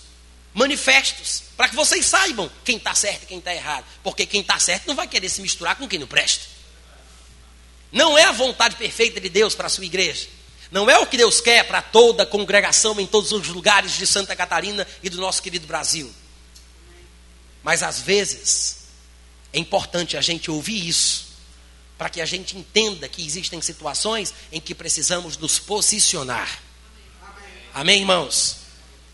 manifestos, 0.54 1.43
para 1.56 1.70
que 1.70 1.76
vocês 1.76 2.06
saibam 2.06 2.50
quem 2.64 2.78
está 2.78 2.96
certo 2.96 3.24
e 3.24 3.26
quem 3.28 3.38
está 3.38 3.54
errado. 3.54 3.86
Porque 4.04 4.26
quem 4.26 4.42
está 4.42 4.60
certo 4.60 4.88
não 4.88 4.96
vai 4.96 5.08
querer 5.08 5.30
se 5.30 5.42
misturar 5.42 5.76
com 5.76 5.88
quem 5.88 6.00
não 6.00 6.08
presta. 6.08 6.46
Não 7.92 8.18
é 8.18 8.24
a 8.24 8.32
vontade 8.32 8.76
perfeita 8.76 9.22
de 9.22 9.30
Deus 9.30 9.54
para 9.54 9.68
a 9.68 9.70
sua 9.70 9.86
igreja. 9.86 10.28
Não 10.72 10.90
é 10.90 10.98
o 10.98 11.06
que 11.06 11.16
Deus 11.16 11.40
quer 11.40 11.68
para 11.68 11.84
toda 11.84 12.24
a 12.24 12.26
congregação 12.26 13.00
em 13.00 13.06
todos 13.06 13.32
os 13.32 13.48
lugares 13.50 13.92
de 13.92 14.08
Santa 14.08 14.36
Catarina 14.36 14.88
e 15.04 15.10
do 15.10 15.18
nosso 15.18 15.44
querido 15.44 15.68
Brasil. 15.68 16.12
Mas 17.62 17.84
às 17.84 18.02
vezes 18.02 18.78
é 19.54 19.60
importante 19.60 20.18
a 20.18 20.22
gente 20.22 20.50
ouvir 20.50 20.88
isso, 20.88 21.28
para 21.96 22.10
que 22.10 22.20
a 22.20 22.26
gente 22.26 22.58
entenda 22.58 23.08
que 23.08 23.24
existem 23.24 23.62
situações 23.62 24.34
em 24.52 24.60
que 24.60 24.74
precisamos 24.74 25.38
nos 25.38 25.60
posicionar. 25.60 26.60
Amém, 27.72 28.00
irmãos? 28.00 28.58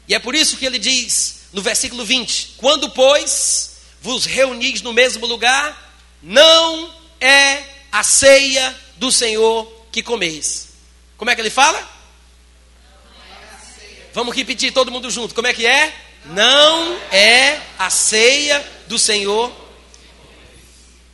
E 0.08 0.16
é 0.16 0.20
por 0.20 0.34
isso 0.34 0.56
que 0.56 0.66
ele 0.66 0.80
diz 0.80 1.39
no 1.52 1.62
versículo 1.62 2.06
20: 2.06 2.56
Quando, 2.58 2.90
pois, 2.90 3.78
vos 4.02 4.26
reunis 4.26 4.82
no 4.82 4.94
mesmo 4.94 5.26
lugar, 5.26 5.98
não 6.22 6.94
é 7.20 7.64
a 7.92 8.04
ceia 8.04 8.76
do 8.98 9.12
Senhor 9.12 9.66
que 9.92 10.04
comeis. 10.04 10.70
Como 11.18 11.30
é 11.30 11.36
que 11.36 11.42
ele 11.42 11.50
fala? 11.50 11.88
Vamos 14.14 14.36
repetir 14.36 14.74
todo 14.74 14.92
mundo 14.92 15.10
junto. 15.10 15.36
Como 15.36 15.48
é 15.48 15.54
que 15.54 15.66
é? 15.66 15.94
Não 16.26 16.98
é 17.12 17.62
a 17.78 17.90
ceia 17.90 18.66
do 18.88 18.98
Senhor. 18.98 19.52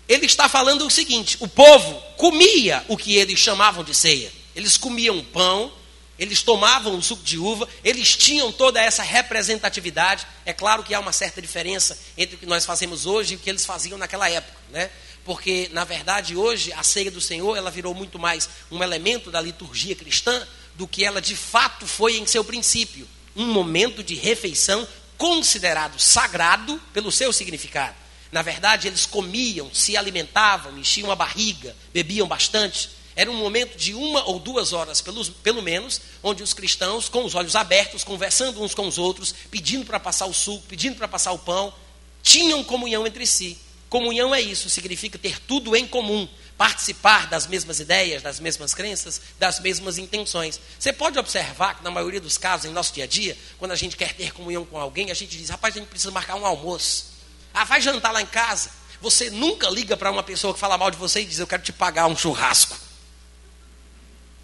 Ele 0.07 0.25
está 0.25 0.47
falando 0.47 0.85
o 0.85 0.91
seguinte: 0.91 1.37
o 1.39 1.47
povo 1.47 2.01
comia 2.17 2.83
o 2.87 2.97
que 2.97 3.15
eles 3.15 3.39
chamavam 3.39 3.83
de 3.83 3.93
ceia. 3.93 4.31
Eles 4.55 4.77
comiam 4.77 5.23
pão, 5.23 5.71
eles 6.17 6.41
tomavam 6.41 6.97
o 6.97 7.03
suco 7.03 7.23
de 7.23 7.37
uva, 7.37 7.67
eles 7.83 8.15
tinham 8.15 8.51
toda 8.51 8.81
essa 8.81 9.03
representatividade. 9.03 10.25
É 10.45 10.53
claro 10.53 10.83
que 10.83 10.93
há 10.93 10.99
uma 10.99 11.11
certa 11.11 11.41
diferença 11.41 11.97
entre 12.17 12.35
o 12.35 12.39
que 12.39 12.45
nós 12.45 12.65
fazemos 12.65 13.05
hoje 13.05 13.33
e 13.33 13.37
o 13.37 13.39
que 13.39 13.49
eles 13.49 13.65
faziam 13.65 13.97
naquela 13.97 14.29
época, 14.29 14.57
né? 14.71 14.89
porque 15.25 15.69
na 15.73 15.83
verdade 15.83 16.37
hoje 16.37 16.71
a 16.71 16.83
ceia 16.83 17.09
do 17.09 17.19
Senhor 17.19 17.57
ela 17.57 17.71
virou 17.71 17.93
muito 17.95 18.19
mais 18.19 18.47
um 18.71 18.81
elemento 18.83 19.31
da 19.31 19.41
liturgia 19.41 19.95
cristã 19.95 20.47
do 20.75 20.87
que 20.87 21.03
ela 21.03 21.19
de 21.19 21.35
fato 21.35 21.87
foi 21.87 22.17
em 22.17 22.27
seu 22.27 22.43
princípio, 22.43 23.07
um 23.35 23.47
momento 23.51 24.03
de 24.03 24.13
refeição 24.13 24.87
considerado 25.17 25.99
sagrado 25.99 26.79
pelo 26.93 27.11
seu 27.11 27.33
significado. 27.33 27.95
Na 28.31 28.41
verdade, 28.41 28.87
eles 28.87 29.05
comiam, 29.05 29.73
se 29.73 29.95
alimentavam, 29.95 30.77
enchiam 30.77 31.09
a 31.09 31.15
barriga, 31.15 31.75
bebiam 31.93 32.27
bastante. 32.27 32.89
Era 33.15 33.31
um 33.31 33.35
momento 33.35 33.77
de 33.77 33.93
uma 33.93 34.25
ou 34.25 34.39
duas 34.39 34.73
horas, 34.73 35.01
pelo, 35.01 35.61
menos, 35.61 36.01
onde 36.21 36.43
os 36.43 36.53
cristãos, 36.53 37.07
com 37.07 37.23
os 37.23 37.33
olhos 37.33 37.55
abertos, 37.55 38.03
conversando 38.03 38.61
uns 38.61 38.75
com 38.75 38.85
os 38.85 38.97
outros, 38.97 39.33
pedindo 39.49 39.85
para 39.85 39.99
passar 39.99 40.25
o 40.25 40.33
suco, 40.33 40.65
pedindo 40.67 40.97
para 40.97 41.07
passar 41.07 41.31
o 41.31 41.39
pão, 41.39 41.73
tinham 42.21 42.61
comunhão 42.63 43.07
entre 43.07 43.25
si. 43.25 43.57
Comunhão 43.87 44.35
é 44.35 44.41
isso, 44.41 44.69
significa 44.69 45.17
ter 45.17 45.39
tudo 45.39 45.75
em 45.77 45.87
comum, 45.87 46.27
participar 46.57 47.27
das 47.27 47.47
mesmas 47.47 47.79
ideias, 47.79 48.21
das 48.21 48.41
mesmas 48.41 48.73
crenças, 48.73 49.21
das 49.39 49.61
mesmas 49.61 49.97
intenções. 49.97 50.59
Você 50.77 50.91
pode 50.91 51.17
observar 51.17 51.75
que, 51.75 51.83
na 51.83 51.91
maioria 51.91 52.19
dos 52.19 52.37
casos, 52.37 52.65
em 52.65 52.73
nosso 52.73 52.93
dia 52.93 53.05
a 53.05 53.07
dia, 53.07 53.37
quando 53.57 53.71
a 53.71 53.75
gente 53.77 53.95
quer 53.95 54.13
ter 54.13 54.33
comunhão 54.33 54.65
com 54.65 54.77
alguém, 54.77 55.09
a 55.09 55.13
gente 55.13 55.37
diz: 55.37 55.49
rapaz, 55.49 55.73
a 55.73 55.79
gente 55.79 55.87
precisa 55.87 56.11
marcar 56.11 56.35
um 56.35 56.45
almoço. 56.45 57.13
Ah, 57.53 57.63
vai 57.63 57.79
jantar 57.79 58.11
lá 58.11 58.21
em 58.21 58.25
casa. 58.25 58.71
Você 58.99 59.29
nunca 59.29 59.69
liga 59.69 59.95
para 59.95 60.11
uma 60.11 60.23
pessoa 60.23 60.53
que 60.53 60.59
fala 60.59 60.77
mal 60.77 60.91
de 60.91 60.97
você 60.97 61.21
e 61.21 61.25
diz: 61.25 61.39
eu 61.39 61.47
quero 61.47 61.63
te 61.63 61.71
pagar 61.71 62.07
um 62.07 62.17
churrasco. 62.17 62.84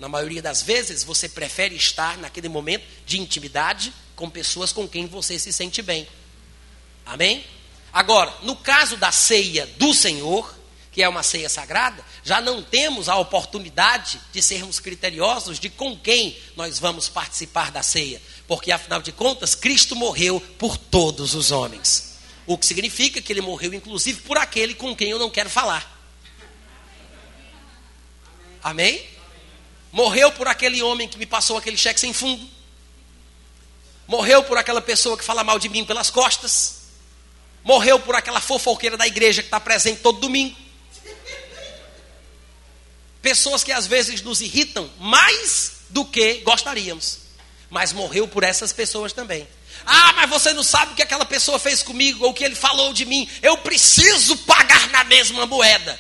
Na 0.02 0.10
maioria 0.10 0.42
das 0.42 0.64
vezes, 0.64 1.04
você 1.04 1.30
prefere 1.30 1.76
estar 1.76 2.18
naquele 2.18 2.50
momento 2.50 2.84
de 3.06 3.22
intimidade 3.22 3.94
com 4.16 4.28
pessoas 4.28 4.72
com 4.72 4.88
quem 4.88 5.06
você 5.06 5.38
se 5.38 5.54
sente 5.54 5.80
bem. 5.84 6.08
Amém? 7.06 7.46
Agora, 7.94 8.36
no 8.42 8.56
caso 8.56 8.98
da 8.98 9.12
ceia 9.12 9.68
do 9.78 9.94
Senhor, 9.94 10.58
que 10.92 11.04
é 11.04 11.08
uma 11.08 11.22
ceia 11.22 11.48
sagrada, 11.48 12.04
já 12.24 12.42
não 12.42 12.64
temos 12.64 13.08
a 13.08 13.16
oportunidade 13.16 14.20
de 14.34 14.42
sermos 14.42 14.80
criteriosos 14.80 15.60
de 15.60 15.70
com 15.70 15.96
quem 15.96 16.36
nós 16.56 16.80
vamos 16.80 17.08
participar 17.08 17.70
da 17.70 17.84
ceia, 17.84 18.20
porque 18.48 18.72
afinal 18.72 19.04
de 19.04 19.12
contas, 19.12 19.54
Cristo 19.54 19.96
morreu 19.96 20.42
por 20.58 20.78
todos 20.78 21.36
os 21.36 21.52
homens. 21.52 22.18
O 22.48 22.58
que 22.58 22.66
significa 22.66 23.22
que 23.22 23.32
ele 23.32 23.40
morreu 23.40 23.72
inclusive 23.72 24.20
por 24.24 24.40
aquele 24.40 24.74
com 24.74 24.96
quem 24.96 25.12
eu 25.12 25.20
não 25.20 25.30
quero 25.30 25.48
falar. 25.48 25.96
Amém? 28.64 29.11
Morreu 29.92 30.32
por 30.32 30.48
aquele 30.48 30.82
homem 30.82 31.08
que 31.08 31.18
me 31.18 31.26
passou 31.26 31.58
aquele 31.58 31.78
cheque 31.78 32.00
sem 32.00 32.14
fundo. 32.14 32.48
Morreu 34.08 34.44
por 34.44 34.58
aquela 34.58 34.82
pessoa 34.82 35.18
que 35.18 35.24
fala 35.24 35.44
mal 35.44 35.60
de 35.60 35.70
mim 35.70 35.86
pelas 35.86 36.10
costas 36.10 36.82
morreu 37.64 38.00
por 38.00 38.16
aquela 38.16 38.42
fofoqueira 38.42 38.98
da 38.98 39.08
igreja 39.08 39.42
que 39.42 39.48
está 39.48 39.60
presente 39.60 40.02
todo 40.02 40.20
domingo. 40.20 40.56
Pessoas 43.22 43.64
que 43.64 43.72
às 43.72 43.86
vezes 43.86 44.22
nos 44.22 44.42
irritam 44.42 44.90
mais 45.00 45.74
do 45.90 46.04
que 46.04 46.36
gostaríamos, 46.40 47.20
mas 47.70 47.94
morreu 47.94 48.28
por 48.28 48.44
essas 48.44 48.74
pessoas 48.74 49.14
também. 49.14 49.48
Ah, 49.86 50.14
mas 50.14 50.30
você 50.30 50.54
não 50.54 50.64
sabe 50.64 50.94
o 50.94 50.96
que 50.96 51.04
aquela 51.04 51.26
pessoa 51.26 51.60
fez 51.60 51.84
comigo 51.84 52.26
ou 52.26 52.32
o 52.32 52.34
que 52.34 52.44
ele 52.44 52.56
falou 52.56 52.94
de 52.94 53.06
mim. 53.06 53.30
Eu 53.42 53.58
preciso 53.58 54.38
pagar 54.38 54.90
na 54.90 55.04
mesma 55.04 55.46
moeda. 55.46 56.00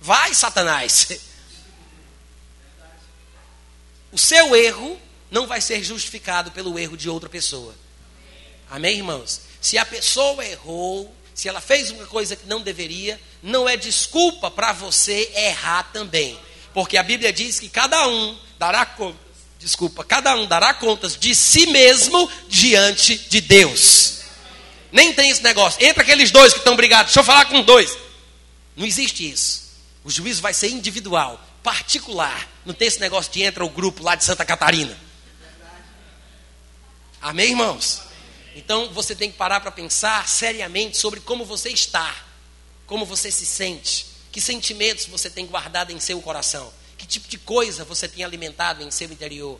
Vai, 0.00 0.34
Satanás. 0.34 1.08
O 4.12 4.18
seu 4.18 4.54
erro 4.54 5.00
não 5.30 5.46
vai 5.46 5.60
ser 5.60 5.82
justificado 5.82 6.50
pelo 6.50 6.78
erro 6.78 6.96
de 6.96 7.08
outra 7.08 7.28
pessoa. 7.28 7.74
Amém, 8.70 8.98
irmãos? 8.98 9.40
Se 9.60 9.78
a 9.78 9.86
pessoa 9.86 10.44
errou, 10.44 11.14
se 11.34 11.48
ela 11.48 11.60
fez 11.60 11.90
uma 11.90 12.06
coisa 12.06 12.36
que 12.36 12.46
não 12.46 12.60
deveria, 12.60 13.18
não 13.42 13.66
é 13.66 13.76
desculpa 13.76 14.50
para 14.50 14.72
você 14.72 15.32
errar 15.34 15.84
também. 15.92 16.38
Porque 16.74 16.96
a 16.98 17.02
Bíblia 17.02 17.32
diz 17.32 17.58
que 17.58 17.68
cada 17.68 18.06
um 18.06 18.38
dará 18.58 18.86
desculpa, 19.58 20.04
cada 20.04 20.34
um 20.36 20.46
dará 20.46 20.74
contas 20.74 21.16
de 21.16 21.34
si 21.34 21.66
mesmo 21.66 22.30
diante 22.48 23.16
de 23.16 23.40
Deus. 23.40 24.20
Nem 24.90 25.12
tem 25.12 25.30
esse 25.30 25.42
negócio. 25.42 25.82
Entra 25.84 26.02
aqueles 26.02 26.30
dois 26.30 26.52
que 26.52 26.58
estão 26.58 26.76
brigados, 26.76 27.06
deixa 27.12 27.20
eu 27.20 27.24
falar 27.24 27.46
com 27.46 27.62
dois. 27.62 27.96
Não 28.76 28.84
existe 28.84 29.30
isso. 29.30 29.62
O 30.04 30.10
juízo 30.10 30.42
vai 30.42 30.52
ser 30.52 30.68
individual, 30.68 31.40
particular. 31.62 32.48
Não 32.64 32.74
tem 32.74 32.88
esse 32.88 33.00
negócio 33.00 33.32
de 33.32 33.42
entra 33.42 33.64
o 33.64 33.68
grupo 33.70 34.02
lá 34.02 34.14
de 34.14 34.24
Santa 34.24 34.44
Catarina. 34.44 34.98
Amém, 37.20 37.50
irmãos? 37.50 38.02
Então 38.54 38.92
você 38.92 39.14
tem 39.14 39.30
que 39.30 39.36
parar 39.36 39.60
para 39.60 39.70
pensar 39.70 40.28
seriamente 40.28 40.96
sobre 40.96 41.20
como 41.20 41.44
você 41.44 41.70
está, 41.70 42.14
como 42.86 43.06
você 43.06 43.30
se 43.30 43.46
sente, 43.46 44.06
que 44.30 44.40
sentimentos 44.40 45.06
você 45.06 45.30
tem 45.30 45.46
guardado 45.46 45.92
em 45.92 46.00
seu 46.00 46.20
coração, 46.20 46.72
que 46.98 47.06
tipo 47.06 47.28
de 47.28 47.38
coisa 47.38 47.84
você 47.84 48.08
tem 48.08 48.24
alimentado 48.24 48.82
em 48.82 48.90
seu 48.90 49.10
interior. 49.10 49.58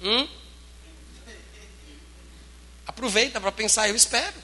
Hum? 0.00 0.28
Aproveita 2.86 3.40
para 3.40 3.50
pensar, 3.50 3.88
eu 3.88 3.96
espero. 3.96 4.34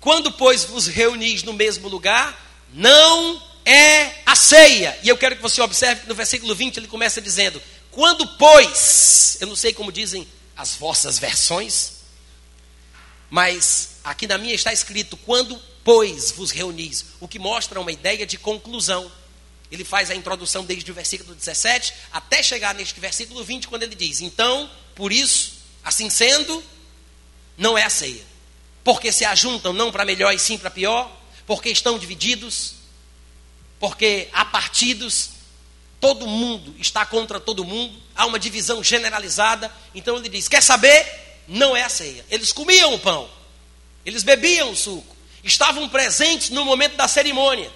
Quando, 0.00 0.32
pois, 0.32 0.64
vos 0.64 0.86
reunis 0.86 1.42
no 1.42 1.52
mesmo 1.52 1.86
lugar, 1.86 2.49
não 2.72 3.42
é 3.64 4.22
a 4.26 4.34
ceia. 4.36 4.98
E 5.02 5.08
eu 5.08 5.16
quero 5.16 5.36
que 5.36 5.42
você 5.42 5.60
observe 5.60 6.02
que 6.02 6.08
no 6.08 6.14
versículo 6.14 6.54
20 6.54 6.76
ele 6.78 6.88
começa 6.88 7.20
dizendo: 7.20 7.60
Quando, 7.90 8.26
pois, 8.36 9.36
eu 9.40 9.46
não 9.46 9.56
sei 9.56 9.72
como 9.72 9.92
dizem 9.92 10.26
as 10.56 10.74
vossas 10.74 11.18
versões, 11.18 12.00
mas 13.28 13.96
aqui 14.04 14.26
na 14.26 14.38
minha 14.38 14.54
está 14.54 14.72
escrito: 14.72 15.16
Quando, 15.16 15.60
pois, 15.84 16.30
vos 16.32 16.50
reunis, 16.50 17.06
o 17.20 17.28
que 17.28 17.38
mostra 17.38 17.80
uma 17.80 17.92
ideia 17.92 18.26
de 18.26 18.38
conclusão. 18.38 19.10
Ele 19.70 19.84
faz 19.84 20.10
a 20.10 20.16
introdução 20.16 20.64
desde 20.64 20.90
o 20.90 20.94
versículo 20.94 21.32
17 21.32 21.94
até 22.10 22.42
chegar 22.42 22.74
neste 22.74 22.98
versículo 22.98 23.44
20, 23.44 23.68
quando 23.68 23.84
ele 23.84 23.94
diz: 23.94 24.20
Então, 24.20 24.68
por 24.96 25.12
isso, 25.12 25.52
assim 25.84 26.10
sendo, 26.10 26.62
não 27.56 27.78
é 27.78 27.84
a 27.84 27.90
ceia. 27.90 28.24
Porque 28.82 29.12
se 29.12 29.24
ajuntam 29.24 29.72
não 29.72 29.92
para 29.92 30.04
melhor 30.04 30.34
e 30.34 30.38
sim 30.38 30.58
para 30.58 30.70
pior, 30.70 31.19
porque 31.50 31.68
estão 31.68 31.98
divididos, 31.98 32.74
porque 33.80 34.28
há 34.32 34.44
partidos, 34.44 35.30
todo 36.00 36.24
mundo 36.24 36.76
está 36.78 37.04
contra 37.04 37.40
todo 37.40 37.64
mundo, 37.64 38.00
há 38.14 38.24
uma 38.24 38.38
divisão 38.38 38.84
generalizada. 38.84 39.68
Então 39.92 40.16
ele 40.16 40.28
diz: 40.28 40.46
Quer 40.46 40.62
saber? 40.62 41.04
Não 41.48 41.76
é 41.76 41.82
a 41.82 41.88
ceia. 41.88 42.24
Eles 42.30 42.52
comiam 42.52 42.94
o 42.94 43.00
pão, 43.00 43.28
eles 44.06 44.22
bebiam 44.22 44.70
o 44.70 44.76
suco, 44.76 45.16
estavam 45.42 45.88
presentes 45.88 46.50
no 46.50 46.64
momento 46.64 46.94
da 46.94 47.08
cerimônia. 47.08 47.72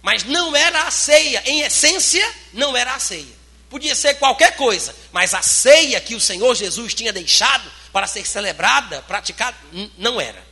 Mas 0.00 0.22
não 0.22 0.54
era 0.54 0.84
a 0.84 0.90
ceia, 0.92 1.42
em 1.44 1.62
essência, 1.62 2.24
não 2.52 2.76
era 2.76 2.94
a 2.94 3.00
ceia. 3.00 3.36
Podia 3.68 3.96
ser 3.96 4.14
qualquer 4.14 4.54
coisa, 4.54 4.94
mas 5.10 5.34
a 5.34 5.42
ceia 5.42 6.00
que 6.00 6.14
o 6.14 6.20
Senhor 6.20 6.54
Jesus 6.54 6.94
tinha 6.94 7.12
deixado 7.12 7.68
para 7.92 8.06
ser 8.06 8.24
celebrada, 8.24 9.02
praticada, 9.02 9.56
não 9.98 10.20
era. 10.20 10.46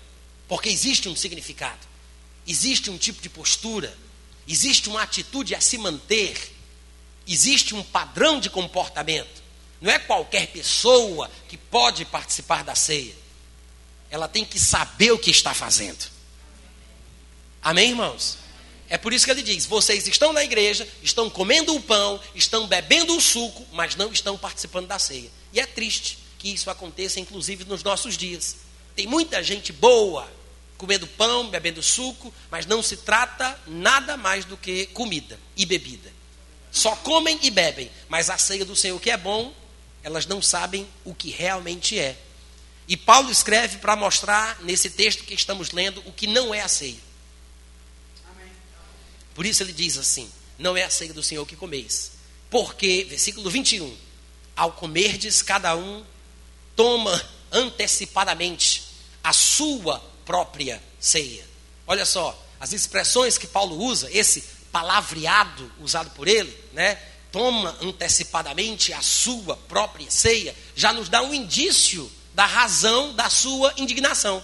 Porque 0.48 0.68
existe 0.68 1.08
um 1.08 1.14
significado, 1.14 1.85
existe 2.46 2.90
um 2.90 2.98
tipo 2.98 3.20
de 3.20 3.28
postura, 3.28 3.96
existe 4.46 4.88
uma 4.88 5.02
atitude 5.02 5.54
a 5.54 5.60
se 5.60 5.76
manter, 5.78 6.54
existe 7.26 7.74
um 7.74 7.82
padrão 7.82 8.38
de 8.38 8.48
comportamento. 8.48 9.42
Não 9.80 9.90
é 9.90 9.98
qualquer 9.98 10.46
pessoa 10.48 11.30
que 11.48 11.56
pode 11.56 12.04
participar 12.04 12.64
da 12.64 12.74
ceia. 12.74 13.14
Ela 14.10 14.28
tem 14.28 14.44
que 14.44 14.58
saber 14.58 15.10
o 15.12 15.18
que 15.18 15.30
está 15.30 15.52
fazendo. 15.52 16.06
Amém, 17.62 17.90
irmãos? 17.90 18.38
É 18.88 18.96
por 18.96 19.12
isso 19.12 19.24
que 19.24 19.32
ele 19.32 19.42
diz: 19.42 19.66
vocês 19.66 20.06
estão 20.06 20.32
na 20.32 20.44
igreja, 20.44 20.88
estão 21.02 21.28
comendo 21.28 21.74
o 21.74 21.82
pão, 21.82 22.20
estão 22.34 22.66
bebendo 22.66 23.16
o 23.16 23.20
suco, 23.20 23.66
mas 23.72 23.96
não 23.96 24.12
estão 24.12 24.38
participando 24.38 24.86
da 24.86 24.98
ceia. 24.98 25.30
E 25.52 25.60
é 25.60 25.66
triste 25.66 26.18
que 26.38 26.52
isso 26.52 26.70
aconteça, 26.70 27.18
inclusive 27.18 27.64
nos 27.64 27.82
nossos 27.82 28.16
dias. 28.16 28.56
Tem 28.94 29.06
muita 29.06 29.42
gente 29.42 29.72
boa 29.72 30.30
comendo 30.76 31.06
pão, 31.06 31.48
bebendo 31.48 31.82
suco, 31.82 32.32
mas 32.50 32.66
não 32.66 32.82
se 32.82 32.98
trata 32.98 33.58
nada 33.66 34.16
mais 34.16 34.44
do 34.44 34.56
que 34.56 34.86
comida 34.86 35.38
e 35.56 35.64
bebida. 35.64 36.12
Só 36.70 36.94
comem 36.96 37.38
e 37.42 37.50
bebem, 37.50 37.90
mas 38.08 38.28
a 38.28 38.36
ceia 38.36 38.64
do 38.64 38.76
Senhor 38.76 39.00
que 39.00 39.10
é 39.10 39.16
bom, 39.16 39.54
elas 40.02 40.26
não 40.26 40.42
sabem 40.42 40.86
o 41.04 41.14
que 41.14 41.30
realmente 41.30 41.98
é. 41.98 42.16
E 42.88 42.96
Paulo 42.96 43.30
escreve 43.30 43.78
para 43.78 43.96
mostrar 43.96 44.62
nesse 44.62 44.90
texto 44.90 45.24
que 45.24 45.34
estamos 45.34 45.72
lendo 45.72 46.02
o 46.06 46.12
que 46.12 46.26
não 46.26 46.54
é 46.54 46.60
a 46.60 46.68
ceia. 46.68 47.06
Por 49.34 49.44
isso 49.44 49.62
ele 49.62 49.72
diz 49.72 49.98
assim: 49.98 50.30
Não 50.58 50.76
é 50.76 50.84
a 50.84 50.90
ceia 50.90 51.12
do 51.12 51.22
Senhor 51.22 51.44
que 51.46 51.56
comeis. 51.56 52.12
Porque, 52.48 53.04
versículo 53.08 53.50
21, 53.50 53.96
ao 54.54 54.72
comerdes, 54.72 55.42
cada 55.42 55.74
um 55.76 56.04
toma 56.76 57.20
antecipadamente 57.50 58.84
a 59.22 59.32
sua 59.32 60.02
própria 60.26 60.82
ceia. 61.00 61.46
Olha 61.86 62.04
só, 62.04 62.38
as 62.60 62.72
expressões 62.72 63.38
que 63.38 63.46
Paulo 63.46 63.82
usa, 63.82 64.10
esse 64.12 64.42
palavreado 64.72 65.72
usado 65.80 66.10
por 66.10 66.28
ele, 66.28 66.54
né? 66.72 66.98
Toma 67.32 67.76
antecipadamente 67.80 68.92
a 68.92 69.00
sua 69.00 69.56
própria 69.56 70.10
ceia, 70.10 70.54
já 70.74 70.92
nos 70.92 71.08
dá 71.08 71.22
um 71.22 71.32
indício 71.32 72.10
da 72.34 72.44
razão 72.44 73.14
da 73.14 73.30
sua 73.30 73.72
indignação. 73.76 74.42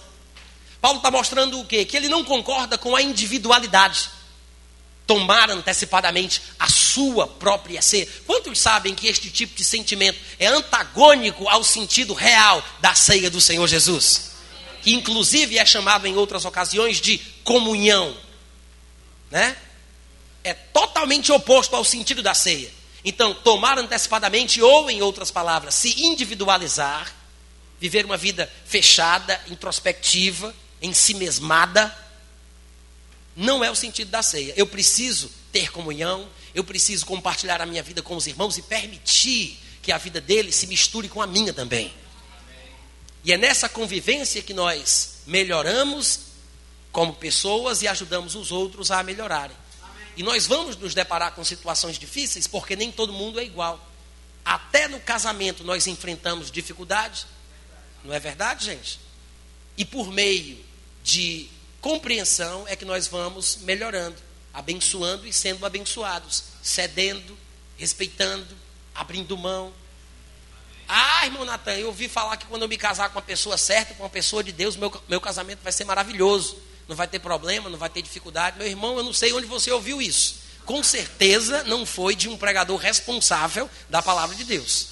Paulo 0.81 0.97
está 0.97 1.11
mostrando 1.11 1.59
o 1.59 1.65
quê? 1.65 1.85
Que 1.85 1.97
ele 1.97 2.09
não 2.09 2.23
concorda 2.23 2.77
com 2.77 2.95
a 2.95 3.01
individualidade 3.01 4.09
tomar 5.05 5.49
antecipadamente 5.49 6.41
a 6.57 6.69
sua 6.69 7.27
própria 7.27 7.81
ceia. 7.81 8.07
Quantos 8.25 8.59
sabem 8.59 8.95
que 8.95 9.07
este 9.07 9.29
tipo 9.29 9.55
de 9.55 9.63
sentimento 9.63 10.19
é 10.39 10.47
antagônico 10.47 11.47
ao 11.47 11.63
sentido 11.63 12.13
real 12.13 12.63
da 12.79 12.95
ceia 12.95 13.29
do 13.29 13.41
Senhor 13.41 13.67
Jesus? 13.67 14.32
Que 14.83 14.93
inclusive 14.93 15.57
é 15.57 15.65
chamado 15.65 16.05
em 16.05 16.15
outras 16.15 16.45
ocasiões 16.45 16.99
de 16.99 17.17
comunhão, 17.43 18.15
né? 19.31 19.55
É 20.43 20.53
totalmente 20.53 21.31
oposto 21.31 21.75
ao 21.75 21.85
sentido 21.85 22.21
da 22.21 22.33
ceia. 22.33 22.69
Então, 23.05 23.33
tomar 23.33 23.77
antecipadamente 23.77 24.61
ou 24.61 24.89
em 24.89 25.01
outras 25.01 25.31
palavras, 25.31 25.75
se 25.75 26.03
individualizar, 26.03 27.13
viver 27.79 28.05
uma 28.05 28.17
vida 28.17 28.51
fechada, 28.65 29.39
introspectiva, 29.47 30.53
em 30.81 30.93
si 30.93 31.13
mesmada, 31.13 31.97
não 33.35 33.63
é 33.63 33.71
o 33.71 33.75
sentido 33.75 34.09
da 34.09 34.21
ceia. 34.21 34.53
Eu 34.55 34.67
preciso 34.67 35.31
ter 35.51 35.71
comunhão, 35.71 36.27
eu 36.53 36.63
preciso 36.63 37.05
compartilhar 37.05 37.61
a 37.61 37.65
minha 37.65 37.81
vida 37.81 38.01
com 38.01 38.15
os 38.15 38.27
irmãos 38.27 38.57
e 38.57 38.61
permitir 38.61 39.59
que 39.81 39.91
a 39.91 39.97
vida 39.97 40.21
deles 40.21 40.55
se 40.55 40.67
misture 40.67 41.09
com 41.09 41.21
a 41.21 41.27
minha 41.27 41.53
também. 41.53 41.93
E 43.23 43.31
é 43.31 43.37
nessa 43.37 43.69
convivência 43.69 44.41
que 44.41 44.53
nós 44.53 45.21
melhoramos 45.25 46.19
como 46.91 47.13
pessoas 47.13 47.81
e 47.81 47.87
ajudamos 47.87 48.35
os 48.35 48.51
outros 48.51 48.91
a 48.91 49.01
melhorarem. 49.01 49.55
E 50.15 50.21
nós 50.21 50.45
vamos 50.45 50.75
nos 50.77 50.93
deparar 50.93 51.33
com 51.33 51.43
situações 51.43 51.97
difíceis 51.97 52.45
porque 52.45 52.75
nem 52.75 52.91
todo 52.91 53.11
mundo 53.11 53.39
é 53.39 53.43
igual. 53.43 53.79
Até 54.45 54.87
no 54.87 54.99
casamento 54.99 55.63
nós 55.63 55.87
enfrentamos 55.87 56.51
dificuldades. 56.51 57.25
Não 58.03 58.13
é 58.13 58.19
verdade, 58.19 58.65
gente? 58.65 58.99
E 59.77 59.85
por 59.85 60.11
meio 60.11 60.63
de 61.01 61.49
compreensão 61.81 62.67
é 62.67 62.75
que 62.75 62.85
nós 62.85 63.07
vamos 63.07 63.57
melhorando, 63.61 64.17
abençoando 64.53 65.25
e 65.25 65.33
sendo 65.33 65.65
abençoados, 65.65 66.43
cedendo, 66.61 67.37
respeitando, 67.77 68.55
abrindo 68.93 69.37
mão. 69.37 69.73
Ah, 70.87 71.25
irmão 71.25 71.45
Natan, 71.45 71.73
eu 71.75 71.87
ouvi 71.87 72.09
falar 72.09 72.37
que 72.37 72.45
quando 72.45 72.63
eu 72.63 72.67
me 72.67 72.77
casar 72.77 73.09
com 73.09 73.15
uma 73.17 73.21
pessoa 73.21 73.57
certa, 73.57 73.93
com 73.93 74.03
uma 74.03 74.09
pessoa 74.09 74.43
de 74.43 74.51
Deus, 74.51 74.75
meu, 74.75 74.91
meu 75.07 75.21
casamento 75.21 75.59
vai 75.63 75.71
ser 75.71 75.85
maravilhoso. 75.85 76.57
Não 76.87 76.95
vai 76.95 77.07
ter 77.07 77.19
problema, 77.19 77.69
não 77.69 77.77
vai 77.77 77.89
ter 77.89 78.01
dificuldade. 78.01 78.57
Meu 78.57 78.67
irmão, 78.67 78.97
eu 78.97 79.03
não 79.03 79.13
sei 79.13 79.31
onde 79.33 79.47
você 79.47 79.71
ouviu 79.71 80.01
isso. 80.01 80.43
Com 80.65 80.83
certeza 80.83 81.63
não 81.63 81.85
foi 81.85 82.15
de 82.15 82.29
um 82.29 82.37
pregador 82.37 82.77
responsável 82.77 83.69
da 83.89 84.01
palavra 84.01 84.35
de 84.35 84.43
Deus. 84.43 84.87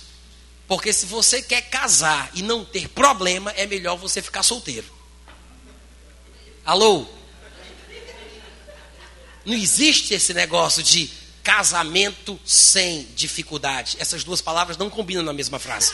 Porque 0.68 0.94
se 0.94 1.06
você 1.06 1.42
quer 1.42 1.62
casar 1.64 2.30
e 2.34 2.42
não 2.42 2.64
ter 2.64 2.88
problema, 2.88 3.52
é 3.52 3.66
melhor 3.66 3.98
você 3.98 4.22
ficar 4.22 4.44
solteiro. 4.44 4.88
Alô? 6.64 7.06
Não 9.44 9.54
existe 9.54 10.14
esse 10.14 10.34
negócio 10.34 10.84
de 10.84 11.12
casamento 11.44 12.40
sem 12.46 13.04
dificuldade. 13.16 13.98
Essas 14.00 14.24
duas 14.24 14.42
palavras 14.42 14.78
não 14.78 14.90
combinam 14.90 15.24
na 15.24 15.34
mesma 15.34 15.60
frase. 15.60 15.94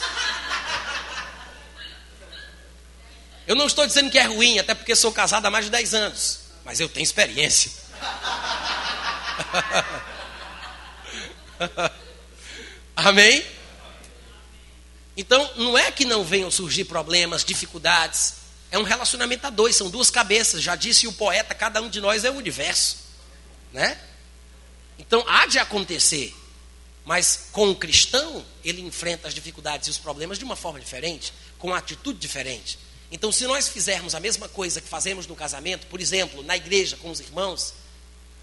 Eu 3.45 3.55
não 3.55 3.67
estou 3.67 3.87
dizendo 3.87 4.11
que 4.11 4.19
é 4.19 4.23
ruim, 4.23 4.59
até 4.59 4.73
porque 4.75 4.95
sou 4.95 5.11
casado 5.11 5.45
há 5.45 5.51
mais 5.51 5.65
de 5.65 5.71
10 5.71 5.93
anos. 5.93 6.39
Mas 6.65 6.79
eu 6.79 6.89
tenho 6.89 7.03
experiência. 7.03 7.71
Amém? 12.95 13.45
Então, 15.15 15.49
não 15.55 15.77
é 15.77 15.91
que 15.91 16.03
não 16.05 16.23
venham 16.23 16.51
surgir 16.51 16.83
problemas, 16.85 17.43
dificuldades, 17.43 18.35
é 18.69 18.77
um 18.77 18.83
relacionamento 18.83 19.47
a 19.47 19.49
dois, 19.49 19.75
são 19.75 19.89
duas 19.89 20.09
cabeças. 20.09 20.61
Já 20.61 20.75
disse 20.75 21.07
o 21.07 21.13
poeta, 21.13 21.55
cada 21.55 21.81
um 21.81 21.89
de 21.89 22.01
nós 22.01 22.23
é 22.23 22.29
o 22.29 22.35
universo. 22.35 22.97
Né? 23.71 23.97
Então 24.97 25.23
há 25.27 25.45
de 25.45 25.59
acontecer. 25.59 26.35
Mas 27.05 27.47
com 27.53 27.71
o 27.71 27.75
cristão, 27.75 28.45
ele 28.65 28.81
enfrenta 28.81 29.29
as 29.29 29.33
dificuldades 29.33 29.87
e 29.87 29.91
os 29.91 29.97
problemas 29.97 30.37
de 30.37 30.43
uma 30.43 30.57
forma 30.57 30.77
diferente, 30.77 31.31
com 31.57 31.67
uma 31.67 31.77
atitude 31.77 32.19
diferente. 32.19 32.77
Então, 33.09 33.31
se 33.31 33.47
nós 33.47 33.69
fizermos 33.69 34.13
a 34.13 34.19
mesma 34.19 34.49
coisa 34.49 34.81
que 34.81 34.89
fazemos 34.89 35.25
no 35.25 35.33
casamento, 35.33 35.87
por 35.87 36.01
exemplo, 36.01 36.43
na 36.43 36.57
igreja 36.57 36.97
com 36.97 37.09
os 37.09 37.21
irmãos, 37.21 37.73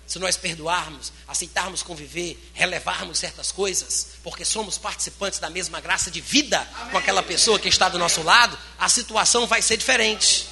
se 0.06 0.18
nós 0.18 0.36
perdoarmos, 0.36 1.12
aceitarmos 1.26 1.82
conviver, 1.82 2.38
relevarmos 2.54 3.18
certas 3.18 3.50
coisas, 3.52 4.08
porque 4.22 4.44
somos 4.44 4.78
participantes 4.78 5.38
da 5.38 5.50
mesma 5.50 5.80
graça 5.80 6.10
de 6.10 6.20
vida 6.20 6.66
Amém. 6.76 6.92
com 6.92 6.98
aquela 6.98 7.22
pessoa 7.22 7.58
que 7.58 7.68
está 7.68 7.88
do 7.88 7.98
nosso 7.98 8.22
lado, 8.22 8.58
a 8.78 8.88
situação 8.88 9.46
vai 9.46 9.60
ser 9.60 9.76
diferente. 9.76 10.46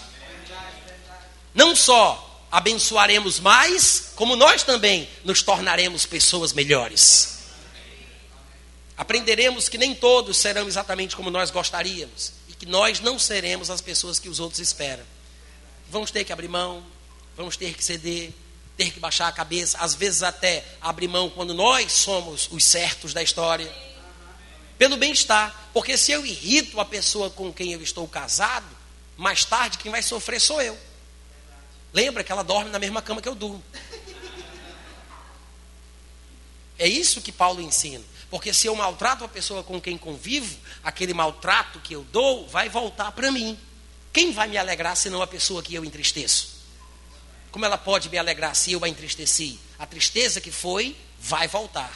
Não 1.54 1.76
só 1.76 2.32
abençoaremos 2.52 3.40
mais, 3.40 4.12
como 4.14 4.36
nós 4.36 4.62
também 4.62 5.08
nos 5.24 5.42
tornaremos 5.42 6.04
pessoas 6.04 6.52
melhores. 6.52 7.38
Aprenderemos 8.94 9.70
que 9.70 9.78
nem 9.78 9.94
todos 9.94 10.36
serão 10.36 10.68
exatamente 10.68 11.16
como 11.16 11.30
nós 11.30 11.50
gostaríamos 11.50 12.34
e 12.46 12.52
que 12.52 12.66
nós 12.66 13.00
não 13.00 13.18
seremos 13.18 13.70
as 13.70 13.80
pessoas 13.80 14.18
que 14.18 14.28
os 14.28 14.38
outros 14.38 14.60
esperam. 14.60 15.02
Vamos 15.88 16.10
ter 16.10 16.24
que 16.24 16.32
abrir 16.32 16.48
mão, 16.48 16.84
vamos 17.34 17.56
ter 17.56 17.72
que 17.74 17.82
ceder, 17.82 18.30
ter 18.76 18.92
que 18.92 19.00
baixar 19.00 19.28
a 19.28 19.32
cabeça, 19.32 19.78
às 19.78 19.94
vezes 19.94 20.22
até 20.22 20.62
abrir 20.78 21.08
mão 21.08 21.30
quando 21.30 21.54
nós 21.54 21.90
somos 21.90 22.48
os 22.52 22.64
certos 22.66 23.14
da 23.14 23.22
história. 23.22 23.72
Pelo 24.76 24.98
bem-estar. 24.98 25.70
Porque 25.72 25.96
se 25.96 26.12
eu 26.12 26.26
irrito 26.26 26.78
a 26.78 26.84
pessoa 26.84 27.30
com 27.30 27.50
quem 27.50 27.72
eu 27.72 27.80
estou 27.80 28.06
casado, 28.06 28.66
mais 29.16 29.42
tarde 29.42 29.78
quem 29.78 29.90
vai 29.90 30.02
sofrer 30.02 30.38
sou 30.38 30.60
eu. 30.60 30.78
Lembra 31.92 32.24
que 32.24 32.33
ela 32.33 32.42
dorme 32.42 32.70
na 32.70 32.78
mesma 32.78 33.02
cama 33.02 33.20
que 33.20 33.28
eu 33.28 33.35
durmo. 33.35 33.62
É 36.78 36.88
isso 36.88 37.20
que 37.20 37.31
Paulo 37.31 37.61
ensina. 37.61 38.05
Porque 38.31 38.52
se 38.52 38.66
eu 38.66 38.74
maltrato 38.74 39.24
a 39.24 39.28
pessoa 39.28 39.62
com 39.62 39.81
quem 39.81 39.98
convivo, 39.98 40.57
aquele 40.83 41.12
maltrato 41.12 41.78
que 41.81 41.94
eu 41.94 42.02
dou 42.05 42.48
vai 42.48 42.68
voltar 42.68 43.12
para 43.12 43.31
mim. 43.31 43.59
Quem 44.12 44.33
vai 44.33 44.48
me 44.48 44.57
alegrar 44.57 44.96
senão 44.96 45.22
a 45.22 45.26
pessoa 45.26 45.62
que 45.62 45.74
eu 45.74 45.85
entristeço? 45.85 46.48
Como 47.50 47.64
ela 47.64 47.76
pode 47.76 48.09
me 48.09 48.16
alegrar 48.16 48.57
se 48.57 48.72
eu 48.72 48.83
a 48.85 48.88
entristeci? 48.88 49.61
A 49.78 49.87
tristeza 49.87 50.40
que 50.40 50.50
foi 50.50 50.96
vai 51.20 51.46
voltar. 51.46 51.92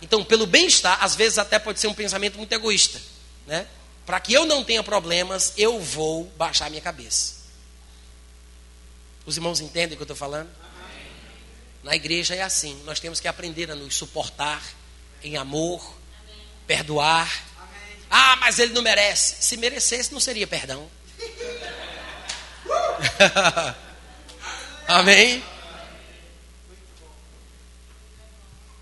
Então, 0.00 0.24
pelo 0.24 0.46
bem-estar, 0.46 1.02
às 1.04 1.14
vezes 1.14 1.38
até 1.38 1.58
pode 1.58 1.78
ser 1.78 1.88
um 1.88 1.94
pensamento 1.94 2.38
muito 2.38 2.52
egoísta, 2.52 3.00
né? 3.46 3.66
Para 4.06 4.20
que 4.20 4.32
eu 4.32 4.46
não 4.46 4.64
tenha 4.64 4.82
problemas, 4.82 5.52
eu 5.56 5.78
vou 5.78 6.24
baixar 6.36 6.70
minha 6.70 6.80
cabeça. 6.80 7.37
Os 9.28 9.36
irmãos 9.36 9.60
entendem 9.60 9.92
o 9.92 9.96
que 9.96 10.00
eu 10.00 10.04
estou 10.04 10.16
falando? 10.16 10.48
Na 11.82 11.94
igreja 11.94 12.34
é 12.34 12.40
assim. 12.40 12.80
Nós 12.86 12.98
temos 12.98 13.20
que 13.20 13.28
aprender 13.28 13.70
a 13.70 13.74
nos 13.74 13.94
suportar 13.94 14.62
em 15.22 15.36
amor, 15.36 15.84
Amém. 15.84 16.46
perdoar. 16.66 17.30
Amém. 17.58 17.98
Ah, 18.08 18.36
mas 18.36 18.58
ele 18.58 18.72
não 18.72 18.80
merece. 18.80 19.44
Se 19.44 19.58
merecesse, 19.58 20.14
não 20.14 20.18
seria 20.18 20.46
perdão. 20.46 20.88
Amém? 24.88 25.44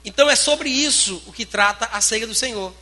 Então 0.04 0.30
é 0.30 0.36
sobre 0.36 0.68
isso 0.68 1.20
o 1.26 1.32
que 1.32 1.44
trata 1.44 1.86
a 1.86 2.00
ceia 2.00 2.24
do 2.24 2.36
Senhor. 2.36 2.72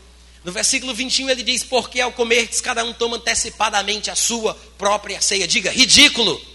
No 0.45 0.53
versículo 0.53 0.93
21 0.93 1.31
ele 1.31 1.43
diz: 1.43 1.65
Porque 1.65 1.99
ao 1.99 2.13
comer, 2.13 2.47
cada 2.61 2.85
um 2.85 2.93
toma 2.93 3.17
antecipadamente 3.17 4.11
a 4.11 4.15
sua 4.15 4.55
própria 4.77 5.19
ceia. 5.23 5.49
Diga, 5.49 5.71
ridículo. 5.71 6.54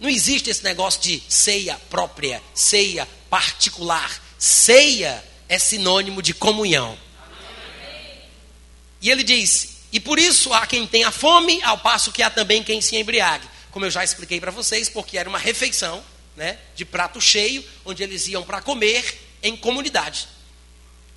Não 0.00 0.08
existe 0.08 0.50
esse 0.50 0.62
negócio 0.62 1.00
de 1.00 1.22
ceia 1.28 1.80
própria, 1.88 2.42
ceia 2.54 3.08
particular. 3.30 4.22
Ceia 4.38 5.24
é 5.48 5.58
sinônimo 5.58 6.20
de 6.20 6.34
comunhão. 6.34 6.98
E 9.00 9.10
ele 9.10 9.22
diz: 9.22 9.78
E 9.92 9.98
por 9.98 10.18
isso 10.18 10.52
há 10.52 10.66
quem 10.66 10.86
tenha 10.86 11.10
fome, 11.10 11.62
ao 11.62 11.78
passo 11.78 12.12
que 12.12 12.22
há 12.22 12.28
também 12.28 12.62
quem 12.62 12.80
se 12.80 12.96
embriague. 12.96 13.48
Como 13.70 13.84
eu 13.84 13.90
já 13.90 14.04
expliquei 14.04 14.40
para 14.40 14.50
vocês, 14.50 14.88
porque 14.88 15.18
era 15.18 15.28
uma 15.28 15.38
refeição, 15.38 16.02
né, 16.36 16.58
de 16.74 16.84
prato 16.84 17.20
cheio, 17.20 17.64
onde 17.84 18.02
eles 18.02 18.26
iam 18.28 18.42
para 18.42 18.60
comer 18.60 19.18
em 19.42 19.56
comunidade. 19.56 20.28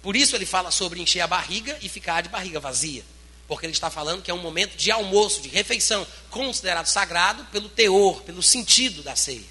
Por 0.02 0.16
isso 0.16 0.36
ele 0.36 0.46
fala 0.46 0.72
sobre 0.72 1.02
encher 1.02 1.22
a 1.22 1.28
barriga 1.28 1.78
e 1.82 1.90
ficar 1.90 2.22
de 2.22 2.30
barriga 2.30 2.60
vazia 2.60 3.04
porque 3.50 3.66
ele 3.66 3.74
está 3.74 3.90
falando 3.90 4.22
que 4.22 4.30
é 4.30 4.34
um 4.34 4.42
momento 4.42 4.78
de 4.78 4.92
almoço, 4.92 5.42
de 5.42 5.50
refeição, 5.50 6.06
considerado 6.30 6.86
sagrado 6.86 7.44
pelo 7.46 7.68
teor, 7.68 8.22
pelo 8.22 8.44
sentido 8.44 9.02
da 9.02 9.16
ceia. 9.16 9.44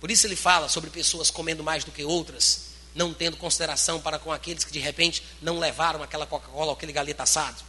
Por 0.00 0.08
isso 0.08 0.24
ele 0.24 0.36
fala 0.36 0.68
sobre 0.68 0.88
pessoas 0.88 1.28
comendo 1.28 1.64
mais 1.64 1.82
do 1.82 1.90
que 1.90 2.04
outras, 2.04 2.66
não 2.94 3.12
tendo 3.12 3.36
consideração 3.36 4.00
para 4.00 4.20
com 4.20 4.30
aqueles 4.30 4.62
que 4.62 4.70
de 4.70 4.78
repente 4.78 5.20
não 5.42 5.58
levaram 5.58 6.00
aquela 6.00 6.26
Coca-Cola 6.26 6.66
ou 6.66 6.72
aquele 6.74 6.92
galeta 6.92 7.24
assado 7.24 7.60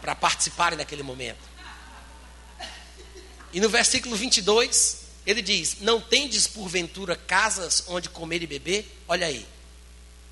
para 0.00 0.14
participarem 0.14 0.78
daquele 0.78 1.02
momento. 1.02 1.40
E 3.52 3.60
no 3.60 3.68
versículo 3.68 4.14
22, 4.14 4.98
ele 5.26 5.42
diz: 5.42 5.78
Não 5.80 6.00
tendes 6.00 6.46
porventura 6.46 7.16
casas 7.16 7.82
onde 7.88 8.08
comer 8.08 8.42
e 8.42 8.46
beber? 8.46 8.96
Olha 9.08 9.26
aí. 9.26 9.44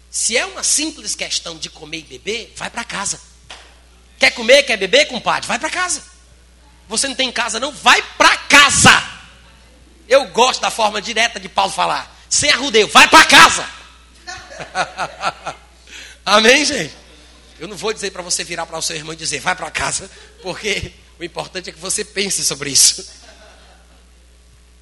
Se 0.08 0.36
é 0.36 0.46
uma 0.46 0.62
simples 0.62 1.16
questão 1.16 1.58
de 1.58 1.68
comer 1.68 1.98
e 1.98 2.02
beber, 2.02 2.54
vai 2.56 2.70
para 2.70 2.84
casa. 2.84 3.20
Quer 4.18 4.30
comer, 4.30 4.62
quer 4.62 4.76
beber, 4.76 5.06
compadre? 5.06 5.46
Vai 5.46 5.58
para 5.58 5.70
casa. 5.70 6.02
Você 6.88 7.08
não 7.08 7.14
tem 7.14 7.30
casa, 7.32 7.60
não? 7.60 7.72
Vai 7.72 8.00
para 8.16 8.36
casa. 8.36 8.90
Eu 10.08 10.26
gosto 10.28 10.60
da 10.60 10.70
forma 10.70 11.02
direta 11.02 11.40
de 11.40 11.48
Paulo 11.48 11.72
falar. 11.72 12.14
Sem 12.28 12.50
arrudeio, 12.50 12.88
vai 12.88 13.08
para 13.08 13.24
casa. 13.24 13.68
Amém, 16.24 16.64
gente? 16.64 16.94
Eu 17.58 17.68
não 17.68 17.76
vou 17.76 17.92
dizer 17.92 18.10
para 18.10 18.22
você 18.22 18.44
virar 18.44 18.66
para 18.66 18.78
o 18.78 18.82
seu 18.82 18.96
irmão 18.96 19.14
e 19.14 19.16
dizer, 19.16 19.40
vai 19.40 19.56
para 19.56 19.70
casa, 19.70 20.10
porque 20.42 20.92
o 21.18 21.24
importante 21.24 21.70
é 21.70 21.72
que 21.72 21.78
você 21.78 22.04
pense 22.04 22.44
sobre 22.44 22.70
isso. 22.70 23.06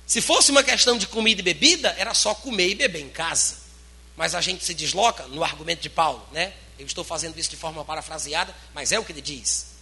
Se 0.07 0.21
fosse 0.21 0.51
uma 0.51 0.63
questão 0.63 0.99
de 0.99 1.07
comida 1.07 1.41
e 1.41 1.45
bebida, 1.45 1.95
era 1.97 2.13
só 2.13 2.35
comer 2.35 2.69
e 2.71 2.75
beber 2.75 3.01
em 3.01 3.09
casa. 3.09 3.57
Mas 4.17 4.35
a 4.35 4.41
gente 4.41 4.65
se 4.65 4.75
desloca 4.75 5.25
no 5.29 5.43
argumento 5.43 5.81
de 5.81 5.89
Paulo, 5.89 6.27
né? 6.33 6.53
Eu 6.79 6.87
estou 6.87 7.05
fazendo 7.05 7.39
isso 7.39 7.51
de 7.51 7.57
forma 7.57 7.85
parafraseada, 7.85 8.55
mas 8.75 8.93
é 8.93 8.99
o 8.99 9.05
que 9.05 9.13
ele 9.13 9.21
diz. 9.21 9.75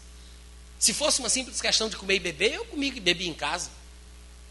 Se 0.78 0.92
fosse 0.92 1.20
uma 1.20 1.28
simples 1.28 1.60
questão 1.60 1.88
de 1.88 1.96
comer 1.96 2.16
e 2.16 2.20
beber, 2.20 2.54
eu 2.54 2.64
comi 2.64 2.88
e 2.88 3.00
bebi 3.00 3.28
em 3.28 3.34
casa. 3.34 3.70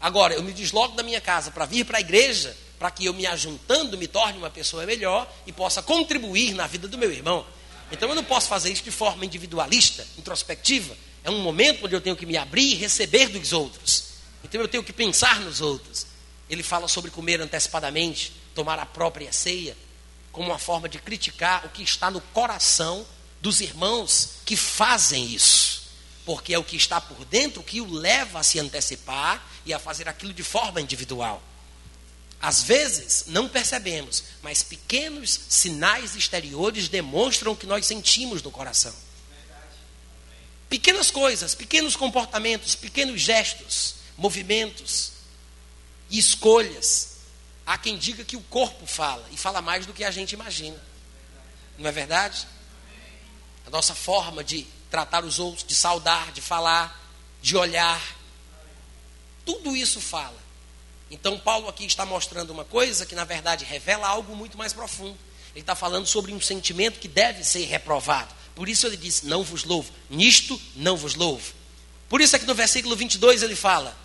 Agora, 0.00 0.34
eu 0.34 0.42
me 0.42 0.52
desloco 0.52 0.96
da 0.96 1.02
minha 1.02 1.20
casa 1.20 1.50
para 1.50 1.66
vir 1.66 1.84
para 1.84 1.98
a 1.98 2.00
igreja, 2.00 2.56
para 2.78 2.90
que 2.90 3.04
eu 3.04 3.14
me 3.14 3.26
ajuntando 3.26 3.96
me 3.96 4.08
torne 4.08 4.38
uma 4.38 4.50
pessoa 4.50 4.84
melhor 4.84 5.32
e 5.46 5.52
possa 5.52 5.82
contribuir 5.82 6.54
na 6.54 6.66
vida 6.66 6.88
do 6.88 6.98
meu 6.98 7.12
irmão. 7.12 7.46
Então 7.92 8.08
eu 8.08 8.14
não 8.14 8.24
posso 8.24 8.48
fazer 8.48 8.72
isso 8.72 8.82
de 8.82 8.90
forma 8.90 9.24
individualista, 9.24 10.04
introspectiva. 10.18 10.96
É 11.22 11.30
um 11.30 11.38
momento 11.40 11.84
onde 11.84 11.94
eu 11.94 12.00
tenho 12.00 12.16
que 12.16 12.26
me 12.26 12.36
abrir 12.36 12.72
e 12.72 12.74
receber 12.74 13.28
dos 13.28 13.52
outros. 13.52 14.14
Então 14.42 14.60
eu 14.60 14.66
tenho 14.66 14.82
que 14.82 14.92
pensar 14.92 15.38
nos 15.40 15.60
outros. 15.60 16.06
Ele 16.50 16.62
fala 16.62 16.88
sobre 16.88 17.10
comer 17.10 17.40
antecipadamente, 17.40 18.32
tomar 18.54 18.78
a 18.78 18.86
própria 18.86 19.30
ceia 19.32 19.76
como 20.32 20.48
uma 20.48 20.58
forma 20.58 20.88
de 20.88 20.98
criticar 20.98 21.66
o 21.66 21.68
que 21.68 21.82
está 21.82 22.10
no 22.10 22.20
coração 22.20 23.06
dos 23.40 23.60
irmãos 23.60 24.30
que 24.44 24.56
fazem 24.56 25.26
isso. 25.26 25.82
Porque 26.24 26.54
é 26.54 26.58
o 26.58 26.64
que 26.64 26.76
está 26.76 27.00
por 27.00 27.24
dentro 27.26 27.62
que 27.62 27.80
o 27.80 27.92
leva 27.92 28.40
a 28.40 28.42
se 28.42 28.58
antecipar 28.58 29.44
e 29.66 29.74
a 29.74 29.78
fazer 29.78 30.08
aquilo 30.08 30.32
de 30.32 30.42
forma 30.42 30.80
individual. 30.80 31.42
Às 32.40 32.62
vezes 32.62 33.24
não 33.28 33.48
percebemos, 33.48 34.24
mas 34.42 34.62
pequenos 34.62 35.38
sinais 35.48 36.16
exteriores 36.16 36.88
demonstram 36.88 37.52
o 37.52 37.56
que 37.56 37.66
nós 37.66 37.86
sentimos 37.86 38.42
no 38.42 38.50
coração. 38.50 38.94
Pequenas 40.68 41.10
coisas, 41.10 41.54
pequenos 41.54 41.94
comportamentos, 41.94 42.74
pequenos 42.74 43.20
gestos, 43.20 43.96
movimentos 44.16 45.12
e 46.08 46.18
escolhas 46.18 47.11
Há 47.72 47.78
quem 47.78 47.96
diga 47.96 48.22
que 48.22 48.36
o 48.36 48.42
corpo 48.42 48.84
fala, 48.84 49.26
e 49.30 49.36
fala 49.38 49.62
mais 49.62 49.86
do 49.86 49.94
que 49.94 50.04
a 50.04 50.10
gente 50.10 50.32
imagina. 50.32 50.78
Não 51.78 51.88
é 51.88 51.90
verdade? 51.90 52.46
A 53.66 53.70
nossa 53.70 53.94
forma 53.94 54.44
de 54.44 54.66
tratar 54.90 55.24
os 55.24 55.38
outros, 55.38 55.64
de 55.64 55.74
saudar, 55.74 56.32
de 56.32 56.42
falar, 56.42 57.02
de 57.40 57.56
olhar, 57.56 57.98
tudo 59.46 59.74
isso 59.74 60.02
fala. 60.02 60.36
Então, 61.10 61.38
Paulo 61.38 61.66
aqui 61.66 61.86
está 61.86 62.04
mostrando 62.04 62.50
uma 62.50 62.66
coisa 62.66 63.06
que, 63.06 63.14
na 63.14 63.24
verdade, 63.24 63.64
revela 63.64 64.06
algo 64.06 64.36
muito 64.36 64.58
mais 64.58 64.74
profundo. 64.74 65.16
Ele 65.54 65.62
está 65.62 65.74
falando 65.74 66.06
sobre 66.06 66.30
um 66.34 66.40
sentimento 66.42 67.00
que 67.00 67.08
deve 67.08 67.42
ser 67.42 67.64
reprovado. 67.64 68.34
Por 68.54 68.68
isso 68.68 68.86
ele 68.86 68.98
diz: 68.98 69.22
Não 69.22 69.42
vos 69.42 69.64
louvo, 69.64 69.90
nisto 70.10 70.60
não 70.76 70.94
vos 70.94 71.14
louvo. 71.14 71.54
Por 72.06 72.20
isso 72.20 72.36
é 72.36 72.38
que 72.38 72.44
no 72.44 72.54
versículo 72.54 72.94
22 72.94 73.42
ele 73.42 73.56
fala: 73.56 73.96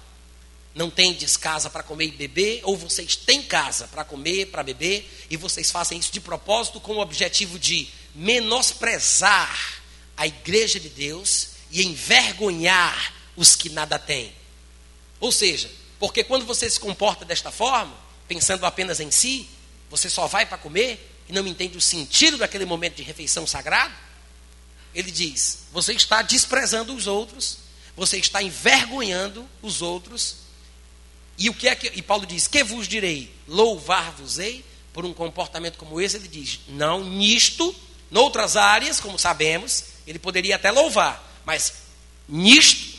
não 0.77 0.91
tendes 0.91 1.35
casa 1.35 1.71
para 1.71 1.81
comer 1.81 2.05
e 2.05 2.11
beber, 2.11 2.61
ou 2.63 2.77
vocês 2.77 3.15
têm 3.15 3.41
casa 3.41 3.87
para 3.87 4.03
comer, 4.03 4.45
para 4.45 4.61
beber, 4.61 5.25
e 5.27 5.35
vocês 5.35 5.71
fazem 5.71 5.97
isso 5.97 6.11
de 6.11 6.21
propósito 6.21 6.79
com 6.79 6.93
o 6.93 7.01
objetivo 7.01 7.57
de 7.57 7.89
menosprezar 8.13 9.81
a 10.15 10.27
igreja 10.27 10.79
de 10.79 10.87
Deus 10.87 11.49
e 11.71 11.83
envergonhar 11.83 13.11
os 13.35 13.55
que 13.55 13.69
nada 13.69 13.97
têm. 13.97 14.31
Ou 15.19 15.31
seja, 15.31 15.69
porque 15.97 16.23
quando 16.23 16.45
você 16.45 16.69
se 16.69 16.80
comporta 16.80 17.25
desta 17.25 17.49
forma, 17.49 17.97
pensando 18.28 18.63
apenas 18.63 18.99
em 18.99 19.09
si, 19.09 19.49
você 19.89 20.11
só 20.11 20.28
vai 20.28 20.45
para 20.45 20.59
comer 20.59 21.23
e 21.28 21.34
não 21.34 21.47
entende 21.47 21.75
o 21.75 21.82
sentido 21.82 22.38
daquele 22.38 22.65
momento 22.65 22.97
de 22.97 23.03
refeição 23.03 23.47
sagrado, 23.47 23.95
ele 24.93 25.09
diz: 25.09 25.65
você 25.71 25.93
está 25.93 26.21
desprezando 26.21 26.93
os 26.93 27.07
outros, 27.07 27.57
você 27.95 28.19
está 28.19 28.43
envergonhando 28.43 29.49
os 29.59 29.82
outros 29.82 30.47
e 31.38 31.49
o 31.49 31.53
que 31.53 31.67
é 31.67 31.75
que 31.75 31.91
e 31.95 32.01
Paulo 32.01 32.25
diz: 32.25 32.47
"Que 32.47 32.63
vos 32.63 32.88
direi? 32.88 33.31
Louvar-vos-ei 33.47 34.65
por 34.91 35.05
um 35.05 35.13
comportamento 35.13 35.77
como 35.77 36.01
esse?" 36.01 36.17
Ele 36.17 36.27
diz: 36.27 36.61
"Não 36.69 37.03
nisto, 37.03 37.75
noutras 38.09 38.57
áreas, 38.57 38.99
como 38.99 39.19
sabemos, 39.19 39.83
ele 40.07 40.17
poderia 40.17 40.55
até 40.55 40.71
louvar, 40.71 41.41
mas 41.45 41.73
nisto, 42.27 42.97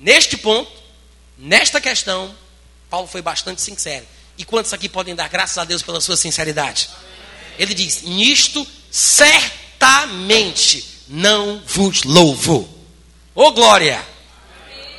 neste 0.00 0.36
ponto, 0.36 0.70
nesta 1.38 1.80
questão, 1.80 2.34
Paulo 2.90 3.06
foi 3.06 3.22
bastante 3.22 3.62
sincero. 3.62 4.06
E 4.36 4.44
quantos 4.44 4.72
aqui 4.72 4.88
podem 4.88 5.14
dar 5.14 5.28
graças 5.28 5.58
a 5.58 5.64
Deus 5.64 5.82
pela 5.82 6.00
sua 6.00 6.16
sinceridade? 6.16 6.90
Ele 7.58 7.74
diz: 7.74 8.02
"Nisto 8.02 8.66
certamente 8.90 10.84
não 11.06 11.62
vos 11.64 12.02
louvo." 12.02 12.68
Ô 13.34 13.44
oh, 13.44 13.52
glória! 13.52 14.04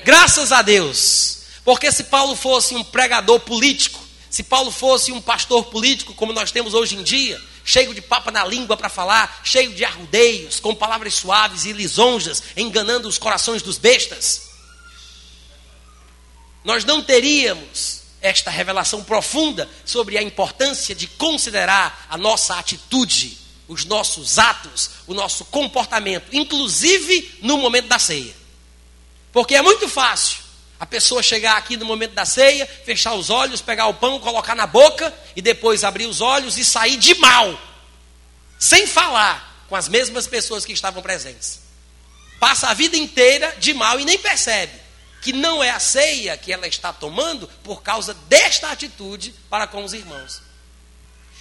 Graças 0.03 0.51
a 0.51 0.61
Deus 0.61 1.43
Porque 1.64 1.91
se 1.91 2.05
Paulo 2.05 2.36
fosse 2.36 2.76
um 2.76 2.84
pregador 2.84 3.39
político, 3.39 4.03
se 4.30 4.43
Paulo 4.43 4.72
fosse 4.72 5.11
um 5.11 5.22
pastor 5.22 5.66
político, 5.66 6.14
como 6.14 6.34
nós 6.34 6.51
temos 6.51 6.74
hoje 6.74 6.95
em 6.95 7.03
dia, 7.03 7.39
cheio 7.64 7.93
de 7.93 8.01
papa 8.01 8.32
na 8.32 8.43
língua 8.43 8.76
para 8.76 8.89
falar, 8.89 9.41
cheio 9.43 9.74
de 9.74 9.86
arrudeios, 9.86 10.59
com 10.59 10.76
palavras 10.76 11.14
suaves 11.14 11.66
e 11.66 11.72
lisonjas, 11.72 12.43
enganando 12.57 13.07
os 13.07 13.18
corações 13.18 13.61
dos 13.61 13.78
bestas, 13.78 14.49
nós 16.64 16.84
não 16.84 17.01
teríamos 17.01 18.01
esta 18.22 18.49
revelação 18.49 19.03
profunda 19.03 19.70
sobre 19.86 20.18
a 20.18 20.24
importância 20.24 20.95
de 20.95 21.07
considerar 21.07 22.07
a 22.09 22.18
nossa 22.18 22.57
atitude, 22.57 23.38
os 23.68 23.86
nossos 23.86 24.39
atos, 24.39 24.91
o 25.05 25.14
nosso 25.14 25.45
comportamento, 25.45 26.34
inclusive 26.34 27.38
no 27.41 27.57
momento 27.57 27.88
da 27.88 27.99
ceia. 27.99 28.34
Porque 29.32 29.55
é 29.55 29.61
muito 29.61 29.88
fácil 29.89 30.43
a 30.84 30.86
pessoa 30.86 31.24
chegar 31.24 31.56
aqui 31.56 31.78
no 31.78 31.86
momento 31.86 32.12
da 32.12 32.26
ceia, 32.26 32.68
fechar 32.84 33.14
os 33.14 33.30
olhos, 33.30 33.62
pegar 33.62 33.88
o 33.88 33.94
pão, 33.94 34.20
colocar 34.20 34.54
na 34.54 34.68
boca 34.68 35.14
e 35.34 35.42
depois 35.42 35.82
abrir 35.82 36.08
os 36.08 36.20
olhos 36.20 36.58
e 36.58 36.66
sair 36.66 36.98
de 36.98 37.16
mal, 37.16 37.58
sem 38.60 38.86
falar 38.86 39.64
com 39.70 39.78
as 39.78 39.88
mesmas 39.88 40.28
pessoas 40.28 40.66
que 40.66 40.74
estavam 40.74 41.02
presentes. 41.02 41.62
Passa 42.38 42.68
a 42.68 42.74
vida 42.74 42.98
inteira 42.98 43.56
de 43.58 43.74
mal 43.74 43.98
e 43.98 44.04
nem 44.04 44.20
percebe 44.20 44.74
que 45.22 45.32
não 45.32 45.64
é 45.64 45.70
a 45.70 45.80
ceia 45.80 46.36
que 46.36 46.52
ela 46.52 46.68
está 46.68 46.92
tomando 46.92 47.48
por 47.64 47.82
causa 47.82 48.14
desta 48.28 48.70
atitude 48.70 49.34
para 49.50 49.66
com 49.66 49.86
os 49.86 49.94
irmãos. 49.94 50.42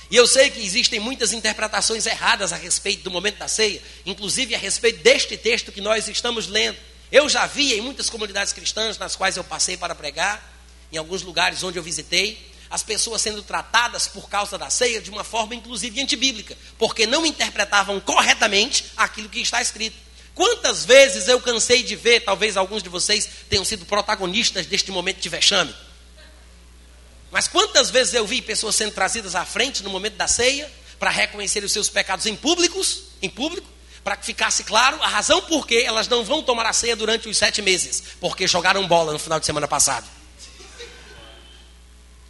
E 0.08 0.14
eu 0.14 0.24
sei 0.24 0.50
que 0.50 0.64
existem 0.64 1.00
muitas 1.00 1.32
interpretações 1.32 2.06
erradas 2.06 2.52
a 2.52 2.56
respeito 2.56 3.02
do 3.02 3.10
momento 3.10 3.38
da 3.38 3.48
ceia, 3.48 3.82
inclusive 4.06 4.54
a 4.54 4.58
respeito 4.58 5.02
deste 5.02 5.36
texto 5.36 5.72
que 5.72 5.80
nós 5.80 6.06
estamos 6.06 6.46
lendo. 6.46 6.78
Eu 7.12 7.28
já 7.28 7.44
vi 7.46 7.74
em 7.74 7.82
muitas 7.82 8.08
comunidades 8.08 8.54
cristãs 8.54 8.96
nas 8.96 9.14
quais 9.14 9.36
eu 9.36 9.44
passei 9.44 9.76
para 9.76 9.94
pregar, 9.94 10.50
em 10.90 10.96
alguns 10.96 11.20
lugares 11.20 11.62
onde 11.62 11.78
eu 11.78 11.82
visitei, 11.82 12.50
as 12.70 12.82
pessoas 12.82 13.20
sendo 13.20 13.42
tratadas 13.42 14.08
por 14.08 14.30
causa 14.30 14.56
da 14.56 14.70
ceia 14.70 14.98
de 14.98 15.10
uma 15.10 15.22
forma 15.22 15.54
inclusive 15.54 16.00
antibíblica, 16.00 16.56
porque 16.78 17.06
não 17.06 17.26
interpretavam 17.26 18.00
corretamente 18.00 18.86
aquilo 18.96 19.28
que 19.28 19.40
está 19.40 19.60
escrito. 19.60 19.94
Quantas 20.34 20.86
vezes 20.86 21.28
eu 21.28 21.38
cansei 21.38 21.82
de 21.82 21.94
ver, 21.94 22.20
talvez 22.20 22.56
alguns 22.56 22.82
de 22.82 22.88
vocês 22.88 23.28
tenham 23.50 23.64
sido 23.66 23.84
protagonistas 23.84 24.64
deste 24.64 24.90
momento 24.90 25.20
de 25.20 25.28
vexame. 25.28 25.74
Mas 27.30 27.46
quantas 27.46 27.90
vezes 27.90 28.14
eu 28.14 28.26
vi 28.26 28.40
pessoas 28.40 28.74
sendo 28.74 28.92
trazidas 28.92 29.34
à 29.34 29.44
frente 29.44 29.82
no 29.82 29.90
momento 29.90 30.16
da 30.16 30.26
ceia 30.26 30.72
para 30.98 31.10
reconhecer 31.10 31.62
os 31.62 31.72
seus 31.72 31.90
pecados 31.90 32.24
em 32.24 32.34
públicos, 32.34 33.02
em 33.20 33.28
público, 33.28 33.68
para 34.04 34.16
que 34.16 34.26
ficasse 34.26 34.64
claro 34.64 35.00
a 35.02 35.08
razão 35.08 35.42
por 35.42 35.66
que 35.66 35.82
elas 35.82 36.08
não 36.08 36.24
vão 36.24 36.42
tomar 36.42 36.66
a 36.66 36.72
ceia 36.72 36.96
durante 36.96 37.28
os 37.28 37.36
sete 37.36 37.62
meses, 37.62 38.02
porque 38.20 38.46
jogaram 38.46 38.86
bola 38.86 39.12
no 39.12 39.18
final 39.18 39.38
de 39.38 39.46
semana 39.46 39.68
passado. 39.68 40.06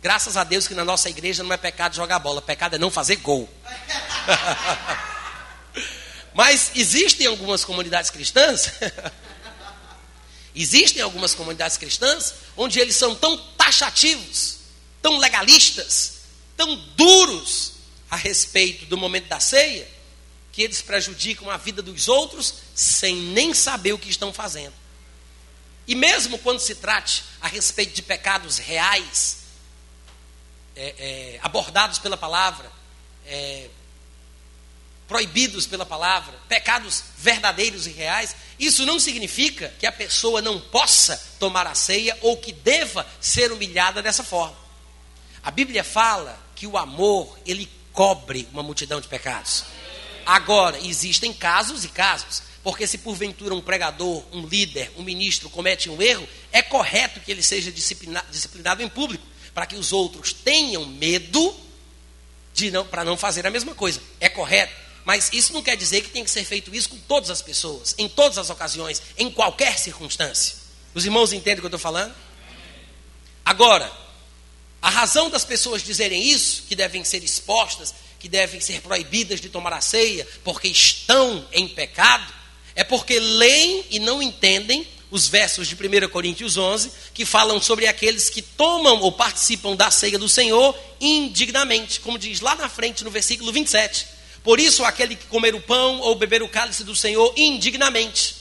Graças 0.03 0.37
a 0.37 0.45
Deus 0.45 0.67
que 0.67 0.75
na 0.75 0.85
nossa 0.85 1.09
igreja 1.09 1.43
não 1.43 1.53
é 1.53 1.57
pecado 1.57 1.95
jogar 1.95 2.19
bola, 2.19 2.43
pecado 2.43 2.75
é 2.75 2.79
não 2.79 2.91
fazer 2.91 3.17
gol. 3.17 3.49
Mas 6.35 6.73
existem 6.75 7.27
algumas 7.27 7.65
comunidades 7.65 8.11
cristãs, 8.11 8.73
existem 10.55 11.03
algumas 11.03 11.35
comunidades 11.35 11.77
cristãs 11.77 12.35
onde 12.57 12.81
eles 12.81 12.97
são 12.97 13.15
tão 13.15 13.37
taxativos, 13.57 14.59
tão 15.01 15.19
legalistas, 15.19 16.15
tão 16.57 16.75
duros 16.97 17.73
a 18.11 18.17
respeito 18.17 18.87
do 18.87 18.99
momento 18.99 19.29
da 19.29 19.41
ceia, 19.41 19.89
que 20.53 20.63
eles 20.63 20.83
prejudicam 20.83 21.51
a 21.51 21.57
vida 21.57 21.81
dos 21.83 22.09
outros 22.09 22.55
sem 22.75 23.17
nem 23.17 23.55
saber 23.55 23.95
o 23.95 23.99
que 23.99 24.11
estão 24.11 24.33
fazendo. 24.33 24.75
E 25.89 25.95
mesmo 25.95 26.39
quando 26.39 26.61
se 26.61 26.75
trate 26.75 27.25
a 27.41 27.49
respeito 27.49 27.95
de 27.95 28.03
pecados 28.03 28.59
reais, 28.59 29.39
é, 30.77 30.95
é, 30.99 31.41
abordados 31.43 31.99
pela 31.99 32.17
palavra, 32.17 32.71
é, 33.27 33.69
proibidos 35.09 35.67
pela 35.67 35.85
palavra, 35.85 36.33
pecados 36.49 37.05
verdadeiros 37.19 37.87
e 37.87 37.91
reais, 37.91 38.37
isso 38.59 38.87
não 38.87 39.01
significa 39.01 39.75
que 39.79 39.87
a 39.87 39.93
pessoa 39.93 40.41
não 40.41 40.61
possa 40.61 41.17
tomar 41.39 41.67
a 41.67 41.75
ceia 41.75 42.17
ou 42.21 42.37
que 42.37 42.53
deva 42.53 43.07
ser 43.21 43.53
humilhada 43.53 44.03
dessa 44.03 44.23
forma. 44.23 44.57
A 45.43 45.51
Bíblia 45.51 45.83
fala 45.83 46.39
que 46.55 46.67
o 46.67 46.79
amor, 46.79 47.39
ele 47.45 47.69
cobre 47.93 48.49
uma 48.53 48.63
multidão 48.63 49.01
de 49.01 49.09
pecados. 49.09 49.65
Agora, 50.25 50.79
existem 50.79 51.33
casos 51.33 51.85
e 51.85 51.89
casos. 51.89 52.43
Porque 52.63 52.87
se 52.87 52.99
porventura 52.99 53.55
um 53.55 53.61
pregador, 53.61 54.23
um 54.33 54.47
líder, 54.47 54.93
um 54.97 55.03
ministro 55.03 55.51
comete 55.51 55.91
um 55.91 56.01
erro, 56.01 56.29
é 56.53 56.63
correto 56.63 57.19
que 57.21 57.31
ele 57.31 57.43
seja 57.43 57.73
disciplinado, 57.73 58.83
em 58.83 58.89
público, 58.89 59.27
para 59.53 59.67
que 59.67 59.75
os 59.75 59.93
outros 59.93 60.33
tenham 60.33 60.87
medo 60.87 61.55
de 62.55 62.71
não, 62.71 62.87
para 62.87 63.05
não 63.05 63.17
fazer 63.17 63.45
a 63.47 63.51
mesma 63.51 63.75
coisa. 63.75 64.01
É 64.21 64.29
correto. 64.29 64.73
Mas 65.05 65.31
isso 65.33 65.53
não 65.53 65.63
quer 65.63 65.77
dizer 65.77 66.03
que 66.03 66.11
tem 66.11 66.23
que 66.23 66.31
ser 66.31 66.45
feito 66.45 66.73
isso 66.73 66.91
com 66.91 66.99
todas 66.99 67.31
as 67.31 67.43
pessoas, 67.43 67.97
em 67.99 68.09
todas 68.09 68.39
as 68.39 68.49
ocasiões, 68.49 69.03
em 69.19 69.29
qualquer 69.29 69.77
circunstância. 69.77 70.57
Os 70.95 71.05
irmãos 71.05 71.33
entendem 71.33 71.59
o 71.59 71.61
que 71.63 71.67
eu 71.67 71.69
estou 71.69 71.81
falando? 71.81 72.15
Agora, 73.45 73.91
a 74.81 74.89
razão 74.89 75.29
das 75.29 75.45
pessoas 75.45 75.83
dizerem 75.83 76.23
isso, 76.23 76.63
que 76.69 76.77
devem 76.77 77.03
ser 77.03 77.25
expostas, 77.25 77.93
que 78.23 78.29
devem 78.29 78.61
ser 78.61 78.81
proibidas 78.81 79.41
de 79.41 79.49
tomar 79.49 79.73
a 79.73 79.81
ceia 79.81 80.25
porque 80.45 80.69
estão 80.69 81.45
em 81.51 81.67
pecado, 81.67 82.33
é 82.73 82.85
porque 82.85 83.19
leem 83.19 83.85
e 83.91 83.99
não 83.99 84.23
entendem 84.23 84.87
os 85.11 85.27
versos 85.27 85.67
de 85.67 85.75
1 85.75 86.09
Coríntios 86.09 86.57
11, 86.57 86.93
que 87.13 87.25
falam 87.25 87.61
sobre 87.61 87.89
aqueles 87.89 88.31
que 88.31 88.41
tomam 88.41 89.01
ou 89.01 89.11
participam 89.11 89.75
da 89.75 89.91
ceia 89.91 90.21
do 90.21 90.29
Senhor 90.29 90.79
indignamente, 91.01 91.99
como 91.99 92.17
diz 92.17 92.41
lá 92.41 92.55
na 92.55 92.69
frente 92.69 93.03
no 93.03 93.11
versículo 93.11 93.53
27. 93.53 94.07
Por 94.45 94.61
isso, 94.61 94.85
aquele 94.85 95.17
que 95.17 95.27
comer 95.27 95.57
o 95.57 95.61
pão 95.61 95.99
ou 95.99 96.15
beber 96.15 96.45
o 96.45 96.49
cálice 96.49 96.85
do 96.85 96.95
Senhor 96.95 97.35
indignamente. 97.37 98.37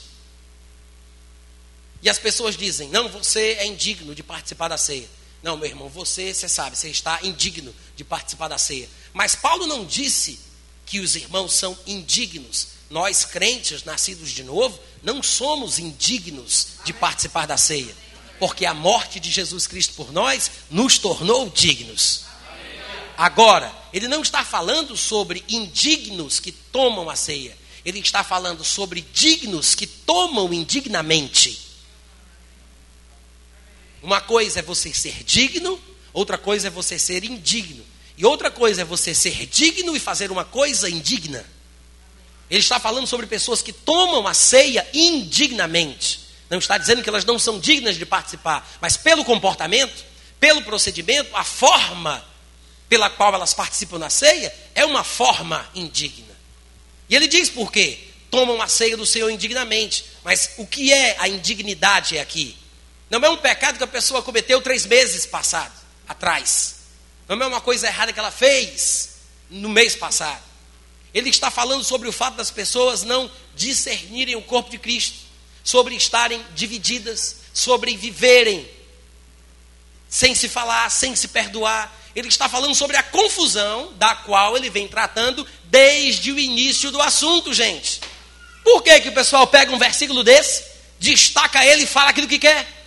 E 2.00 2.08
as 2.08 2.20
pessoas 2.20 2.56
dizem: 2.56 2.88
Não, 2.88 3.08
você 3.08 3.56
é 3.58 3.66
indigno 3.66 4.14
de 4.14 4.22
participar 4.22 4.68
da 4.68 4.78
ceia. 4.78 5.08
Não, 5.42 5.56
meu 5.56 5.68
irmão, 5.68 5.88
você, 5.88 6.32
você 6.32 6.48
sabe, 6.48 6.76
você 6.76 6.88
está 6.88 7.18
indigno 7.22 7.74
de 7.96 8.04
participar 8.04 8.48
da 8.48 8.58
ceia. 8.58 8.88
Mas 9.12 9.34
Paulo 9.34 9.66
não 9.66 9.84
disse 9.84 10.38
que 10.86 11.00
os 11.00 11.16
irmãos 11.16 11.52
são 11.52 11.76
indignos. 11.86 12.68
Nós, 12.88 13.24
crentes, 13.24 13.84
nascidos 13.84 14.30
de 14.30 14.44
novo, 14.44 14.78
não 15.02 15.22
somos 15.22 15.78
indignos 15.78 16.68
de 16.84 16.92
participar 16.92 17.46
da 17.46 17.56
ceia. 17.56 17.94
Porque 18.38 18.66
a 18.66 18.74
morte 18.74 19.18
de 19.18 19.30
Jesus 19.30 19.66
Cristo 19.66 19.94
por 19.94 20.12
nós 20.12 20.50
nos 20.70 20.98
tornou 20.98 21.48
dignos. 21.48 22.24
Agora, 23.16 23.72
ele 23.92 24.08
não 24.08 24.22
está 24.22 24.44
falando 24.44 24.96
sobre 24.96 25.44
indignos 25.48 26.40
que 26.40 26.52
tomam 26.52 27.10
a 27.10 27.16
ceia. 27.16 27.56
Ele 27.84 27.98
está 27.98 28.22
falando 28.22 28.64
sobre 28.64 29.00
dignos 29.00 29.74
que 29.74 29.86
tomam 29.86 30.52
indignamente. 30.52 31.61
Uma 34.02 34.20
coisa 34.20 34.58
é 34.58 34.62
você 34.62 34.92
ser 34.92 35.22
digno, 35.22 35.80
outra 36.12 36.36
coisa 36.36 36.66
é 36.66 36.70
você 36.70 36.98
ser 36.98 37.24
indigno. 37.24 37.84
E 38.16 38.26
outra 38.26 38.50
coisa 38.50 38.82
é 38.82 38.84
você 38.84 39.14
ser 39.14 39.46
digno 39.46 39.96
e 39.96 40.00
fazer 40.00 40.30
uma 40.30 40.44
coisa 40.44 40.90
indigna. 40.90 41.44
Ele 42.50 42.60
está 42.60 42.78
falando 42.78 43.06
sobre 43.06 43.26
pessoas 43.26 43.62
que 43.62 43.72
tomam 43.72 44.26
a 44.26 44.34
ceia 44.34 44.86
indignamente. 44.92 46.20
Não 46.50 46.58
está 46.58 46.76
dizendo 46.76 47.02
que 47.02 47.08
elas 47.08 47.24
não 47.24 47.38
são 47.38 47.58
dignas 47.58 47.96
de 47.96 48.04
participar, 48.04 48.68
mas 48.80 48.96
pelo 48.96 49.24
comportamento, 49.24 50.04
pelo 50.38 50.62
procedimento, 50.62 51.34
a 51.34 51.44
forma 51.44 52.22
pela 52.88 53.08
qual 53.08 53.32
elas 53.32 53.54
participam 53.54 53.98
na 53.98 54.10
ceia 54.10 54.54
é 54.74 54.84
uma 54.84 55.02
forma 55.02 55.66
indigna. 55.74 56.36
E 57.08 57.16
ele 57.16 57.26
diz 57.26 57.48
por 57.48 57.72
quê? 57.72 57.98
Tomam 58.30 58.60
a 58.60 58.68
ceia 58.68 58.96
do 58.96 59.06
Senhor 59.06 59.30
indignamente. 59.30 60.04
Mas 60.22 60.50
o 60.58 60.66
que 60.66 60.92
é 60.92 61.16
a 61.18 61.28
indignidade 61.28 62.18
aqui? 62.18 62.54
Não 63.12 63.20
é 63.26 63.28
um 63.28 63.36
pecado 63.36 63.76
que 63.76 63.84
a 63.84 63.86
pessoa 63.86 64.22
cometeu 64.22 64.62
três 64.62 64.86
meses 64.86 65.26
passado, 65.26 65.70
atrás. 66.08 66.76
Não 67.28 67.40
é 67.42 67.46
uma 67.46 67.60
coisa 67.60 67.86
errada 67.86 68.10
que 68.10 68.18
ela 68.18 68.30
fez 68.30 69.16
no 69.50 69.68
mês 69.68 69.94
passado. 69.94 70.42
Ele 71.12 71.28
está 71.28 71.50
falando 71.50 71.84
sobre 71.84 72.08
o 72.08 72.12
fato 72.12 72.36
das 72.36 72.50
pessoas 72.50 73.02
não 73.02 73.30
discernirem 73.54 74.34
o 74.34 74.40
corpo 74.40 74.70
de 74.70 74.78
Cristo, 74.78 75.18
sobre 75.62 75.94
estarem 75.94 76.42
divididas, 76.54 77.36
sobre 77.52 77.94
viverem 77.98 78.66
sem 80.08 80.34
se 80.34 80.48
falar, 80.48 80.90
sem 80.90 81.14
se 81.14 81.28
perdoar, 81.28 81.94
ele 82.16 82.28
está 82.28 82.48
falando 82.48 82.74
sobre 82.74 82.96
a 82.96 83.02
confusão 83.02 83.92
da 83.96 84.14
qual 84.14 84.56
ele 84.56 84.70
vem 84.70 84.88
tratando 84.88 85.46
desde 85.64 86.32
o 86.32 86.38
início 86.38 86.90
do 86.90 87.00
assunto, 87.00 87.52
gente. 87.52 88.00
Por 88.64 88.82
que, 88.82 89.00
que 89.00 89.08
o 89.10 89.14
pessoal 89.14 89.46
pega 89.46 89.70
um 89.70 89.78
versículo 89.78 90.24
desse, 90.24 90.64
destaca 90.98 91.66
ele 91.66 91.82
e 91.82 91.86
fala 91.86 92.08
aquilo 92.08 92.26
que 92.26 92.38
quer? 92.38 92.81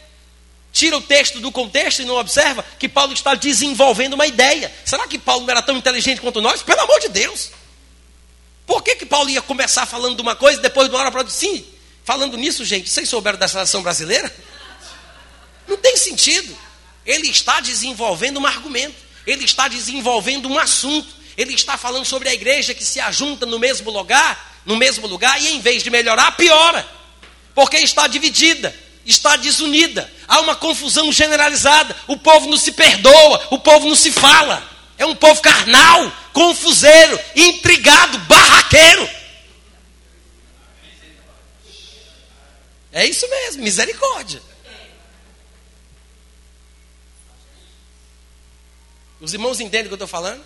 Tira 0.75 0.97
o 0.97 1.01
texto 1.01 1.39
do 1.39 1.53
contexto 1.53 2.01
e 2.01 2.05
não 2.05 2.17
observa 2.17 2.61
que 2.77 2.89
Paulo 2.89 3.13
está 3.13 3.33
desenvolvendo 3.33 4.15
uma 4.15 4.27
ideia. 4.27 4.69
Será 4.83 5.07
que 5.07 5.17
Paulo 5.17 5.45
não 5.45 5.51
era 5.51 5.61
tão 5.61 5.77
inteligente 5.77 6.19
quanto 6.19 6.41
nós? 6.41 6.61
Pelo 6.61 6.81
amor 6.81 6.99
de 6.99 7.07
Deus! 7.07 7.49
Por 8.67 8.83
que, 8.83 8.97
que 8.97 9.05
Paulo 9.05 9.29
ia 9.29 9.41
começar 9.41 9.85
falando 9.85 10.17
de 10.17 10.21
uma 10.21 10.35
coisa 10.35 10.59
e 10.59 10.61
depois 10.61 10.89
de 10.89 10.93
uma 10.93 10.99
hora 10.99 11.11
para 11.11 11.21
outra? 11.21 11.33
Sim, 11.33 11.65
falando 12.03 12.35
nisso, 12.35 12.65
gente, 12.65 12.89
vocês 12.89 13.07
souberam 13.07 13.39
da 13.39 13.47
seleção 13.47 13.81
brasileira? 13.81 14.29
Não 15.65 15.77
tem 15.77 15.95
sentido. 15.95 16.53
Ele 17.05 17.29
está 17.29 17.61
desenvolvendo 17.61 18.41
um 18.41 18.45
argumento, 18.45 18.97
ele 19.25 19.45
está 19.45 19.69
desenvolvendo 19.69 20.49
um 20.49 20.59
assunto, 20.59 21.07
ele 21.37 21.53
está 21.53 21.77
falando 21.77 22.03
sobre 22.03 22.27
a 22.27 22.33
igreja 22.33 22.73
que 22.73 22.83
se 22.83 22.99
ajunta 22.99 23.45
no 23.45 23.57
mesmo 23.57 23.89
lugar, 23.91 24.61
no 24.65 24.75
mesmo 24.75 25.07
lugar, 25.07 25.41
e 25.41 25.55
em 25.55 25.61
vez 25.61 25.81
de 25.81 25.89
melhorar, 25.89 26.33
piora. 26.33 26.85
Porque 27.53 27.77
está 27.77 28.07
dividida, 28.07 28.75
está 29.05 29.35
desunida, 29.35 30.11
há 30.27 30.39
uma 30.39 30.55
confusão 30.55 31.11
generalizada, 31.11 31.95
o 32.07 32.17
povo 32.17 32.49
não 32.49 32.57
se 32.57 32.71
perdoa, 32.71 33.47
o 33.51 33.59
povo 33.59 33.87
não 33.87 33.95
se 33.95 34.11
fala. 34.11 34.67
É 34.97 35.05
um 35.05 35.15
povo 35.15 35.41
carnal, 35.41 36.11
confuseiro, 36.33 37.19
intrigado, 37.35 38.17
barraqueiro. 38.19 39.09
É 42.91 43.05
isso 43.05 43.29
mesmo, 43.29 43.61
misericórdia. 43.61 44.41
Os 49.19 49.33
irmãos 49.33 49.59
entendem 49.59 49.85
o 49.85 49.87
que 49.89 49.93
eu 49.93 49.95
estou 49.95 50.07
falando? 50.07 50.43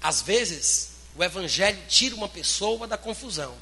Às 0.00 0.22
vezes, 0.22 0.90
o 1.16 1.24
Evangelho 1.24 1.82
tira 1.88 2.14
uma 2.14 2.28
pessoa 2.28 2.86
da 2.86 2.96
confusão. 2.96 3.56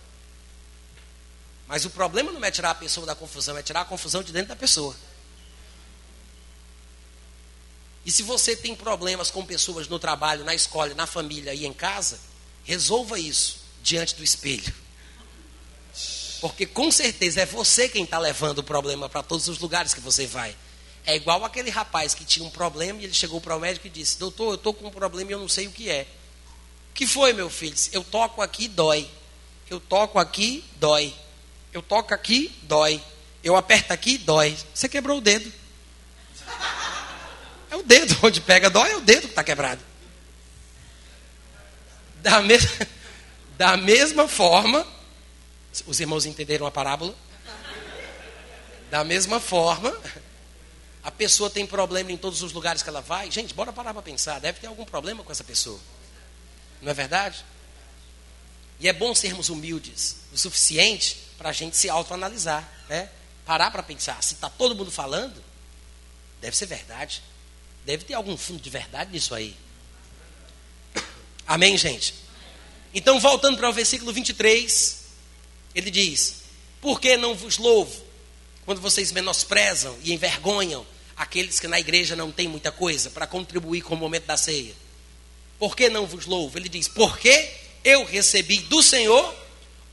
Mas 1.66 1.84
o 1.84 1.90
problema 1.90 2.30
não 2.30 2.44
é 2.44 2.50
tirar 2.50 2.70
a 2.70 2.74
pessoa 2.74 3.06
da 3.06 3.14
confusão, 3.14 3.56
é 3.56 3.62
tirar 3.62 3.82
a 3.82 3.84
confusão 3.84 4.22
de 4.22 4.32
dentro 4.32 4.48
da 4.48 4.56
pessoa. 4.56 4.94
E 8.04 8.10
se 8.10 8.22
você 8.22 8.54
tem 8.54 8.74
problemas 8.74 9.30
com 9.30 9.44
pessoas 9.44 9.88
no 9.88 9.98
trabalho, 9.98 10.44
na 10.44 10.54
escola, 10.54 10.94
na 10.94 11.06
família 11.06 11.54
e 11.54 11.64
em 11.64 11.72
casa, 11.72 12.20
resolva 12.64 13.18
isso 13.18 13.60
diante 13.82 14.14
do 14.14 14.22
espelho. 14.22 14.74
Porque 16.40 16.66
com 16.66 16.90
certeza 16.90 17.40
é 17.40 17.46
você 17.46 17.88
quem 17.88 18.04
está 18.04 18.18
levando 18.18 18.58
o 18.58 18.62
problema 18.62 19.08
para 19.08 19.22
todos 19.22 19.48
os 19.48 19.58
lugares 19.58 19.94
que 19.94 20.00
você 20.00 20.26
vai. 20.26 20.54
É 21.06 21.16
igual 21.16 21.42
aquele 21.44 21.70
rapaz 21.70 22.12
que 22.12 22.24
tinha 22.24 22.44
um 22.44 22.50
problema 22.50 23.00
e 23.00 23.04
ele 23.04 23.14
chegou 23.14 23.40
para 23.40 23.56
o 23.56 23.60
médico 23.60 23.86
e 23.86 23.90
disse: 23.90 24.18
Doutor, 24.18 24.50
eu 24.50 24.54
estou 24.56 24.74
com 24.74 24.86
um 24.86 24.90
problema 24.90 25.30
e 25.30 25.34
eu 25.34 25.38
não 25.38 25.48
sei 25.48 25.66
o 25.66 25.70
que 25.70 25.88
é. 25.88 26.06
O 26.90 26.94
que 26.94 27.06
foi, 27.06 27.32
meu 27.32 27.48
filho? 27.48 27.74
Eu 27.92 28.04
toco 28.04 28.42
aqui, 28.42 28.68
dói. 28.68 29.08
Eu 29.70 29.80
toco 29.80 30.18
aqui, 30.18 30.62
dói. 30.76 31.14
Eu 31.74 31.82
toco 31.82 32.14
aqui, 32.14 32.56
dói. 32.62 33.02
Eu 33.42 33.56
aperto 33.56 33.92
aqui, 33.92 34.16
dói. 34.16 34.56
Você 34.72 34.88
quebrou 34.88 35.18
o 35.18 35.20
dedo. 35.20 35.52
É 37.68 37.74
o 37.74 37.82
dedo, 37.82 38.16
onde 38.22 38.40
pega 38.40 38.70
dói, 38.70 38.92
é 38.92 38.96
o 38.96 39.00
dedo 39.00 39.22
que 39.22 39.26
está 39.30 39.42
quebrado. 39.42 39.82
Da, 42.22 42.40
me... 42.40 42.54
da 43.58 43.76
mesma 43.76 44.28
forma, 44.28 44.86
os 45.84 45.98
irmãos 45.98 46.24
entenderam 46.24 46.64
a 46.64 46.70
parábola? 46.70 47.12
Da 48.88 49.02
mesma 49.02 49.40
forma, 49.40 49.92
a 51.02 51.10
pessoa 51.10 51.50
tem 51.50 51.66
problema 51.66 52.12
em 52.12 52.16
todos 52.16 52.40
os 52.40 52.52
lugares 52.52 52.84
que 52.84 52.88
ela 52.88 53.00
vai. 53.00 53.32
Gente, 53.32 53.52
bora 53.52 53.72
parar 53.72 53.92
para 53.92 54.00
pensar. 54.00 54.38
Deve 54.38 54.60
ter 54.60 54.68
algum 54.68 54.84
problema 54.84 55.24
com 55.24 55.32
essa 55.32 55.42
pessoa. 55.42 55.80
Não 56.80 56.92
é 56.92 56.94
verdade? 56.94 57.44
E 58.78 58.88
é 58.88 58.92
bom 58.92 59.12
sermos 59.12 59.48
humildes 59.48 60.18
o 60.32 60.38
suficiente 60.38 61.23
para 61.36 61.50
a 61.50 61.52
gente 61.52 61.76
se 61.76 61.88
autoanalisar. 61.88 62.68
Né? 62.88 63.08
Parar 63.44 63.70
para 63.70 63.82
pensar. 63.82 64.22
Se 64.22 64.34
está 64.34 64.48
todo 64.48 64.74
mundo 64.74 64.90
falando, 64.90 65.42
deve 66.40 66.56
ser 66.56 66.66
verdade. 66.66 67.22
Deve 67.84 68.04
ter 68.04 68.14
algum 68.14 68.36
fundo 68.36 68.62
de 68.62 68.70
verdade 68.70 69.12
nisso 69.12 69.34
aí. 69.34 69.56
Amém, 71.46 71.76
gente? 71.76 72.14
Então, 72.94 73.20
voltando 73.20 73.58
para 73.58 73.68
o 73.68 73.72
versículo 73.72 74.12
23, 74.12 75.04
ele 75.74 75.90
diz: 75.90 76.42
Por 76.80 77.00
que 77.00 77.16
não 77.16 77.34
vos 77.34 77.58
louvo 77.58 78.02
quando 78.64 78.80
vocês 78.80 79.12
menosprezam 79.12 79.98
e 80.02 80.12
envergonham 80.12 80.86
aqueles 81.16 81.60
que 81.60 81.68
na 81.68 81.78
igreja 81.78 82.16
não 82.16 82.32
têm 82.32 82.48
muita 82.48 82.72
coisa 82.72 83.10
para 83.10 83.26
contribuir 83.26 83.82
com 83.82 83.94
o 83.94 83.98
momento 83.98 84.24
da 84.24 84.36
ceia? 84.36 84.74
Por 85.58 85.76
que 85.76 85.88
não 85.88 86.06
vos 86.06 86.24
louvo? 86.24 86.56
Ele 86.56 86.68
diz: 86.68 86.88
Porque 86.88 87.52
eu 87.82 88.04
recebi 88.04 88.58
do 88.60 88.82
Senhor 88.82 89.34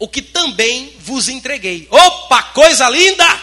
o 0.02 0.08
que 0.08 0.24
também 0.24 0.96
vos 1.00 1.30
entreguei. 1.30 1.88
Opa, 1.92 2.42
coisa 2.42 2.90
linda! 2.90 3.40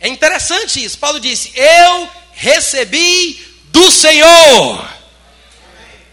É 0.00 0.08
interessante 0.08 0.82
isso. 0.82 0.96
Paulo 0.96 1.20
disse: 1.20 1.52
Eu 1.54 2.08
recebi 2.32 3.38
do 3.64 3.90
Senhor. 3.90 4.88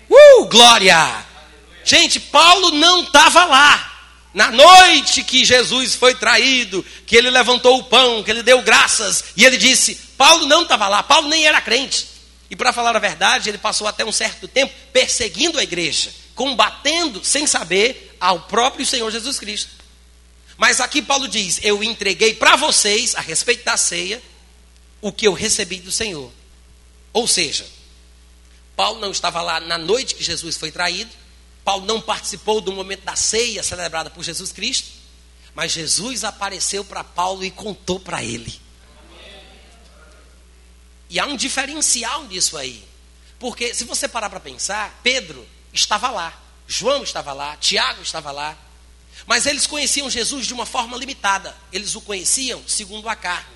Uh, 0.09 0.45
glória! 0.47 1.25
Gente, 1.85 2.19
Paulo 2.19 2.71
não 2.71 3.03
estava 3.03 3.45
lá. 3.45 3.93
Na 4.33 4.51
noite 4.51 5.23
que 5.23 5.45
Jesus 5.45 5.95
foi 5.95 6.13
traído, 6.13 6.85
que 7.07 7.15
ele 7.15 7.29
levantou 7.29 7.79
o 7.79 7.83
pão, 7.85 8.23
que 8.23 8.31
ele 8.31 8.43
deu 8.43 8.61
graças, 8.61 9.23
e 9.37 9.45
ele 9.45 9.55
disse: 9.55 9.95
Paulo 10.17 10.45
não 10.47 10.63
estava 10.63 10.89
lá, 10.89 11.01
Paulo 11.01 11.29
nem 11.29 11.47
era 11.47 11.61
crente. 11.61 12.07
E 12.49 12.57
para 12.57 12.73
falar 12.73 12.93
a 12.93 12.99
verdade, 12.99 13.49
ele 13.49 13.57
passou 13.57 13.87
até 13.87 14.03
um 14.03 14.11
certo 14.11 14.49
tempo 14.49 14.73
perseguindo 14.91 15.57
a 15.57 15.63
igreja, 15.63 16.13
combatendo, 16.35 17.23
sem 17.23 17.47
saber, 17.47 18.14
ao 18.25 18.39
próprio 18.41 18.85
Senhor 18.85 19.09
Jesus 19.11 19.37
Cristo. 19.37 19.71
Mas 20.57 20.81
aqui 20.81 21.01
Paulo 21.01 21.27
diz: 21.27 21.59
Eu 21.61 21.83
entreguei 21.83 22.33
para 22.33 22.55
vocês, 22.55 23.13
a 23.15 23.21
respeito 23.21 23.63
da 23.63 23.77
ceia, 23.77 24.21
o 24.99 25.11
que 25.11 25.27
eu 25.27 25.33
recebi 25.33 25.79
do 25.79 25.91
Senhor. 25.91 26.31
Ou 27.13 27.27
seja, 27.27 27.67
Paulo 28.75 28.99
não 28.99 29.11
estava 29.11 29.41
lá 29.41 29.59
na 29.59 29.77
noite 29.77 30.15
que 30.15 30.23
Jesus 30.23 30.57
foi 30.57 30.71
traído, 30.71 31.11
Paulo 31.63 31.85
não 31.85 32.01
participou 32.01 32.59
do 32.59 32.71
momento 32.71 33.03
da 33.03 33.15
ceia 33.15 33.61
celebrada 33.61 34.09
por 34.09 34.23
Jesus 34.23 34.51
Cristo, 34.51 34.89
mas 35.53 35.71
Jesus 35.71 36.23
apareceu 36.23 36.83
para 36.83 37.03
Paulo 37.03 37.43
e 37.43 37.51
contou 37.51 37.99
para 37.99 38.23
ele. 38.23 38.59
E 41.09 41.19
há 41.19 41.25
um 41.27 41.37
diferencial 41.37 42.23
nisso 42.23 42.57
aí. 42.57 42.83
Porque 43.37 43.73
se 43.73 43.83
você 43.83 44.07
parar 44.07 44.29
para 44.29 44.39
pensar, 44.39 44.99
Pedro 45.03 45.45
estava 45.71 46.09
lá, 46.09 46.44
João 46.67 47.03
estava 47.03 47.33
lá, 47.33 47.55
Tiago 47.57 48.01
estava 48.01 48.31
lá. 48.31 48.57
Mas 49.25 49.45
eles 49.45 49.65
conheciam 49.65 50.09
Jesus 50.09 50.45
de 50.45 50.53
uma 50.53 50.65
forma 50.65 50.97
limitada. 50.97 51.55
Eles 51.71 51.95
o 51.95 52.01
conheciam 52.01 52.61
segundo 52.67 53.07
a 53.07 53.15
carne. 53.15 53.55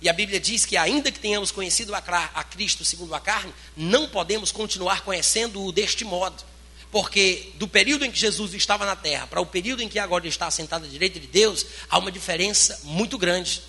E 0.00 0.08
a 0.08 0.12
Bíblia 0.12 0.38
diz 0.38 0.64
que, 0.64 0.76
ainda 0.76 1.10
que 1.10 1.18
tenhamos 1.18 1.50
conhecido 1.50 1.94
a 1.94 2.44
Cristo 2.44 2.84
segundo 2.84 3.14
a 3.14 3.20
carne, 3.20 3.52
não 3.76 4.08
podemos 4.08 4.52
continuar 4.52 5.02
conhecendo-o 5.02 5.72
deste 5.72 6.04
modo. 6.04 6.42
Porque 6.90 7.52
do 7.56 7.68
período 7.68 8.04
em 8.04 8.10
que 8.10 8.18
Jesus 8.18 8.54
estava 8.54 8.86
na 8.86 8.96
terra 8.96 9.26
para 9.26 9.40
o 9.40 9.46
período 9.46 9.82
em 9.82 9.88
que 9.88 9.98
agora 9.98 10.24
ele 10.24 10.30
está 10.30 10.46
assentado 10.46 10.86
à 10.86 10.88
direita 10.88 11.20
de 11.20 11.26
Deus, 11.26 11.66
há 11.90 11.98
uma 11.98 12.10
diferença 12.10 12.80
muito 12.84 13.18
grande. 13.18 13.62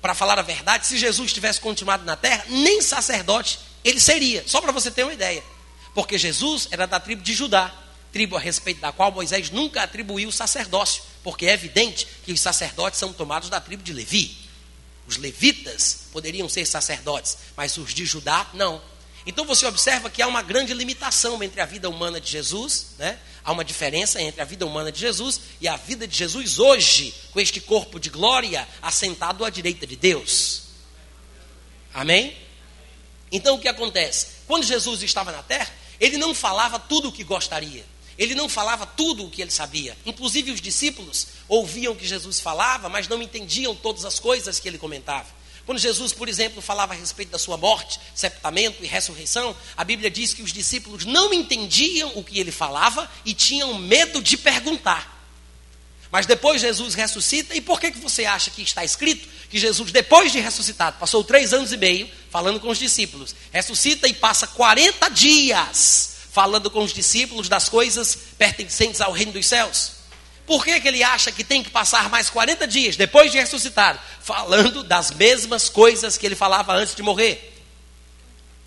Para 0.00 0.14
falar 0.14 0.38
a 0.38 0.42
verdade, 0.42 0.86
se 0.86 0.98
Jesus 0.98 1.32
tivesse 1.32 1.60
continuado 1.60 2.04
na 2.04 2.16
terra, 2.16 2.44
nem 2.48 2.80
sacerdote 2.80 3.60
ele 3.84 4.00
seria. 4.00 4.42
Só 4.46 4.60
para 4.60 4.72
você 4.72 4.90
ter 4.90 5.04
uma 5.04 5.12
ideia. 5.12 5.44
Porque 5.94 6.18
Jesus 6.18 6.68
era 6.70 6.86
da 6.86 6.98
tribo 6.98 7.22
de 7.22 7.34
Judá, 7.34 7.72
tribo 8.12 8.36
a 8.36 8.40
respeito 8.40 8.80
da 8.80 8.92
qual 8.92 9.12
Moisés 9.12 9.50
nunca 9.50 9.82
atribuiu 9.82 10.28
o 10.28 10.32
sacerdócio, 10.32 11.02
porque 11.22 11.46
é 11.46 11.52
evidente 11.52 12.06
que 12.24 12.32
os 12.32 12.40
sacerdotes 12.40 12.98
são 12.98 13.12
tomados 13.12 13.48
da 13.48 13.60
tribo 13.60 13.82
de 13.82 13.92
Levi. 13.92 14.36
Os 15.06 15.16
levitas 15.16 16.04
poderiam 16.12 16.48
ser 16.48 16.64
sacerdotes, 16.66 17.36
mas 17.56 17.76
os 17.76 17.92
de 17.92 18.04
Judá 18.04 18.48
não. 18.54 18.80
Então 19.26 19.44
você 19.44 19.66
observa 19.66 20.08
que 20.08 20.22
há 20.22 20.26
uma 20.26 20.42
grande 20.42 20.72
limitação 20.72 21.42
entre 21.42 21.60
a 21.60 21.66
vida 21.66 21.88
humana 21.88 22.20
de 22.20 22.30
Jesus, 22.30 22.88
né? 22.98 23.18
há 23.44 23.52
uma 23.52 23.64
diferença 23.64 24.20
entre 24.20 24.40
a 24.40 24.44
vida 24.44 24.64
humana 24.64 24.90
de 24.90 25.00
Jesus 25.00 25.40
e 25.60 25.68
a 25.68 25.76
vida 25.76 26.06
de 26.06 26.16
Jesus 26.16 26.58
hoje, 26.58 27.14
com 27.32 27.40
este 27.40 27.60
corpo 27.60 27.98
de 27.98 28.08
glória 28.08 28.66
assentado 28.80 29.44
à 29.44 29.50
direita 29.50 29.86
de 29.86 29.96
Deus. 29.96 30.62
Amém? 31.92 32.36
Então 33.32 33.56
o 33.56 33.60
que 33.60 33.68
acontece? 33.68 34.26
Quando 34.46 34.64
Jesus 34.64 35.02
estava 35.02 35.32
na 35.32 35.42
terra, 35.42 35.70
ele 36.00 36.16
não 36.16 36.34
falava 36.34 36.78
tudo 36.78 37.08
o 37.08 37.12
que 37.12 37.24
gostaria. 37.24 37.84
Ele 38.20 38.34
não 38.34 38.50
falava 38.50 38.84
tudo 38.84 39.24
o 39.24 39.30
que 39.30 39.40
ele 39.40 39.50
sabia. 39.50 39.96
Inclusive 40.04 40.50
os 40.50 40.60
discípulos 40.60 41.28
ouviam 41.48 41.94
o 41.94 41.96
que 41.96 42.06
Jesus 42.06 42.38
falava, 42.38 42.86
mas 42.86 43.08
não 43.08 43.22
entendiam 43.22 43.74
todas 43.74 44.04
as 44.04 44.20
coisas 44.20 44.60
que 44.60 44.68
ele 44.68 44.76
comentava. 44.76 45.26
Quando 45.64 45.78
Jesus, 45.78 46.12
por 46.12 46.28
exemplo, 46.28 46.60
falava 46.60 46.92
a 46.92 46.96
respeito 46.96 47.30
da 47.30 47.38
sua 47.38 47.56
morte, 47.56 47.98
sepultamento 48.14 48.84
e 48.84 48.86
ressurreição, 48.86 49.56
a 49.74 49.82
Bíblia 49.84 50.10
diz 50.10 50.34
que 50.34 50.42
os 50.42 50.52
discípulos 50.52 51.06
não 51.06 51.32
entendiam 51.32 52.12
o 52.14 52.22
que 52.22 52.38
ele 52.38 52.52
falava 52.52 53.10
e 53.24 53.32
tinham 53.32 53.72
medo 53.78 54.20
de 54.20 54.36
perguntar. 54.36 55.18
Mas 56.12 56.26
depois 56.26 56.60
Jesus 56.60 56.92
ressuscita, 56.92 57.54
e 57.54 57.60
por 57.62 57.80
que, 57.80 57.90
que 57.90 58.00
você 58.00 58.26
acha 58.26 58.50
que 58.50 58.60
está 58.60 58.84
escrito 58.84 59.26
que 59.48 59.58
Jesus, 59.58 59.90
depois 59.90 60.30
de 60.30 60.40
ressuscitado, 60.40 60.98
passou 60.98 61.24
três 61.24 61.54
anos 61.54 61.72
e 61.72 61.76
meio 61.78 62.10
falando 62.28 62.60
com 62.60 62.68
os 62.68 62.78
discípulos, 62.78 63.34
ressuscita 63.50 64.06
e 64.06 64.12
passa 64.12 64.46
40 64.46 65.08
dias 65.08 66.09
falando 66.32 66.70
com 66.70 66.82
os 66.82 66.92
discípulos 66.92 67.48
das 67.48 67.68
coisas 67.68 68.16
pertencentes 68.38 69.00
ao 69.00 69.12
reino 69.12 69.32
dos 69.32 69.46
céus. 69.46 69.92
Por 70.46 70.64
que, 70.64 70.80
que 70.80 70.88
ele 70.88 71.02
acha 71.02 71.30
que 71.30 71.44
tem 71.44 71.62
que 71.62 71.70
passar 71.70 72.08
mais 72.08 72.28
40 72.28 72.66
dias 72.66 72.96
depois 72.96 73.30
de 73.30 73.38
ressuscitado, 73.38 73.98
falando 74.20 74.82
das 74.82 75.10
mesmas 75.10 75.68
coisas 75.68 76.16
que 76.16 76.26
ele 76.26 76.34
falava 76.34 76.72
antes 76.74 76.94
de 76.94 77.02
morrer? 77.02 77.50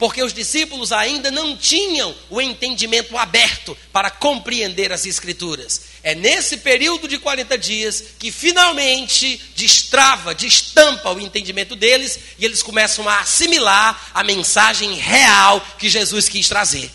porque 0.04 0.22
os 0.22 0.34
discípulos 0.34 0.92
ainda 0.92 1.32
não 1.32 1.56
tinham 1.56 2.14
o 2.30 2.42
entendimento 2.42 3.18
aberto 3.18 3.78
para 3.92 4.10
compreender 4.10 4.92
as 4.92 5.06
Escrituras. 5.06 5.82
É 6.04 6.14
nesse 6.14 6.58
período 6.58 7.08
de 7.08 7.18
40 7.18 7.58
dias 7.58 8.04
que 8.20 8.30
finalmente 8.30 9.40
destrava, 9.56 10.36
destampa 10.36 11.10
o 11.12 11.22
entendimento 11.22 11.74
deles 11.74 12.20
e 12.38 12.44
eles 12.44 12.62
começam 12.62 13.08
a 13.08 13.20
assimilar 13.20 14.12
a 14.14 14.26
mensagem 14.26 14.94
real 14.96 15.66
que 15.80 15.88
Jesus 15.88 16.28
quis 16.28 16.50
trazer. 16.50 16.92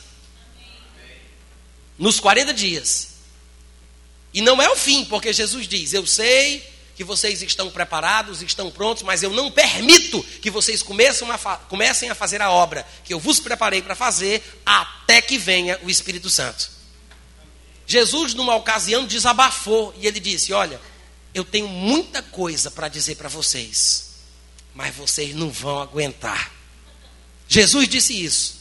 Nos 1.99 2.21
40 2.21 2.55
dias. 2.55 3.09
E 4.33 4.41
não 4.41 4.63
é 4.63 4.71
o 4.71 4.77
fim, 4.77 5.05
porque 5.05 5.33
Jesus 5.33 5.67
diz: 5.67 5.93
Eu 5.93 6.07
sei 6.07 6.65
que 6.95 7.05
vocês 7.05 7.41
estão 7.43 7.71
preparados, 7.71 8.43
estão 8.43 8.71
prontos, 8.71 9.03
mas 9.05 9.23
eu 9.23 9.31
não 9.31 9.51
permito 9.51 10.23
que 10.43 10.51
vocês 10.51 10.83
a 11.31 11.39
comecem 11.69 12.11
a 12.11 12.15
fazer 12.15 12.43
a 12.43 12.51
obra 12.51 12.87
que 13.05 13.15
eu 13.15 13.21
vos 13.21 13.39
preparei 13.39 13.81
para 13.81 13.95
fazer 13.95 14.43
até 14.67 15.23
que 15.23 15.39
venha 15.39 15.79
o 15.83 15.91
Espírito 15.91 16.29
Santo. 16.29 16.71
Jesus, 17.87 18.35
numa 18.35 18.55
ocasião, 18.57 19.07
desabafou 19.07 19.95
e 19.99 20.07
ele 20.07 20.21
disse: 20.21 20.53
Olha, 20.53 20.81
eu 21.33 21.45
tenho 21.45 21.69
muita 21.69 22.21
coisa 22.23 22.71
para 22.71 22.89
dizer 22.89 23.15
para 23.15 23.29
vocês, 23.29 24.11
mas 24.75 24.95
vocês 24.95 25.35
não 25.35 25.51
vão 25.51 25.81
aguentar. 25.81 26.53
Jesus 27.49 27.89
disse 27.89 28.25
isso. 28.25 28.58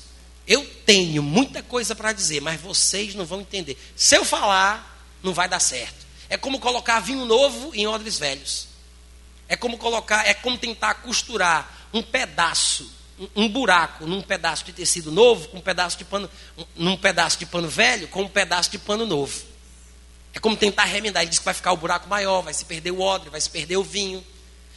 Eu 0.48 0.66
tenho 0.86 1.22
muita 1.22 1.62
coisa 1.62 1.94
para 1.94 2.14
dizer, 2.14 2.42
mas 2.42 2.62
vocês 2.62 3.14
não 3.14 3.26
vão 3.26 3.42
entender. 3.42 3.78
Se 3.96 4.16
eu 4.16 4.24
falar, 4.24 5.06
não 5.22 5.34
vai 5.34 5.50
dar 5.50 5.60
certo. 5.60 6.06
É 6.30 6.38
como 6.38 6.60
colocar 6.60 7.00
vinho 7.02 7.26
novo 7.26 7.72
em 7.76 7.86
odres 7.86 8.18
velhos. 8.18 8.68
É 9.48 9.56
como 9.56 9.78
colocar, 9.78 10.26
é 10.26 10.34
como 10.34 10.58
tentar 10.58 10.96
costurar 10.96 11.90
um 11.94 12.02
pedaço, 12.02 12.90
um, 13.20 13.44
um 13.44 13.50
buraco 13.50 14.06
num 14.06 14.22
pedaço 14.22 14.64
de 14.66 14.74
tecido 14.74 15.12
novo 15.12 15.48
com 15.50 15.58
um 15.58 15.62
pedaço 15.62 15.98
de 15.98 16.06
pano, 16.06 16.30
um, 16.58 16.66
num 16.76 16.98
pedaço 16.98 17.40
de 17.40 17.46
pano 17.46 17.68
velho 17.68 18.08
com 18.08 18.24
um 18.24 18.30
pedaço 18.30 18.70
de 18.70 18.78
pano 18.78 19.06
novo. 19.06 19.42
É 20.34 20.40
como 20.40 20.56
tentar 20.56 20.84
remendar. 20.86 21.24
Ele 21.24 21.30
diz 21.30 21.40
que 21.40 21.46
vai 21.46 21.54
ficar 21.54 21.72
o 21.72 21.78
buraco 21.78 22.08
maior, 22.08 22.42
vai 22.42 22.54
se 22.54 22.64
perder 22.64 22.92
o 22.92 23.02
odre, 23.02 23.30
vai 23.30 23.42
se 23.42 23.50
perder 23.50 23.78
o 23.78 23.84
vinho. 23.84 24.24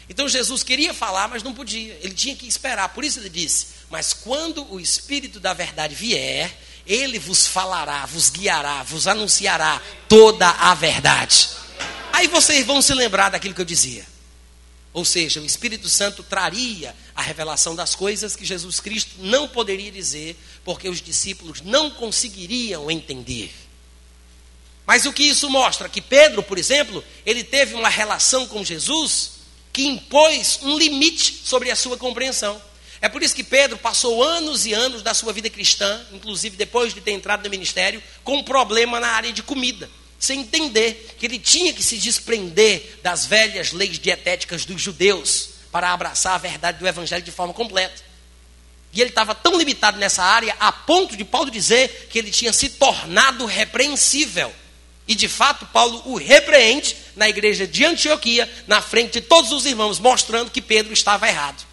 Então 0.08 0.28
Jesus 0.28 0.62
queria 0.62 0.94
falar, 0.94 1.28
mas 1.28 1.42
não 1.42 1.52
podia. 1.52 1.98
Ele 2.00 2.14
tinha 2.14 2.34
que 2.34 2.46
esperar. 2.46 2.88
Por 2.90 3.04
isso 3.04 3.18
ele 3.18 3.28
disse: 3.28 3.66
Mas 3.90 4.12
quando 4.12 4.64
o 4.72 4.78
Espírito 4.78 5.40
da 5.40 5.52
Verdade 5.52 5.96
vier, 5.96 6.56
ele 6.86 7.18
vos 7.18 7.46
falará, 7.48 8.06
vos 8.06 8.30
guiará, 8.30 8.84
vos 8.84 9.08
anunciará 9.08 9.82
toda 10.08 10.48
a 10.48 10.72
verdade. 10.74 11.48
Aí 12.12 12.28
vocês 12.28 12.64
vão 12.64 12.80
se 12.80 12.94
lembrar 12.94 13.30
daquilo 13.30 13.52
que 13.52 13.60
eu 13.60 13.66
dizia. 13.66 14.06
Ou 14.92 15.04
seja, 15.04 15.40
o 15.40 15.44
Espírito 15.44 15.88
Santo 15.88 16.22
traria 16.22 16.94
a 17.14 17.22
revelação 17.22 17.74
das 17.74 17.94
coisas 17.94 18.34
que 18.34 18.44
Jesus 18.44 18.80
Cristo 18.80 19.16
não 19.18 19.48
poderia 19.48 19.90
dizer, 19.90 20.36
porque 20.64 20.88
os 20.88 21.00
discípulos 21.00 21.60
não 21.60 21.90
conseguiriam 21.90 22.90
entender. 22.90 23.52
Mas 24.86 25.04
o 25.04 25.12
que 25.12 25.22
isso 25.22 25.48
mostra? 25.48 25.88
Que 25.88 26.00
Pedro, 26.00 26.42
por 26.42 26.58
exemplo, 26.58 27.04
ele 27.24 27.44
teve 27.44 27.74
uma 27.74 27.88
relação 27.88 28.46
com 28.46 28.64
Jesus 28.64 29.32
que 29.72 29.86
impôs 29.86 30.58
um 30.62 30.76
limite 30.76 31.42
sobre 31.44 31.70
a 31.70 31.76
sua 31.76 31.96
compreensão. 31.96 32.60
É 33.02 33.08
por 33.08 33.22
isso 33.22 33.34
que 33.34 33.42
Pedro 33.42 33.78
passou 33.78 34.22
anos 34.22 34.66
e 34.66 34.74
anos 34.74 35.02
da 35.02 35.14
sua 35.14 35.32
vida 35.32 35.48
cristã, 35.48 36.00
inclusive 36.12 36.56
depois 36.56 36.92
de 36.92 37.00
ter 37.00 37.12
entrado 37.12 37.42
no 37.42 37.50
ministério, 37.50 38.02
com 38.22 38.36
um 38.36 38.44
problema 38.44 39.00
na 39.00 39.08
área 39.08 39.32
de 39.32 39.42
comida, 39.42 39.88
sem 40.18 40.40
entender 40.40 41.16
que 41.18 41.24
ele 41.24 41.38
tinha 41.38 41.72
que 41.72 41.82
se 41.82 41.96
desprender 41.96 42.98
das 43.02 43.24
velhas 43.24 43.72
leis 43.72 43.98
dietéticas 43.98 44.66
dos 44.66 44.80
judeus 44.80 45.50
para 45.72 45.92
abraçar 45.92 46.34
a 46.34 46.38
verdade 46.38 46.78
do 46.78 46.86
evangelho 46.86 47.22
de 47.22 47.30
forma 47.30 47.54
completa. 47.54 48.10
E 48.92 49.00
ele 49.00 49.10
estava 49.10 49.34
tão 49.34 49.56
limitado 49.56 49.98
nessa 49.98 50.22
área 50.22 50.54
a 50.60 50.70
ponto 50.70 51.16
de 51.16 51.24
Paulo 51.24 51.50
dizer 51.50 52.08
que 52.10 52.18
ele 52.18 52.30
tinha 52.30 52.52
se 52.52 52.68
tornado 52.70 53.46
repreensível. 53.46 54.52
E 55.06 55.14
de 55.14 55.28
fato, 55.28 55.64
Paulo 55.66 56.02
o 56.04 56.16
repreende 56.16 56.96
na 57.16 57.28
igreja 57.28 57.66
de 57.66 57.84
Antioquia, 57.84 58.50
na 58.66 58.82
frente 58.82 59.14
de 59.14 59.20
todos 59.22 59.52
os 59.52 59.64
irmãos, 59.64 59.98
mostrando 59.98 60.50
que 60.50 60.60
Pedro 60.60 60.92
estava 60.92 61.28
errado. 61.28 61.69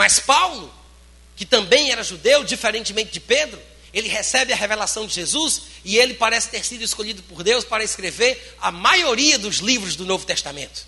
Mas 0.00 0.18
Paulo, 0.18 0.72
que 1.36 1.44
também 1.44 1.92
era 1.92 2.02
judeu, 2.02 2.42
diferentemente 2.42 3.10
de 3.10 3.20
Pedro, 3.20 3.60
ele 3.92 4.08
recebe 4.08 4.50
a 4.50 4.56
revelação 4.56 5.06
de 5.06 5.12
Jesus 5.12 5.60
e 5.84 5.98
ele 5.98 6.14
parece 6.14 6.48
ter 6.48 6.64
sido 6.64 6.82
escolhido 6.82 7.22
por 7.24 7.42
Deus 7.42 7.66
para 7.66 7.84
escrever 7.84 8.56
a 8.62 8.72
maioria 8.72 9.38
dos 9.38 9.58
livros 9.58 9.96
do 9.96 10.06
Novo 10.06 10.24
Testamento. 10.24 10.86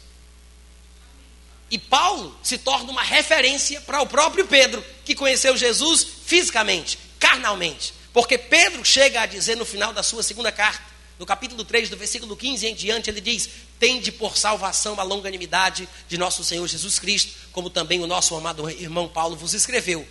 E 1.71 1.77
Paulo 1.77 2.35
se 2.43 2.57
torna 2.57 2.91
uma 2.91 3.03
referência 3.03 3.83
para 3.83 4.01
o 4.01 4.07
próprio 4.07 4.47
Pedro, 4.47 4.83
que 5.05 5.15
conheceu 5.15 5.59
Jesus 5.59 6.07
fisicamente, 6.25 6.99
carnalmente. 7.19 7.93
Porque 8.15 8.39
Pedro 8.39 8.83
chega 8.83 9.21
a 9.21 9.27
dizer 9.27 9.59
no 9.59 9.67
final 9.67 9.93
da 9.93 10.03
sua 10.03 10.23
segunda 10.23 10.51
carta: 10.51 10.83
no 11.23 11.27
capítulo 11.27 11.65
3, 11.65 11.89
do 11.89 11.97
versículo 11.97 12.37
15 12.37 12.67
em 12.67 12.75
diante, 12.75 13.09
ele 13.09 13.21
diz: 13.21 13.49
Tende 13.79 14.11
por 14.11 14.37
salvação 14.37 14.99
a 14.99 15.05
longanimidade 15.05 15.89
de 16.09 16.19
nosso 16.19 16.43
Senhor 16.43 16.67
Jesus 16.67 16.99
Cristo, 16.99 17.33
como 17.53 17.71
também 17.71 18.01
o 18.01 18.09
nosso 18.09 18.35
amado 18.35 18.69
irmão 18.69 19.07
Paulo 19.09 19.37
vos 19.37 19.55
escreveu, 19.55 20.05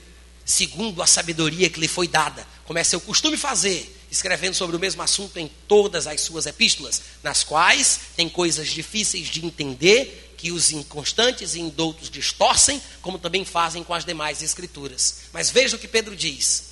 segundo 0.46 1.02
a 1.02 1.06
sabedoria 1.06 1.70
que 1.70 1.82
lhe 1.82 1.88
foi 1.90 2.08
dada, 2.08 2.48
como 2.64 2.80
é 2.80 2.84
seu 2.86 3.02
costume 3.02 3.36
fazer, 3.36 3.94
escrevendo 4.10 4.54
sobre 4.54 4.74
o 4.74 4.80
mesmo 4.80 5.02
assunto 5.02 5.38
em 5.38 5.52
todas 5.68 6.08
as 6.08 6.22
suas 6.22 6.46
epístolas, 6.46 7.02
nas 7.22 7.44
quais 7.44 8.00
tem 8.16 8.30
coisas 8.30 8.70
difíceis 8.70 9.28
de 9.28 9.46
entender, 9.46 10.34
que 10.38 10.54
os 10.54 10.72
inconstantes 10.72 11.56
e 11.56 11.60
indoutos 11.60 12.10
distorcem, 12.10 12.82
como 13.02 13.20
também 13.20 13.44
fazem 13.44 13.84
com 13.84 13.94
as 13.94 14.06
demais 14.06 14.42
escrituras. 14.42 15.24
Mas 15.34 15.52
veja 15.52 15.76
o 15.76 15.80
que 15.80 15.90
Pedro 15.90 16.16
diz. 16.16 16.71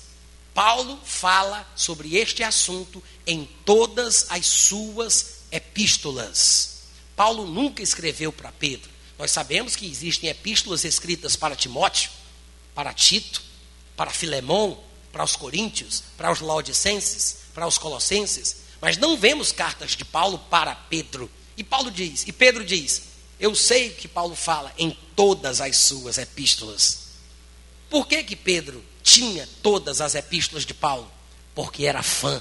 Paulo 0.54 1.00
fala 1.04 1.70
sobre 1.76 2.16
este 2.16 2.42
assunto 2.42 3.02
em 3.26 3.48
todas 3.64 4.26
as 4.30 4.46
suas 4.46 5.40
epístolas. 5.50 6.80
Paulo 7.14 7.46
nunca 7.46 7.82
escreveu 7.82 8.32
para 8.32 8.52
Pedro. 8.52 8.90
Nós 9.18 9.30
sabemos 9.30 9.76
que 9.76 9.86
existem 9.86 10.30
epístolas 10.30 10.84
escritas 10.84 11.36
para 11.36 11.54
Timóteo, 11.54 12.10
para 12.74 12.94
Tito, 12.94 13.42
para 13.96 14.10
Filemão, 14.10 14.82
para 15.12 15.24
os 15.24 15.36
coríntios, 15.36 16.02
para 16.16 16.32
os 16.32 16.40
laodicenses, 16.40 17.38
para 17.52 17.66
os 17.66 17.76
colossenses, 17.76 18.56
mas 18.80 18.96
não 18.96 19.16
vemos 19.16 19.52
cartas 19.52 19.92
de 19.92 20.04
Paulo 20.04 20.38
para 20.38 20.74
Pedro. 20.74 21.30
E 21.56 21.62
Paulo 21.62 21.90
diz, 21.90 22.24
e 22.26 22.32
Pedro 22.32 22.64
diz: 22.64 23.02
"Eu 23.38 23.54
sei 23.54 23.90
que 23.90 24.08
Paulo 24.08 24.34
fala 24.34 24.72
em 24.78 24.96
todas 25.14 25.60
as 25.60 25.76
suas 25.76 26.16
epístolas". 26.16 27.00
Por 27.90 28.06
que 28.06 28.22
que 28.22 28.36
Pedro 28.36 28.82
tinha 29.10 29.48
todas 29.60 30.00
as 30.00 30.14
epístolas 30.14 30.64
de 30.64 30.72
Paulo? 30.72 31.10
Porque 31.52 31.84
era 31.84 32.00
fã. 32.00 32.40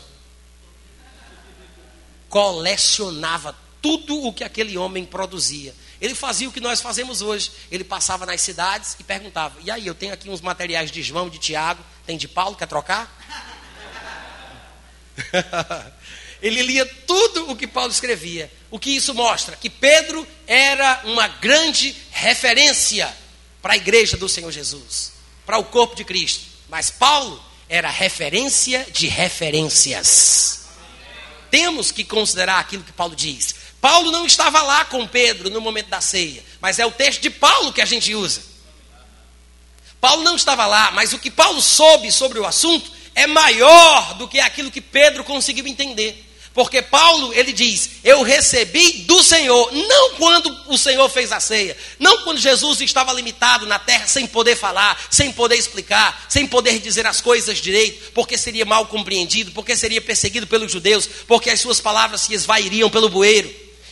Colecionava 2.30 3.57
tudo 3.82 4.24
o 4.24 4.32
que 4.32 4.43
aquele 4.43 4.78
homem 4.78 5.03
produzia. 5.03 5.74
Ele 5.99 6.13
fazia 6.13 6.47
o 6.47 6.51
que 6.51 6.59
nós 6.59 6.80
fazemos 6.80 7.24
hoje. 7.24 7.51
Ele 7.72 7.84
passava 7.84 8.24
nas 8.24 8.39
cidades 8.41 8.95
e 8.99 9.03
perguntava: 9.03 9.59
E 9.63 9.72
aí, 9.72 9.88
eu 9.88 9.95
tenho 9.95 10.13
aqui 10.13 10.30
uns 10.30 10.41
materiais 10.41 10.91
de 10.91 11.01
João, 11.01 11.28
de 11.28 11.39
Tiago, 11.39 11.84
tem 12.05 12.17
de 12.17 12.28
Paulo, 12.28 12.55
quer 12.55 12.67
trocar? 12.67 13.17
Ele 16.41 16.61
lia 16.61 16.86
tudo 16.86 17.51
o 17.51 17.55
que 17.55 17.67
Paulo 17.67 17.91
escrevia. 17.91 18.49
O 18.70 18.80
que 18.80 18.91
isso 18.91 19.13
mostra? 19.13 19.57
Que 19.57 19.70
Pedro 19.70 20.26
era 20.45 21.01
uma 21.03 21.28
grande 21.28 21.93
referência 22.11 23.13
para 23.61 23.74
a 23.74 23.78
igreja 23.78 24.15
do 24.15 24.30
Senhor 24.30 24.51
Jesus, 24.51 25.11
para 25.45 25.57
o 25.57 25.65
corpo 25.65 25.95
de 25.95 26.05
Cristo. 26.05 26.48
Mas 26.70 26.89
Paulo 26.89 27.43
era 27.67 27.89
referência 27.89 28.86
de 28.91 29.07
referências. 29.07 30.67
Temos 31.49 31.91
que 31.91 32.03
considerar 32.03 32.59
aquilo 32.59 32.84
que 32.84 32.91
Paulo 32.91 33.15
diz. 33.15 33.55
Paulo 33.82 34.11
não 34.11 34.26
estava 34.26 34.61
lá 34.61 34.86
com 34.86 35.07
Pedro 35.07 35.49
no 35.49 35.61
momento 35.61 35.88
da 35.88 36.01
ceia, 36.01 36.43
mas 36.61 36.80
é 36.80 36.86
o 36.86 36.91
texto 36.91 37.22
de 37.22 37.30
Paulo 37.30 37.74
que 37.74 37.82
a 37.82 37.86
gente 37.86 38.13
usa. 38.13 38.41
Paulo 39.99 40.24
não 40.24 40.36
estava 40.36 40.65
lá, 40.65 40.91
mas 40.91 41.11
o 41.11 41.20
que 41.20 41.32
Paulo 41.32 41.61
soube 41.61 42.11
sobre 42.11 42.39
o 42.39 42.45
assunto 42.45 42.91
é 43.15 43.28
maior 43.28 44.13
do 44.15 44.28
que 44.28 44.39
aquilo 44.39 44.72
que 44.72 44.82
Pedro 44.82 45.24
conseguiu 45.24 45.67
entender. 45.67 46.28
Porque 46.53 46.81
Paulo, 46.81 47.33
ele 47.33 47.53
diz: 47.53 47.91
Eu 48.03 48.23
recebi 48.23 49.03
do 49.07 49.23
Senhor, 49.23 49.71
não 49.71 50.11
quando 50.15 50.55
o 50.67 50.77
Senhor 50.77 51.07
fez 51.09 51.31
a 51.31 51.39
ceia, 51.39 51.77
não 51.99 52.23
quando 52.23 52.39
Jesus 52.39 52.81
estava 52.81 53.13
limitado 53.13 53.65
na 53.65 53.77
terra 53.77 54.07
sem 54.07 54.25
poder 54.25 54.55
falar, 54.55 54.99
sem 55.11 55.31
poder 55.31 55.55
explicar, 55.55 56.25
sem 56.27 56.47
poder 56.47 56.79
dizer 56.79 57.05
as 57.05 57.21
coisas 57.21 57.59
direito, 57.59 58.11
porque 58.13 58.37
seria 58.37 58.65
mal 58.65 58.87
compreendido, 58.87 59.51
porque 59.51 59.75
seria 59.75 60.01
perseguido 60.01 60.47
pelos 60.47 60.71
judeus, 60.71 61.07
porque 61.27 61.49
as 61.49 61.59
suas 61.59 61.79
palavras 61.79 62.21
se 62.21 62.33
esvairiam 62.33 62.89
pelo 62.89 63.09
bueiro. 63.09 63.49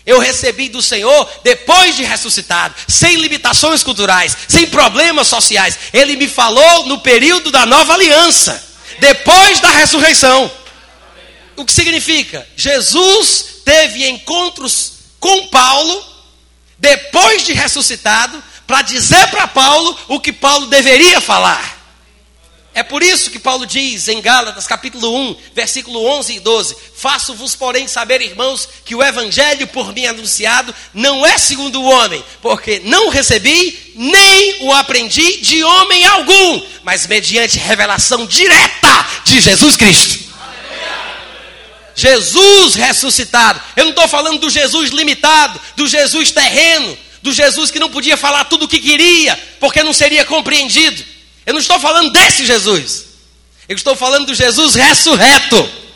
Eu 0.07 0.19
recebi 0.19 0.69
do 0.69 0.81
Senhor 0.81 1.29
depois 1.43 1.97
de 1.97 2.03
ressuscitado, 2.03 2.73
sem 2.87 3.17
limitações 3.17 3.83
culturais, 3.83 4.35
sem 4.47 4.65
problemas 4.67 5.27
sociais. 5.27 5.77
Ele 5.91 6.15
me 6.15 6.29
falou 6.29 6.85
no 6.85 6.99
período 6.99 7.51
da 7.51 7.65
nova 7.65 7.93
aliança, 7.93 8.65
depois 8.99 9.59
da 9.59 9.69
ressurreição. 9.69 10.49
O 11.57 11.65
que 11.65 11.73
significa? 11.73 12.47
Jesus 12.55 13.61
teve 13.65 14.07
encontros 14.07 14.93
com 15.19 15.47
Paulo, 15.47 16.05
depois 16.77 17.43
de 17.43 17.51
ressuscitado, 17.51 18.41
para 18.67 18.83
dizer 18.83 19.27
para 19.31 19.47
Paulo 19.47 19.97
o 20.07 20.19
que 20.19 20.31
Paulo 20.31 20.67
deveria 20.67 21.19
falar. 21.19 21.75
É 22.75 22.83
por 22.83 23.01
isso 23.01 23.31
que 23.31 23.39
Paulo 23.39 23.65
diz 23.65 24.07
em 24.07 24.21
Gálatas, 24.21 24.67
capítulo 24.67 25.11
1, 25.31 25.35
versículo 25.55 26.05
11 26.05 26.35
e 26.35 26.39
12: 26.39 26.77
Faço-vos, 26.95 27.55
porém, 27.55 27.87
saber, 27.87 28.21
irmãos, 28.21 28.69
que 28.85 28.93
o 28.93 29.01
evangelho 29.01 29.65
por 29.65 29.91
mim 29.91 30.05
anunciado 30.05 30.75
não 30.93 31.25
é 31.25 31.39
segundo 31.39 31.81
o 31.81 31.89
homem, 31.89 32.23
porque 32.39 32.83
não 32.85 33.09
recebi, 33.09 33.93
nem 33.95 34.63
o 34.63 34.71
aprendi 34.71 35.37
de 35.37 35.63
homem 35.63 36.05
algum, 36.05 36.61
mas 36.83 37.07
mediante 37.07 37.57
revelação 37.57 38.27
direta 38.27 39.07
de 39.25 39.41
Jesus 39.41 39.75
Cristo. 39.75 40.26
Jesus 41.97 42.75
ressuscitado. 42.75 43.59
Eu 43.75 43.85
não 43.85 43.89
estou 43.89 44.07
falando 44.07 44.39
do 44.39 44.51
Jesus 44.51 44.91
limitado, 44.91 45.59
do 45.75 45.87
Jesus 45.87 46.31
terreno, 46.31 46.95
do 47.23 47.33
Jesus 47.33 47.71
que 47.71 47.79
não 47.79 47.89
podia 47.89 48.15
falar 48.15 48.45
tudo 48.45 48.65
o 48.65 48.67
que 48.67 48.79
queria, 48.79 49.35
porque 49.59 49.81
não 49.81 49.91
seria 49.91 50.23
compreendido. 50.23 51.03
Eu 51.43 51.53
não 51.53 51.59
estou 51.59 51.79
falando 51.79 52.11
desse 52.11 52.45
Jesus. 52.45 53.05
Eu 53.67 53.75
estou 53.75 53.95
falando 53.95 54.27
do 54.27 54.35
Jesus 54.35 54.75
ressurreto. 54.75 55.87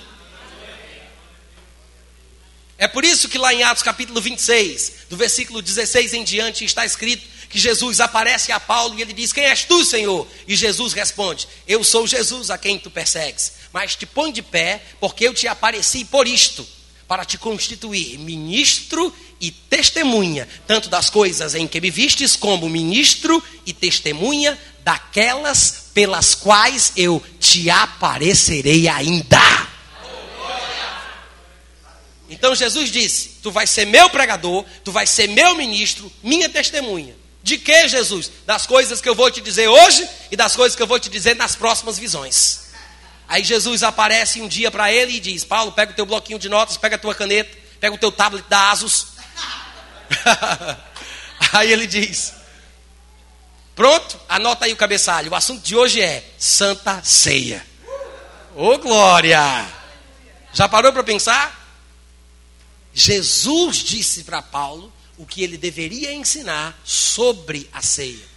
É 2.79 2.87
por 2.87 3.05
isso 3.05 3.29
que 3.29 3.37
lá 3.37 3.53
em 3.53 3.61
Atos 3.61 3.83
capítulo 3.83 4.19
26, 4.19 4.93
do 5.07 5.15
versículo 5.15 5.61
16 5.61 6.15
em 6.15 6.23
diante, 6.23 6.65
está 6.65 6.83
escrito 6.83 7.23
que 7.47 7.59
Jesus 7.59 7.99
aparece 7.99 8.51
a 8.51 8.59
Paulo 8.59 8.97
e 8.97 9.03
ele 9.03 9.13
diz: 9.13 9.31
Quem 9.31 9.43
és 9.43 9.65
tu, 9.65 9.85
Senhor? 9.85 10.27
E 10.47 10.55
Jesus 10.55 10.93
responde: 10.93 11.47
Eu 11.67 11.83
sou 11.83 12.07
Jesus 12.07 12.49
a 12.49 12.57
quem 12.57 12.79
tu 12.79 12.89
persegues. 12.89 13.60
Mas 13.73 13.95
te 13.95 14.05
põe 14.05 14.31
de 14.31 14.41
pé, 14.41 14.81
porque 14.99 15.27
eu 15.27 15.33
te 15.33 15.47
apareci 15.47 16.05
por 16.05 16.27
isto, 16.27 16.67
para 17.07 17.25
te 17.25 17.37
constituir 17.37 18.17
ministro 18.19 19.13
e 19.39 19.51
testemunha, 19.51 20.47
tanto 20.67 20.89
das 20.89 21.09
coisas 21.09 21.55
em 21.55 21.67
que 21.67 21.81
me 21.81 21.89
vistes, 21.89 22.35
como 22.35 22.69
ministro 22.69 23.43
e 23.65 23.73
testemunha 23.73 24.57
daquelas 24.83 25.89
pelas 25.93 26.35
quais 26.35 26.93
eu 26.95 27.21
te 27.39 27.69
aparecerei 27.69 28.87
ainda. 28.87 29.39
Então 32.29 32.55
Jesus 32.55 32.89
disse: 32.89 33.39
Tu 33.43 33.51
vais 33.51 33.69
ser 33.69 33.85
meu 33.85 34.09
pregador, 34.09 34.65
tu 34.83 34.91
vais 34.91 35.09
ser 35.09 35.27
meu 35.27 35.55
ministro, 35.55 36.11
minha 36.23 36.47
testemunha. 36.47 37.13
De 37.43 37.57
que, 37.57 37.87
Jesus? 37.87 38.31
Das 38.45 38.65
coisas 38.65 39.01
que 39.01 39.09
eu 39.09 39.15
vou 39.15 39.29
te 39.29 39.41
dizer 39.41 39.67
hoje 39.67 40.07
e 40.31 40.37
das 40.37 40.55
coisas 40.55 40.75
que 40.75 40.81
eu 40.81 40.87
vou 40.87 40.99
te 40.99 41.09
dizer 41.09 41.35
nas 41.35 41.55
próximas 41.55 41.97
visões. 41.97 42.60
Aí 43.31 43.45
Jesus 43.45 43.81
aparece 43.81 44.41
um 44.41 44.47
dia 44.49 44.69
para 44.69 44.91
ele 44.91 45.13
e 45.13 45.19
diz: 45.21 45.45
Paulo, 45.45 45.71
pega 45.71 45.93
o 45.93 45.95
teu 45.95 46.05
bloquinho 46.05 46.37
de 46.37 46.49
notas, 46.49 46.75
pega 46.75 46.97
a 46.97 46.99
tua 46.99 47.15
caneta, 47.15 47.57
pega 47.79 47.95
o 47.95 47.97
teu 47.97 48.11
tablet 48.11 48.45
da 48.49 48.71
Asus. 48.71 49.07
Aí 51.53 51.71
ele 51.71 51.87
diz: 51.87 52.33
Pronto? 53.73 54.19
Anota 54.27 54.65
aí 54.65 54.73
o 54.73 54.77
cabeçalho. 54.77 55.31
O 55.31 55.35
assunto 55.35 55.63
de 55.63 55.77
hoje 55.77 56.01
é 56.01 56.29
Santa 56.37 57.01
Ceia. 57.05 57.65
Ô 58.53 58.73
oh, 58.73 58.77
glória! 58.77 59.65
Já 60.51 60.67
parou 60.67 60.91
para 60.91 61.01
pensar? 61.01 61.57
Jesus 62.93 63.77
disse 63.77 64.25
para 64.25 64.41
Paulo 64.41 64.91
o 65.17 65.25
que 65.25 65.41
ele 65.41 65.57
deveria 65.57 66.13
ensinar 66.13 66.77
sobre 66.83 67.69
a 67.71 67.81
ceia. 67.81 68.30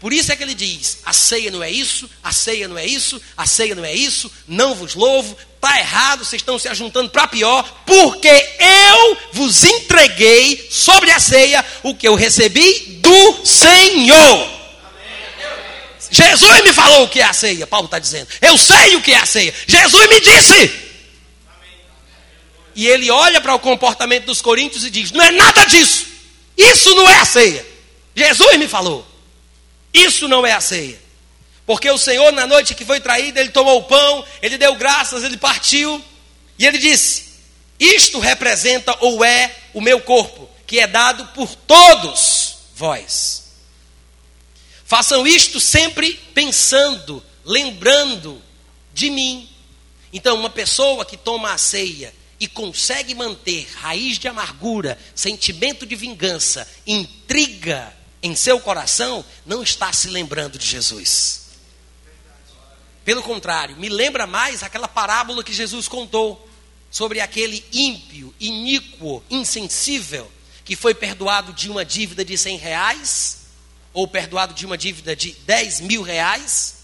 Por 0.00 0.12
isso 0.12 0.32
é 0.32 0.36
que 0.36 0.42
ele 0.42 0.54
diz: 0.54 0.98
a 1.04 1.12
ceia 1.12 1.50
não 1.50 1.62
é 1.62 1.70
isso, 1.70 2.08
a 2.22 2.32
ceia 2.32 2.68
não 2.68 2.76
é 2.76 2.84
isso, 2.84 3.20
a 3.36 3.46
ceia 3.46 3.74
não 3.74 3.84
é 3.84 3.94
isso, 3.94 4.30
não 4.46 4.74
vos 4.74 4.94
louvo, 4.94 5.36
está 5.54 5.78
errado, 5.78 6.24
vocês 6.24 6.42
estão 6.42 6.58
se 6.58 6.68
ajuntando 6.68 7.10
para 7.10 7.26
pior, 7.26 7.62
porque 7.86 8.28
eu 8.28 9.16
vos 9.32 9.64
entreguei 9.64 10.68
sobre 10.70 11.10
a 11.10 11.18
ceia 11.18 11.64
o 11.82 11.94
que 11.94 12.06
eu 12.06 12.14
recebi 12.14 13.00
do 13.00 13.46
Senhor. 13.46 14.54
Jesus 16.10 16.62
me 16.62 16.72
falou 16.72 17.04
o 17.04 17.08
que 17.08 17.20
é 17.20 17.24
a 17.24 17.32
ceia, 17.32 17.66
Paulo 17.66 17.86
está 17.86 17.98
dizendo. 17.98 18.28
Eu 18.40 18.56
sei 18.56 18.94
o 18.96 19.02
que 19.02 19.12
é 19.12 19.16
a 19.16 19.26
ceia. 19.26 19.52
Jesus 19.66 20.08
me 20.08 20.20
disse. 20.20 20.84
E 22.76 22.86
ele 22.86 23.10
olha 23.10 23.40
para 23.40 23.54
o 23.54 23.58
comportamento 23.58 24.26
dos 24.26 24.42
coríntios 24.42 24.84
e 24.84 24.90
diz: 24.90 25.10
Não 25.12 25.24
é 25.24 25.30
nada 25.30 25.64
disso. 25.64 26.06
Isso 26.56 26.94
não 26.94 27.08
é 27.08 27.16
a 27.20 27.24
ceia. 27.24 27.66
Jesus 28.14 28.56
me 28.58 28.68
falou. 28.68 29.13
Isso 29.94 30.26
não 30.26 30.44
é 30.44 30.52
a 30.52 30.60
ceia. 30.60 31.00
Porque 31.64 31.88
o 31.88 31.96
Senhor, 31.96 32.32
na 32.32 32.46
noite 32.46 32.74
que 32.74 32.84
foi 32.84 33.00
traído, 33.00 33.38
ele 33.38 33.50
tomou 33.50 33.78
o 33.78 33.84
pão, 33.84 34.24
ele 34.42 34.58
deu 34.58 34.74
graças, 34.74 35.22
ele 35.22 35.36
partiu. 35.36 36.04
E 36.58 36.66
ele 36.66 36.76
disse: 36.76 37.26
Isto 37.78 38.18
representa 38.18 38.94
ou 39.00 39.24
é 39.24 39.54
o 39.72 39.80
meu 39.80 40.00
corpo, 40.00 40.50
que 40.66 40.80
é 40.80 40.86
dado 40.86 41.26
por 41.28 41.54
todos 41.54 42.56
vós. 42.74 43.44
Façam 44.84 45.26
isto 45.26 45.58
sempre 45.58 46.12
pensando, 46.34 47.24
lembrando 47.44 48.42
de 48.92 49.08
mim. 49.08 49.48
Então, 50.12 50.36
uma 50.36 50.50
pessoa 50.50 51.04
que 51.04 51.16
toma 51.16 51.52
a 51.52 51.58
ceia 51.58 52.14
e 52.38 52.46
consegue 52.46 53.14
manter 53.14 53.66
raiz 53.76 54.18
de 54.18 54.28
amargura, 54.28 54.98
sentimento 55.14 55.86
de 55.86 55.96
vingança, 55.96 56.68
intriga 56.86 57.96
em 58.24 58.34
seu 58.34 58.58
coração, 58.58 59.22
não 59.44 59.62
está 59.62 59.92
se 59.92 60.08
lembrando 60.08 60.58
de 60.58 60.66
Jesus. 60.66 61.42
Pelo 63.04 63.22
contrário, 63.22 63.76
me 63.76 63.90
lembra 63.90 64.26
mais 64.26 64.62
aquela 64.62 64.88
parábola 64.88 65.44
que 65.44 65.52
Jesus 65.52 65.86
contou 65.86 66.48
sobre 66.90 67.20
aquele 67.20 67.62
ímpio, 67.70 68.34
iníquo, 68.40 69.22
insensível, 69.28 70.32
que 70.64 70.74
foi 70.74 70.94
perdoado 70.94 71.52
de 71.52 71.68
uma 71.68 71.84
dívida 71.84 72.24
de 72.24 72.38
cem 72.38 72.56
reais 72.56 73.42
ou 73.92 74.08
perdoado 74.08 74.54
de 74.54 74.64
uma 74.64 74.78
dívida 74.78 75.14
de 75.14 75.32
10 75.32 75.80
mil 75.80 76.00
reais, 76.00 76.76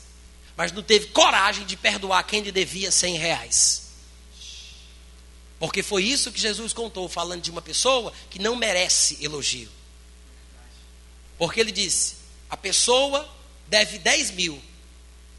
mas 0.58 0.72
não 0.72 0.82
teve 0.82 1.06
coragem 1.06 1.64
de 1.64 1.74
perdoar 1.74 2.22
quem 2.24 2.42
lhe 2.42 2.52
devia 2.52 2.90
100 2.90 3.16
reais. 3.16 3.82
Porque 5.58 5.82
foi 5.82 6.04
isso 6.04 6.30
que 6.30 6.40
Jesus 6.40 6.74
contou, 6.74 7.08
falando 7.08 7.40
de 7.40 7.50
uma 7.50 7.62
pessoa 7.62 8.12
que 8.28 8.38
não 8.38 8.54
merece 8.56 9.16
elogio. 9.24 9.79
Porque 11.40 11.58
ele 11.58 11.72
disse: 11.72 12.16
a 12.50 12.56
pessoa 12.56 13.26
deve 13.66 13.98
10 13.98 14.32
mil, 14.32 14.60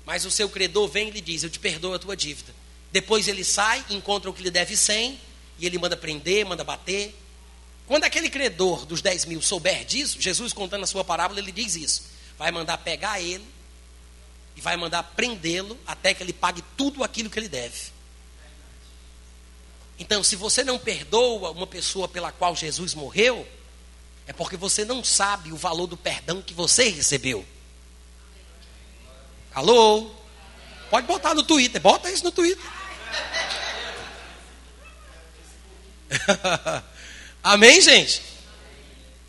mas 0.03 0.25
o 0.25 0.31
seu 0.31 0.49
credor 0.49 0.87
vem 0.89 1.09
e 1.09 1.11
lhe 1.11 1.21
diz: 1.21 1.43
Eu 1.43 1.49
te 1.49 1.59
perdoo 1.59 1.93
a 1.93 1.99
tua 1.99 2.17
dívida. 2.17 2.51
Depois 2.91 3.27
ele 3.27 3.43
sai, 3.43 3.85
encontra 3.91 4.27
o 4.27 4.33
que 4.33 4.41
lhe 4.41 4.49
deve 4.49 4.75
100, 4.75 5.19
e 5.59 5.65
ele 5.65 5.77
manda 5.77 5.95
prender, 5.95 6.43
manda 6.43 6.63
bater. 6.63 7.15
Quando 7.85 8.03
aquele 8.03 8.31
credor 8.31 8.83
dos 8.83 8.99
10 8.99 9.25
mil 9.25 9.43
souber 9.43 9.85
disso, 9.85 10.19
Jesus 10.19 10.51
contando 10.51 10.85
a 10.85 10.87
sua 10.87 11.03
parábola, 11.03 11.39
ele 11.39 11.51
diz 11.51 11.75
isso. 11.75 12.05
Vai 12.35 12.49
mandar 12.49 12.79
pegar 12.79 13.21
ele 13.21 13.45
e 14.55 14.61
vai 14.61 14.75
mandar 14.75 15.03
prendê-lo 15.03 15.77
até 15.85 16.15
que 16.15 16.23
ele 16.23 16.33
pague 16.33 16.63
tudo 16.75 17.03
aquilo 17.03 17.29
que 17.29 17.37
ele 17.37 17.47
deve. 17.47 17.91
Então, 19.99 20.23
se 20.23 20.35
você 20.35 20.63
não 20.63 20.79
perdoa 20.79 21.51
uma 21.51 21.67
pessoa 21.67 22.07
pela 22.07 22.31
qual 22.31 22.55
Jesus 22.55 22.95
morreu, 22.95 23.47
é 24.32 24.34
porque 24.34 24.55
você 24.55 24.86
não 24.86 25.03
sabe 25.03 25.51
o 25.51 25.57
valor 25.57 25.88
do 25.88 25.97
perdão 25.97 26.41
que 26.41 26.53
você 26.53 26.88
recebeu. 26.88 27.45
Alô? 29.53 30.09
Pode 30.89 31.05
botar 31.05 31.36
no 31.36 31.43
Twitter, 31.43 31.82
bota 31.82 32.09
isso 32.09 32.23
no 32.23 32.32
Twitter. 32.32 32.63
Amém, 37.43 37.82
gente? 37.82 38.21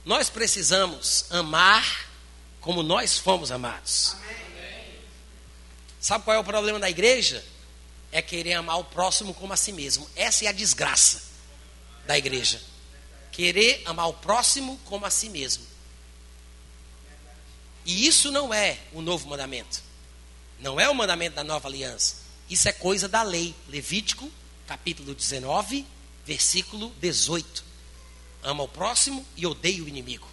Nós 0.04 0.30
precisamos 0.30 1.26
amar 1.30 2.08
como 2.60 2.84
nós 2.84 3.18
fomos 3.18 3.50
amados. 3.50 4.14
Sabe 6.00 6.24
qual 6.24 6.36
é 6.36 6.38
o 6.38 6.44
problema 6.44 6.78
da 6.78 6.88
igreja? 6.88 7.44
É 8.12 8.22
querer 8.22 8.52
amar 8.52 8.78
o 8.78 8.84
próximo 8.84 9.34
como 9.34 9.52
a 9.52 9.56
si 9.56 9.72
mesmo. 9.72 10.08
Essa 10.14 10.44
é 10.44 10.48
a 10.48 10.52
desgraça 10.52 11.22
da 12.06 12.16
igreja. 12.16 12.62
Querer 13.32 13.82
amar 13.84 14.08
o 14.08 14.14
próximo 14.14 14.78
como 14.84 15.04
a 15.04 15.10
si 15.10 15.28
mesmo. 15.28 15.66
E 17.84 18.06
isso 18.06 18.30
não 18.30 18.54
é 18.54 18.78
o 18.92 19.02
novo 19.02 19.28
mandamento. 19.28 19.82
Não 20.60 20.78
é 20.78 20.88
o 20.88 20.94
mandamento 20.94 21.34
da 21.34 21.42
nova 21.42 21.66
aliança. 21.66 22.16
Isso 22.48 22.68
é 22.68 22.72
coisa 22.72 23.08
da 23.08 23.22
lei. 23.22 23.52
Levítico, 23.68 24.30
capítulo 24.66 25.14
19, 25.14 25.84
versículo 26.24 26.92
18 27.00 27.72
ama 28.42 28.64
o 28.64 28.68
próximo 28.68 29.24
e 29.36 29.46
odeia 29.46 29.82
o 29.82 29.88
inimigo. 29.88 30.26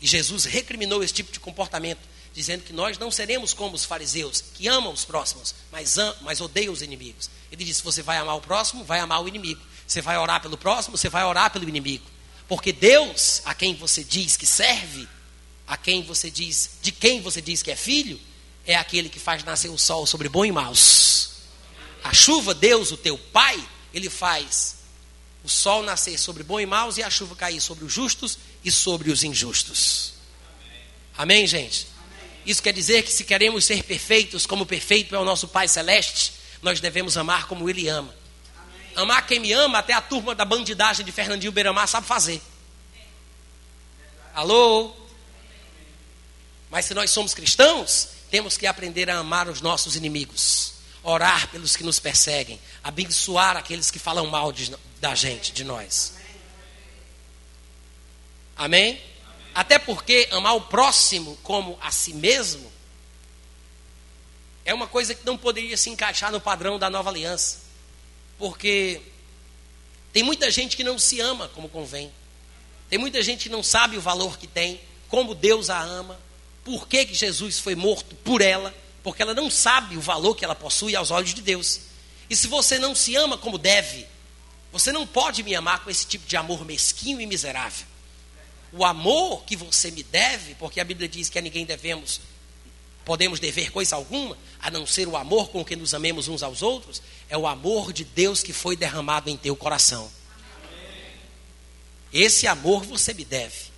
E 0.00 0.06
Jesus 0.06 0.44
recriminou 0.44 1.02
esse 1.02 1.12
tipo 1.12 1.32
de 1.32 1.40
comportamento, 1.40 2.00
dizendo 2.32 2.62
que 2.62 2.72
nós 2.72 2.98
não 2.98 3.10
seremos 3.10 3.52
como 3.52 3.74
os 3.74 3.84
fariseus, 3.84 4.40
que 4.54 4.68
amam 4.68 4.92
os 4.92 5.04
próximos, 5.04 5.54
mas, 5.72 5.96
mas 6.20 6.40
odeiam 6.40 6.72
os 6.72 6.82
inimigos. 6.82 7.28
Ele 7.50 7.64
disse: 7.64 7.82
você 7.82 8.00
vai 8.00 8.16
amar 8.18 8.36
o 8.36 8.40
próximo, 8.40 8.84
vai 8.84 9.00
amar 9.00 9.22
o 9.22 9.28
inimigo. 9.28 9.60
Você 9.88 10.02
vai 10.02 10.18
orar 10.18 10.42
pelo 10.42 10.58
próximo, 10.58 10.98
você 10.98 11.08
vai 11.08 11.24
orar 11.24 11.50
pelo 11.50 11.66
inimigo. 11.66 12.04
Porque 12.46 12.72
Deus, 12.72 13.40
a 13.46 13.54
quem 13.54 13.74
você 13.74 14.04
diz 14.04 14.36
que 14.36 14.46
serve, 14.46 15.08
a 15.66 15.78
quem 15.78 16.02
você 16.02 16.30
diz, 16.30 16.72
de 16.82 16.92
quem 16.92 17.22
você 17.22 17.40
diz 17.40 17.62
que 17.62 17.70
é 17.70 17.76
filho, 17.76 18.20
é 18.66 18.76
aquele 18.76 19.08
que 19.08 19.18
faz 19.18 19.42
nascer 19.42 19.70
o 19.70 19.78
sol 19.78 20.06
sobre 20.06 20.28
bom 20.28 20.44
e 20.44 20.52
maus. 20.52 21.30
A 22.04 22.12
chuva, 22.12 22.54
Deus, 22.54 22.92
o 22.92 22.98
teu 22.98 23.16
pai, 23.16 23.66
ele 23.92 24.10
faz 24.10 24.76
o 25.42 25.48
sol 25.48 25.82
nascer 25.82 26.18
sobre 26.18 26.42
bons 26.42 26.60
e 26.60 26.66
maus 26.66 26.98
e 26.98 27.02
a 27.02 27.08
chuva 27.08 27.34
cair 27.34 27.60
sobre 27.60 27.84
os 27.84 27.92
justos 27.92 28.38
e 28.62 28.70
sobre 28.70 29.10
os 29.10 29.24
injustos. 29.24 30.12
Amém, 31.16 31.46
gente? 31.46 31.86
Isso 32.44 32.62
quer 32.62 32.74
dizer 32.74 33.02
que 33.02 33.12
se 33.12 33.24
queremos 33.24 33.64
ser 33.64 33.82
perfeitos, 33.84 34.44
como 34.44 34.66
perfeito 34.66 35.14
é 35.14 35.18
o 35.18 35.24
nosso 35.24 35.48
Pai 35.48 35.66
Celeste, 35.66 36.34
nós 36.60 36.80
devemos 36.80 37.16
amar 37.16 37.46
como 37.46 37.68
Ele 37.70 37.88
ama. 37.88 38.14
Amar 38.96 39.26
quem 39.26 39.38
me 39.38 39.52
ama, 39.52 39.78
até 39.78 39.92
a 39.92 40.00
turma 40.00 40.34
da 40.34 40.44
bandidagem 40.44 41.04
de 41.04 41.12
Fernandinho 41.12 41.52
Beiramar 41.52 41.86
sabe 41.86 42.06
fazer. 42.06 42.42
Alô? 44.34 44.94
Mas 46.70 46.84
se 46.84 46.94
nós 46.94 47.10
somos 47.10 47.34
cristãos, 47.34 48.08
temos 48.30 48.56
que 48.56 48.66
aprender 48.66 49.08
a 49.08 49.18
amar 49.18 49.48
os 49.48 49.60
nossos 49.60 49.96
inimigos, 49.96 50.74
orar 51.02 51.48
pelos 51.48 51.76
que 51.76 51.82
nos 51.82 51.98
perseguem, 51.98 52.60
abençoar 52.82 53.56
aqueles 53.56 53.90
que 53.90 53.98
falam 53.98 54.26
mal 54.26 54.52
de, 54.52 54.74
da 55.00 55.14
gente, 55.14 55.52
de 55.52 55.64
nós. 55.64 56.14
Amém? 58.56 59.00
Até 59.54 59.78
porque 59.78 60.28
amar 60.30 60.56
o 60.56 60.60
próximo 60.62 61.36
como 61.42 61.78
a 61.80 61.90
si 61.90 62.12
mesmo 62.12 62.70
é 64.64 64.74
uma 64.74 64.86
coisa 64.86 65.14
que 65.14 65.24
não 65.24 65.38
poderia 65.38 65.76
se 65.76 65.88
encaixar 65.88 66.30
no 66.30 66.40
padrão 66.40 66.78
da 66.78 66.90
nova 66.90 67.08
aliança. 67.08 67.67
Porque 68.38 69.00
tem 70.12 70.22
muita 70.22 70.50
gente 70.50 70.76
que 70.76 70.84
não 70.84 70.98
se 70.98 71.20
ama 71.20 71.48
como 71.48 71.68
convém. 71.68 72.10
Tem 72.88 72.98
muita 72.98 73.22
gente 73.22 73.44
que 73.44 73.48
não 73.48 73.62
sabe 73.62 73.96
o 73.96 74.00
valor 74.00 74.38
que 74.38 74.46
tem, 74.46 74.80
como 75.08 75.34
Deus 75.34 75.68
a 75.68 75.80
ama, 75.80 76.18
por 76.64 76.86
que, 76.86 77.04
que 77.06 77.14
Jesus 77.14 77.58
foi 77.58 77.74
morto 77.74 78.14
por 78.16 78.40
ela, 78.40 78.74
porque 79.02 79.22
ela 79.22 79.34
não 79.34 79.50
sabe 79.50 79.96
o 79.96 80.00
valor 80.00 80.34
que 80.34 80.44
ela 80.44 80.54
possui 80.54 80.96
aos 80.96 81.10
olhos 81.10 81.34
de 81.34 81.42
Deus. 81.42 81.80
E 82.30 82.36
se 82.36 82.46
você 82.46 82.78
não 82.78 82.94
se 82.94 83.16
ama 83.16 83.36
como 83.36 83.58
deve, 83.58 84.06
você 84.70 84.92
não 84.92 85.06
pode 85.06 85.42
me 85.42 85.54
amar 85.54 85.82
com 85.82 85.90
esse 85.90 86.06
tipo 86.06 86.26
de 86.26 86.36
amor 86.36 86.64
mesquinho 86.64 87.20
e 87.20 87.26
miserável. 87.26 87.86
O 88.72 88.84
amor 88.84 89.44
que 89.44 89.56
você 89.56 89.90
me 89.90 90.02
deve, 90.02 90.54
porque 90.56 90.80
a 90.80 90.84
Bíblia 90.84 91.08
diz 91.08 91.30
que 91.30 91.38
a 91.38 91.42
ninguém 91.42 91.64
devemos, 91.64 92.20
podemos 93.08 93.40
dever 93.40 93.72
coisa 93.72 93.96
alguma, 93.96 94.36
a 94.60 94.70
não 94.70 94.86
ser 94.86 95.08
o 95.08 95.16
amor 95.16 95.48
com 95.48 95.64
que 95.64 95.74
nos 95.74 95.94
amemos 95.94 96.28
uns 96.28 96.42
aos 96.42 96.60
outros, 96.60 97.00
é 97.30 97.38
o 97.38 97.46
amor 97.46 97.90
de 97.90 98.04
Deus 98.04 98.42
que 98.42 98.52
foi 98.52 98.76
derramado 98.76 99.30
em 99.30 99.36
teu 99.36 99.56
coração. 99.56 100.12
Esse 102.12 102.46
amor 102.46 102.84
você 102.84 103.14
me 103.14 103.24
deve. 103.24 103.72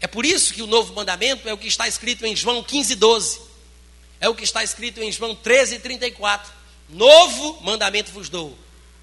É 0.00 0.06
por 0.06 0.24
isso 0.24 0.54
que 0.54 0.62
o 0.62 0.66
novo 0.66 0.94
mandamento 0.94 1.46
é 1.46 1.52
o 1.52 1.58
que 1.58 1.68
está 1.68 1.86
escrito 1.86 2.24
em 2.24 2.34
João 2.34 2.62
15, 2.62 2.94
12. 2.94 3.40
É 4.18 4.30
o 4.30 4.34
que 4.34 4.44
está 4.44 4.64
escrito 4.64 5.02
em 5.02 5.12
João 5.12 5.34
13, 5.34 5.80
34. 5.80 6.50
Novo 6.88 7.60
mandamento 7.62 8.12
vos 8.12 8.30
dou. 8.30 8.56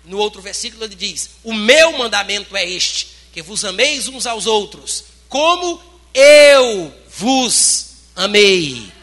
No 0.03 0.17
outro 0.17 0.41
versículo 0.41 0.85
ele 0.85 0.95
diz: 0.95 1.29
O 1.43 1.53
meu 1.53 1.95
mandamento 1.99 2.57
é 2.57 2.67
este, 2.67 3.09
que 3.31 3.43
vos 3.43 3.63
ameis 3.63 4.07
uns 4.07 4.25
aos 4.25 4.47
outros, 4.47 5.03
como 5.29 5.79
eu 6.15 6.91
vos 7.15 7.91
amei. 8.15 9.00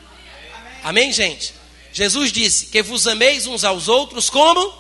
Amém, 0.89 1.13
gente? 1.13 1.53
Jesus 1.93 2.33
disse: 2.33 2.67
Que 2.69 2.83
vos 2.83 3.07
ameis 3.07 3.47
uns 3.47 3.63
aos 3.63 3.89
outros 3.89 4.31
como? 4.31 4.73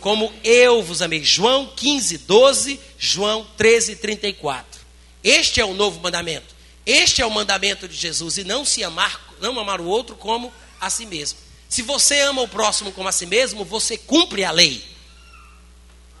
Como 0.00 0.32
eu 0.44 0.80
vos 0.80 1.02
amei. 1.02 1.24
João 1.24 1.72
15, 1.74 2.18
12, 2.18 2.80
João 3.00 3.44
13, 3.56 3.96
34. 3.96 4.80
Este 5.24 5.60
é 5.60 5.64
o 5.64 5.74
novo 5.74 5.98
mandamento. 5.98 6.54
Este 6.86 7.20
é 7.20 7.26
o 7.26 7.30
mandamento 7.32 7.88
de 7.88 7.96
Jesus 7.96 8.38
e 8.38 8.44
não 8.44 8.64
se 8.64 8.84
amar, 8.84 9.34
não 9.40 9.58
amar 9.58 9.80
o 9.80 9.86
outro 9.86 10.14
como 10.14 10.52
a 10.80 10.88
si 10.88 11.04
mesmo. 11.04 11.36
Se 11.68 11.82
você 11.82 12.20
ama 12.20 12.42
o 12.42 12.46
próximo 12.46 12.92
como 12.92 13.08
a 13.08 13.12
si 13.12 13.26
mesmo, 13.26 13.64
você 13.64 13.98
cumpre 13.98 14.44
a 14.44 14.52
lei. 14.52 14.84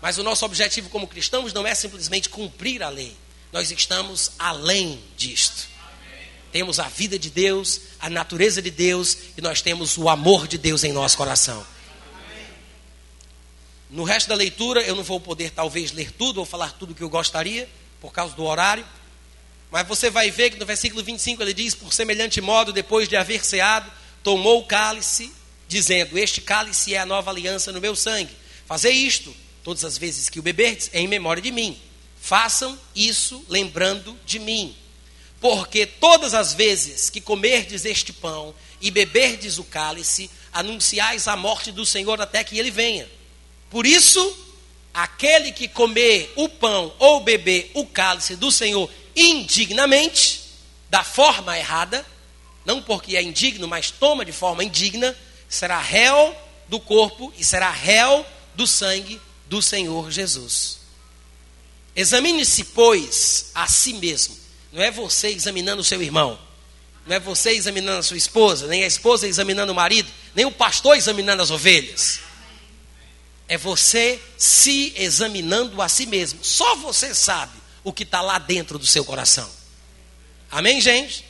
Mas 0.00 0.18
o 0.18 0.24
nosso 0.24 0.44
objetivo 0.44 0.90
como 0.90 1.06
cristãos 1.06 1.52
não 1.52 1.64
é 1.64 1.72
simplesmente 1.76 2.28
cumprir 2.28 2.82
a 2.82 2.88
lei. 2.88 3.16
Nós 3.52 3.70
estamos 3.70 4.32
além 4.40 5.00
disto. 5.16 5.71
Temos 6.52 6.78
a 6.78 6.88
vida 6.88 7.18
de 7.18 7.30
Deus, 7.30 7.80
a 7.98 8.10
natureza 8.10 8.60
de 8.60 8.70
Deus 8.70 9.16
e 9.36 9.40
nós 9.40 9.62
temos 9.62 9.96
o 9.96 10.08
amor 10.08 10.46
de 10.46 10.58
Deus 10.58 10.84
em 10.84 10.92
nosso 10.92 11.16
coração. 11.16 11.66
No 13.88 14.04
resto 14.04 14.28
da 14.28 14.34
leitura, 14.34 14.82
eu 14.82 14.94
não 14.94 15.02
vou 15.02 15.18
poder 15.18 15.50
talvez 15.50 15.92
ler 15.92 16.12
tudo 16.12 16.38
ou 16.38 16.46
falar 16.46 16.72
tudo 16.72 16.94
que 16.94 17.02
eu 17.02 17.08
gostaria, 17.08 17.68
por 18.00 18.12
causa 18.12 18.34
do 18.34 18.44
horário. 18.44 18.86
Mas 19.70 19.86
você 19.88 20.10
vai 20.10 20.30
ver 20.30 20.50
que 20.50 20.58
no 20.58 20.66
versículo 20.66 21.02
25 21.02 21.42
ele 21.42 21.54
diz: 21.54 21.74
Por 21.74 21.92
semelhante 21.92 22.40
modo, 22.40 22.72
depois 22.72 23.08
de 23.08 23.16
haver 23.16 23.44
ceado, 23.44 23.90
tomou 24.22 24.60
o 24.60 24.66
cálice, 24.66 25.32
dizendo: 25.68 26.18
Este 26.18 26.40
cálice 26.40 26.94
é 26.94 26.98
a 26.98 27.06
nova 27.06 27.30
aliança 27.30 27.72
no 27.72 27.80
meu 27.80 27.96
sangue. 27.96 28.34
Fazei 28.66 28.92
isto, 28.92 29.34
todas 29.64 29.84
as 29.84 29.96
vezes 29.96 30.28
que 30.28 30.38
o 30.38 30.42
beberdes, 30.42 30.90
em 30.92 31.08
memória 31.08 31.42
de 31.42 31.50
mim. 31.50 31.78
Façam 32.20 32.78
isso 32.94 33.44
lembrando 33.48 34.18
de 34.24 34.38
mim. 34.38 34.76
Porque 35.42 35.86
todas 35.86 36.34
as 36.34 36.54
vezes 36.54 37.10
que 37.10 37.20
comerdes 37.20 37.84
este 37.84 38.12
pão 38.12 38.54
e 38.80 38.92
beberdes 38.92 39.58
o 39.58 39.64
cálice, 39.64 40.30
anunciais 40.52 41.26
a 41.26 41.34
morte 41.34 41.72
do 41.72 41.84
Senhor 41.84 42.20
até 42.20 42.44
que 42.44 42.60
ele 42.60 42.70
venha. 42.70 43.10
Por 43.68 43.84
isso, 43.84 44.36
aquele 44.94 45.50
que 45.50 45.66
comer 45.66 46.32
o 46.36 46.48
pão 46.48 46.94
ou 46.96 47.20
beber 47.24 47.72
o 47.74 47.84
cálice 47.84 48.36
do 48.36 48.52
Senhor 48.52 48.88
indignamente, 49.16 50.42
da 50.88 51.02
forma 51.02 51.58
errada, 51.58 52.06
não 52.64 52.80
porque 52.80 53.16
é 53.16 53.22
indigno, 53.22 53.66
mas 53.66 53.90
toma 53.90 54.24
de 54.24 54.30
forma 54.30 54.62
indigna, 54.62 55.16
será 55.48 55.80
réu 55.80 56.36
do 56.68 56.78
corpo 56.78 57.34
e 57.36 57.44
será 57.44 57.68
réu 57.68 58.24
do 58.54 58.64
sangue 58.64 59.20
do 59.46 59.60
Senhor 59.60 60.08
Jesus. 60.08 60.78
Examine-se, 61.96 62.62
pois, 62.66 63.50
a 63.56 63.66
si 63.66 63.94
mesmo. 63.94 64.41
Não 64.72 64.82
é 64.82 64.90
você 64.90 65.28
examinando 65.28 65.82
o 65.82 65.84
seu 65.84 66.02
irmão, 66.02 66.38
não 67.06 67.14
é 67.14 67.20
você 67.20 67.50
examinando 67.50 67.98
a 67.98 68.02
sua 68.02 68.16
esposa, 68.16 68.66
nem 68.66 68.84
a 68.84 68.86
esposa 68.86 69.28
examinando 69.28 69.72
o 69.72 69.74
marido, 69.74 70.10
nem 70.34 70.46
o 70.46 70.52
pastor 70.52 70.96
examinando 70.96 71.42
as 71.42 71.50
ovelhas 71.50 72.20
é 73.52 73.58
você 73.58 74.18
se 74.38 74.94
examinando 74.96 75.82
a 75.82 75.86
si 75.86 76.06
mesmo. 76.06 76.42
Só 76.42 76.74
você 76.76 77.14
sabe 77.14 77.52
o 77.84 77.92
que 77.92 78.02
está 78.02 78.22
lá 78.22 78.38
dentro 78.38 78.78
do 78.78 78.86
seu 78.86 79.04
coração. 79.04 79.46
Amém, 80.50 80.80
gente? 80.80 81.22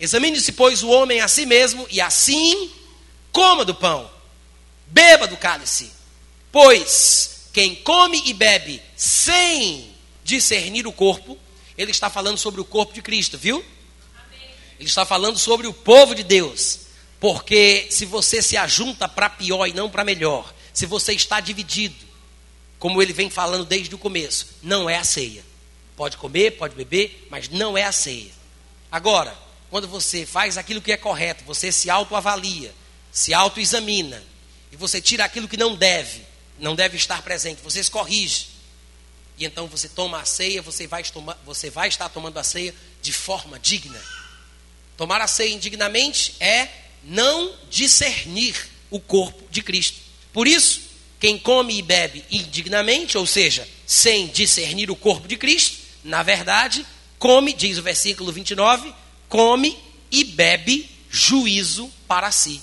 Examine-se, 0.00 0.50
pois, 0.50 0.82
o 0.82 0.88
homem 0.88 1.20
a 1.20 1.28
si 1.28 1.46
mesmo, 1.46 1.86
e 1.88 2.00
assim 2.00 2.72
coma 3.30 3.64
do 3.64 3.76
pão, 3.76 4.10
beba 4.88 5.28
do 5.28 5.36
cálice. 5.36 5.92
Pois 6.50 7.48
quem 7.52 7.76
come 7.76 8.22
e 8.26 8.34
bebe 8.34 8.82
sem 8.96 9.94
discernir 10.24 10.84
o 10.84 10.92
corpo, 10.92 11.38
ele 11.78 11.92
está 11.92 12.10
falando 12.10 12.36
sobre 12.36 12.60
o 12.60 12.64
corpo 12.64 12.92
de 12.92 13.00
Cristo, 13.00 13.38
viu? 13.38 13.64
Ele 14.78 14.88
está 14.88 15.06
falando 15.06 15.38
sobre 15.38 15.66
o 15.68 15.72
povo 15.72 16.14
de 16.14 16.24
Deus. 16.24 16.80
Porque 17.20 17.86
se 17.90 18.04
você 18.04 18.42
se 18.42 18.56
ajunta 18.56 19.08
para 19.08 19.30
pior 19.30 19.66
e 19.66 19.72
não 19.72 19.88
para 19.88 20.04
melhor, 20.04 20.52
se 20.72 20.86
você 20.86 21.12
está 21.12 21.40
dividido, 21.40 21.96
como 22.78 23.00
ele 23.02 23.12
vem 23.12 23.30
falando 23.30 23.64
desde 23.64 23.94
o 23.94 23.98
começo, 23.98 24.48
não 24.62 24.90
é 24.90 24.96
a 24.96 25.04
ceia. 25.04 25.44
Pode 25.96 26.16
comer, 26.16 26.52
pode 26.52 26.74
beber, 26.74 27.26
mas 27.30 27.48
não 27.48 27.76
é 27.76 27.84
a 27.84 27.92
ceia. 27.92 28.30
Agora, 28.90 29.36
quando 29.70 29.88
você 29.88 30.24
faz 30.24 30.56
aquilo 30.56 30.80
que 30.80 30.92
é 30.92 30.96
correto, 30.96 31.44
você 31.44 31.72
se 31.72 31.90
autoavalia, 31.90 32.72
se 33.10 33.34
autoexamina, 33.34 34.22
e 34.70 34.76
você 34.76 35.00
tira 35.00 35.24
aquilo 35.24 35.48
que 35.48 35.56
não 35.56 35.74
deve, 35.74 36.22
não 36.58 36.74
deve 36.74 36.96
estar 36.96 37.22
presente, 37.22 37.62
você 37.62 37.82
se 37.82 37.90
corrige. 37.90 38.57
E 39.38 39.44
então 39.44 39.66
você 39.68 39.88
toma 39.88 40.20
a 40.20 40.24
ceia, 40.24 40.60
você 40.60 40.86
vai, 40.86 41.04
você 41.46 41.70
vai 41.70 41.88
estar 41.88 42.08
tomando 42.08 42.38
a 42.38 42.42
ceia 42.42 42.74
de 43.00 43.12
forma 43.12 43.58
digna. 43.58 44.02
Tomar 44.96 45.20
a 45.20 45.28
ceia 45.28 45.54
indignamente 45.54 46.34
é 46.40 46.68
não 47.04 47.54
discernir 47.70 48.56
o 48.90 48.98
corpo 48.98 49.44
de 49.50 49.62
Cristo. 49.62 49.98
Por 50.32 50.48
isso, 50.48 50.80
quem 51.20 51.38
come 51.38 51.78
e 51.78 51.82
bebe 51.82 52.24
indignamente, 52.30 53.16
ou 53.16 53.26
seja, 53.26 53.66
sem 53.86 54.26
discernir 54.26 54.90
o 54.90 54.96
corpo 54.96 55.28
de 55.28 55.36
Cristo, 55.36 55.78
na 56.02 56.22
verdade, 56.22 56.84
come, 57.18 57.52
diz 57.52 57.78
o 57.78 57.82
versículo 57.82 58.32
29, 58.32 58.92
come 59.28 59.78
e 60.10 60.24
bebe 60.24 60.90
juízo 61.10 61.90
para 62.08 62.32
si. 62.32 62.60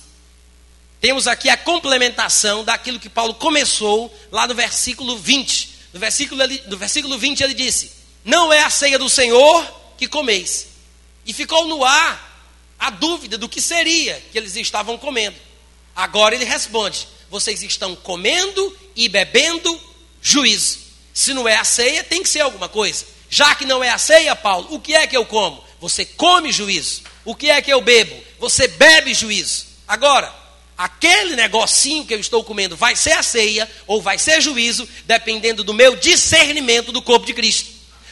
Temos 0.99 1.27
aqui 1.27 1.49
a 1.49 1.57
complementação 1.57 2.63
daquilo 2.63 2.99
que 2.99 3.09
Paulo 3.09 3.35
começou 3.35 4.13
lá 4.31 4.47
no 4.47 4.55
versículo 4.55 5.17
20. 5.17 5.74
No 5.95 6.01
versículo, 6.01 6.43
no 6.67 6.77
versículo 6.77 7.17
20 7.17 7.41
ele 7.41 7.53
disse: 7.53 7.89
Não 8.25 8.51
é 8.51 8.61
a 8.61 8.69
ceia 8.69 8.99
do 8.99 9.09
Senhor 9.09 9.65
que 9.97 10.09
comeis. 10.09 10.67
E 11.25 11.31
ficou 11.31 11.69
no 11.69 11.85
ar 11.85 12.53
a 12.77 12.89
dúvida 12.89 13.37
do 13.37 13.47
que 13.47 13.61
seria 13.61 14.21
que 14.29 14.37
eles 14.37 14.57
estavam 14.57 14.97
comendo. 14.97 15.37
Agora 15.95 16.35
ele 16.35 16.43
responde: 16.43 17.07
vocês 17.29 17.63
estão 17.63 17.95
comendo 17.95 18.77
e 18.93 19.07
bebendo 19.07 19.79
juízo. 20.21 20.79
Se 21.13 21.33
não 21.33 21.47
é 21.47 21.55
a 21.55 21.63
ceia, 21.63 22.03
tem 22.03 22.21
que 22.21 22.27
ser 22.27 22.41
alguma 22.41 22.67
coisa. 22.67 23.05
Já 23.29 23.55
que 23.55 23.65
não 23.65 23.81
é 23.81 23.89
a 23.89 23.97
ceia, 23.97 24.35
Paulo, 24.35 24.67
o 24.71 24.81
que 24.81 24.93
é 24.93 25.07
que 25.07 25.15
eu 25.15 25.25
como? 25.25 25.63
Você 25.79 26.03
come 26.03 26.51
juízo. 26.51 27.03
O 27.23 27.33
que 27.33 27.49
é 27.49 27.61
que 27.61 27.71
eu 27.71 27.79
bebo? 27.79 28.21
Você 28.37 28.67
bebe 28.67 29.13
juízo. 29.13 29.65
Agora, 29.87 30.29
aquele 30.77 31.35
negocinho 31.35 32.05
que 32.05 32.13
eu 32.13 32.19
estou 32.19 32.43
comendo 32.43 32.75
vai 32.75 32.95
ser 32.95 33.13
a 33.13 33.23
ceia 33.23 33.69
ou 33.87 34.01
vai 34.01 34.17
ser 34.17 34.41
juízo, 34.41 34.87
dependendo 35.05 35.63
do 35.63 35.73
meu 35.73 35.95
discernimento 35.95 36.91
do 36.91 37.01
corpo 37.01 37.25
de 37.25 37.33
Cristo. 37.33 37.69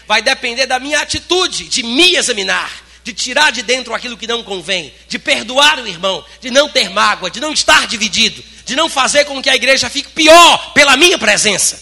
Vai 0.08 0.22
depender 0.22 0.66
da 0.66 0.80
minha 0.80 1.00
atitude 1.00 1.66
de 1.66 1.84
me 1.84 2.16
examinar, 2.16 2.84
de 3.04 3.14
tirar 3.14 3.52
de 3.52 3.62
dentro 3.62 3.94
aquilo 3.94 4.18
que 4.18 4.28
não 4.28 4.44
convém, 4.44 4.94
de 5.08 5.20
perdoar 5.20 5.80
o 5.80 5.88
irmão, 5.88 6.24
de 6.40 6.50
não 6.50 6.70
ter 6.70 6.90
mágoa, 6.90 7.30
de 7.30 7.40
não 7.40 7.52
estar 7.52 7.88
dividido, 7.88 8.44
de 8.66 8.76
não 8.76 8.90
fazer 8.90 9.26
com 9.26 9.42
que 9.42 9.50
a 9.50 9.56
igreja 9.56 9.90
fique 9.90 10.10
pior 10.10 10.74
pela 10.74 10.96
minha 10.96 11.18
presença. 11.18 11.82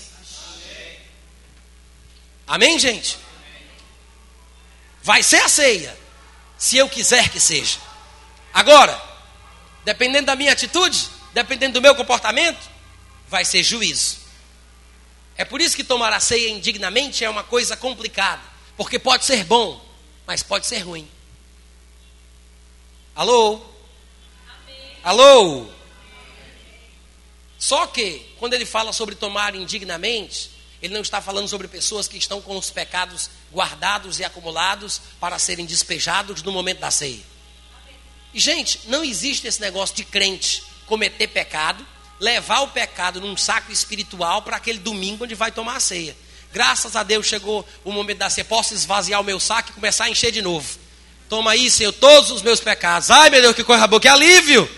Amém, 2.47 2.77
gente? 2.77 3.17
Vai 5.03 5.23
ser 5.23 5.41
a 5.41 5.49
ceia, 5.49 5.97
se 6.57 6.77
eu 6.77 6.89
quiser 6.89 7.29
que 7.29 7.39
seja. 7.39 7.77
Agora, 8.53 9.10
dependendo 9.83 10.27
da 10.27 10.35
minha 10.35 10.51
atitude, 10.51 11.09
dependendo 11.33 11.73
do 11.73 11.81
meu 11.81 11.95
comportamento, 11.95 12.69
vai 13.27 13.45
ser 13.45 13.63
juízo. 13.63 14.17
É 15.37 15.45
por 15.45 15.61
isso 15.61 15.75
que 15.75 15.83
tomar 15.83 16.13
a 16.13 16.19
ceia 16.19 16.49
indignamente 16.49 17.23
é 17.23 17.29
uma 17.29 17.43
coisa 17.43 17.75
complicada, 17.75 18.41
porque 18.77 18.99
pode 18.99 19.25
ser 19.25 19.43
bom, 19.45 19.83
mas 20.27 20.43
pode 20.43 20.67
ser 20.67 20.79
ruim. 20.79 21.09
Alô? 23.15 23.55
Amém. 24.47 24.97
Alô? 25.03 25.67
Só 27.57 27.87
que, 27.87 28.25
quando 28.39 28.53
ele 28.53 28.65
fala 28.65 28.91
sobre 28.91 29.15
tomar 29.15 29.55
indignamente, 29.55 30.51
ele 30.81 30.93
não 30.93 31.01
está 31.01 31.21
falando 31.21 31.47
sobre 31.47 31.67
pessoas 31.67 32.07
que 32.07 32.17
estão 32.17 32.41
com 32.41 32.57
os 32.57 32.71
pecados 32.71 33.29
guardados 33.53 34.19
e 34.19 34.23
acumulados 34.23 34.99
para 35.19 35.37
serem 35.37 35.65
despejados 35.65 36.41
no 36.41 36.51
momento 36.51 36.79
da 36.79 36.89
ceia. 36.89 37.30
E, 38.33 38.39
gente, 38.39 38.81
não 38.87 39.03
existe 39.03 39.47
esse 39.47 39.59
negócio 39.59 39.95
de 39.95 40.03
crente 40.03 40.63
cometer 40.85 41.27
pecado, 41.27 41.85
levar 42.19 42.61
o 42.61 42.67
pecado 42.67 43.19
num 43.19 43.35
saco 43.35 43.71
espiritual 43.71 44.41
para 44.41 44.57
aquele 44.57 44.79
domingo 44.79 45.23
onde 45.23 45.35
vai 45.35 45.51
tomar 45.51 45.77
a 45.77 45.79
ceia. 45.79 46.15
Graças 46.53 46.95
a 46.95 47.03
Deus 47.03 47.25
chegou 47.25 47.65
o 47.83 47.91
momento 47.91 48.19
da 48.19 48.29
ceia, 48.29 48.45
posso 48.45 48.73
esvaziar 48.73 49.21
o 49.21 49.23
meu 49.23 49.39
saco 49.39 49.69
e 49.71 49.73
começar 49.73 50.05
a 50.05 50.09
encher 50.09 50.31
de 50.31 50.41
novo. 50.41 50.79
Toma 51.29 51.51
aí, 51.51 51.71
Senhor, 51.71 51.93
todos 51.93 52.29
os 52.29 52.41
meus 52.41 52.59
pecados. 52.59 53.09
Ai, 53.09 53.29
meu 53.29 53.41
Deus, 53.41 53.55
que 53.55 53.63
coisa 53.63 53.87
boa, 53.87 54.01
que 54.01 54.07
alívio! 54.07 54.69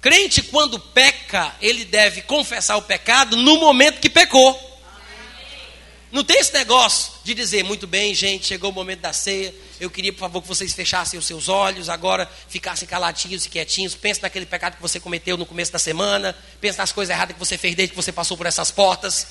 Crente, 0.00 0.42
quando 0.42 0.78
peca, 0.78 1.54
ele 1.62 1.84
deve 1.84 2.22
confessar 2.22 2.76
o 2.76 2.82
pecado 2.82 3.36
no 3.36 3.58
momento 3.58 4.00
que 4.00 4.10
pecou. 4.10 4.74
Não 6.12 6.22
tem 6.22 6.38
esse 6.38 6.52
negócio 6.52 7.12
de 7.24 7.34
dizer, 7.34 7.64
muito 7.64 7.86
bem, 7.86 8.14
gente, 8.14 8.46
chegou 8.46 8.70
o 8.70 8.72
momento 8.74 9.00
da 9.00 9.12
ceia. 9.12 9.54
Eu 9.84 9.90
queria, 9.90 10.14
por 10.14 10.20
favor, 10.20 10.40
que 10.40 10.48
vocês 10.48 10.72
fechassem 10.72 11.18
os 11.18 11.26
seus 11.26 11.46
olhos, 11.46 11.90
agora 11.90 12.26
ficassem 12.48 12.88
caladinhos 12.88 13.44
e 13.44 13.50
quietinhos. 13.50 13.94
Pense 13.94 14.22
naquele 14.22 14.46
pecado 14.46 14.76
que 14.76 14.82
você 14.82 14.98
cometeu 14.98 15.36
no 15.36 15.44
começo 15.44 15.70
da 15.70 15.78
semana. 15.78 16.34
Pense 16.58 16.78
nas 16.78 16.90
coisas 16.90 17.14
erradas 17.14 17.34
que 17.34 17.38
você 17.38 17.58
fez 17.58 17.74
desde 17.74 17.90
que 17.90 17.96
você 17.96 18.10
passou 18.10 18.34
por 18.34 18.46
essas 18.46 18.70
portas. 18.70 19.26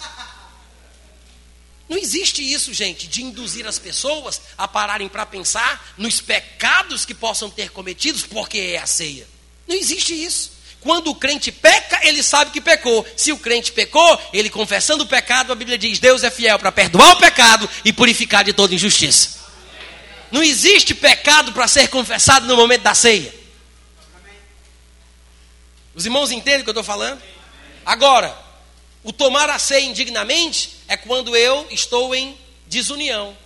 Não 1.90 1.98
existe 1.98 2.44
isso, 2.44 2.72
gente, 2.72 3.08
de 3.08 3.24
induzir 3.24 3.66
as 3.66 3.80
pessoas 3.80 4.42
a 4.56 4.68
pararem 4.68 5.10
para 5.10 5.26
pensar 5.26 5.94
nos 5.98 6.22
pecados 6.22 7.04
que 7.04 7.16
possam 7.16 7.50
ter 7.50 7.72
cometidos 7.72 8.22
porque 8.22 8.60
é 8.60 8.78
a 8.78 8.86
ceia. 8.86 9.28
Não 9.68 9.76
existe 9.76 10.14
isso. 10.14 10.52
Quando 10.82 11.10
o 11.10 11.16
crente 11.16 11.52
peca, 11.52 12.00
ele 12.08 12.22
sabe 12.22 12.52
que 12.52 12.62
pecou. 12.62 13.04
Se 13.18 13.32
o 13.32 13.40
crente 13.40 13.72
pecou, 13.72 14.22
ele 14.32 14.52
confessando 14.52 15.04
o 15.04 15.08
pecado, 15.08 15.52
a 15.52 15.56
Bíblia 15.56 15.80
diz: 15.80 15.98
Deus 15.98 16.24
é 16.24 16.30
fiel 16.30 16.60
para 16.60 16.72
perdoar 16.72 17.14
o 17.14 17.20
pecado 17.20 17.68
e 17.84 17.92
purificar 17.92 18.44
de 18.44 18.54
toda 18.54 18.76
injustiça. 18.76 19.43
Não 20.34 20.42
existe 20.42 20.96
pecado 20.96 21.54
para 21.54 21.68
ser 21.68 21.90
confessado 21.90 22.48
no 22.48 22.58
momento 22.58 22.82
da 22.82 22.96
ceia. 22.96 23.32
Os 25.94 26.06
irmãos 26.06 26.32
entendem 26.32 26.62
o 26.62 26.64
que 26.64 26.70
eu 26.72 26.72
estou 26.72 26.84
falando? 26.84 27.22
Agora, 27.86 28.36
o 29.04 29.14
tomar 29.14 29.48
a 29.52 29.60
ceia 29.60 29.86
indignamente 29.86 30.72
é 30.88 30.98
quando 30.98 31.38
eu 31.38 31.68
estou 31.70 32.16
em 32.16 32.36
desunião, 32.66 33.38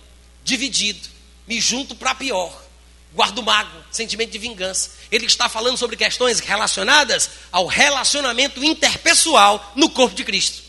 dividido, 0.42 1.06
me 1.46 1.60
junto 1.60 1.94
para 1.94 2.14
pior 2.14 2.58
guardo 3.12 3.42
mágoa, 3.42 3.84
sentimento 3.90 4.30
de 4.30 4.38
vingança. 4.38 4.92
Ele 5.10 5.26
está 5.26 5.46
falando 5.46 5.76
sobre 5.76 5.94
questões 5.94 6.40
relacionadas 6.40 7.28
ao 7.52 7.66
relacionamento 7.66 8.64
interpessoal 8.64 9.72
no 9.74 9.90
corpo 9.90 10.16
de 10.16 10.24
Cristo. 10.24 10.62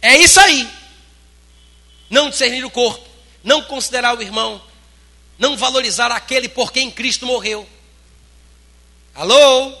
É 0.00 0.16
isso 0.16 0.38
aí. 0.38 0.70
Não 2.08 2.30
discernir 2.30 2.64
o 2.64 2.70
corpo, 2.70 3.04
não 3.42 3.60
considerar 3.62 4.16
o 4.16 4.22
irmão, 4.22 4.62
não 5.40 5.56
valorizar 5.56 6.12
aquele 6.12 6.50
por 6.50 6.70
quem 6.70 6.90
Cristo 6.90 7.24
morreu. 7.24 7.66
Alô? 9.14 9.74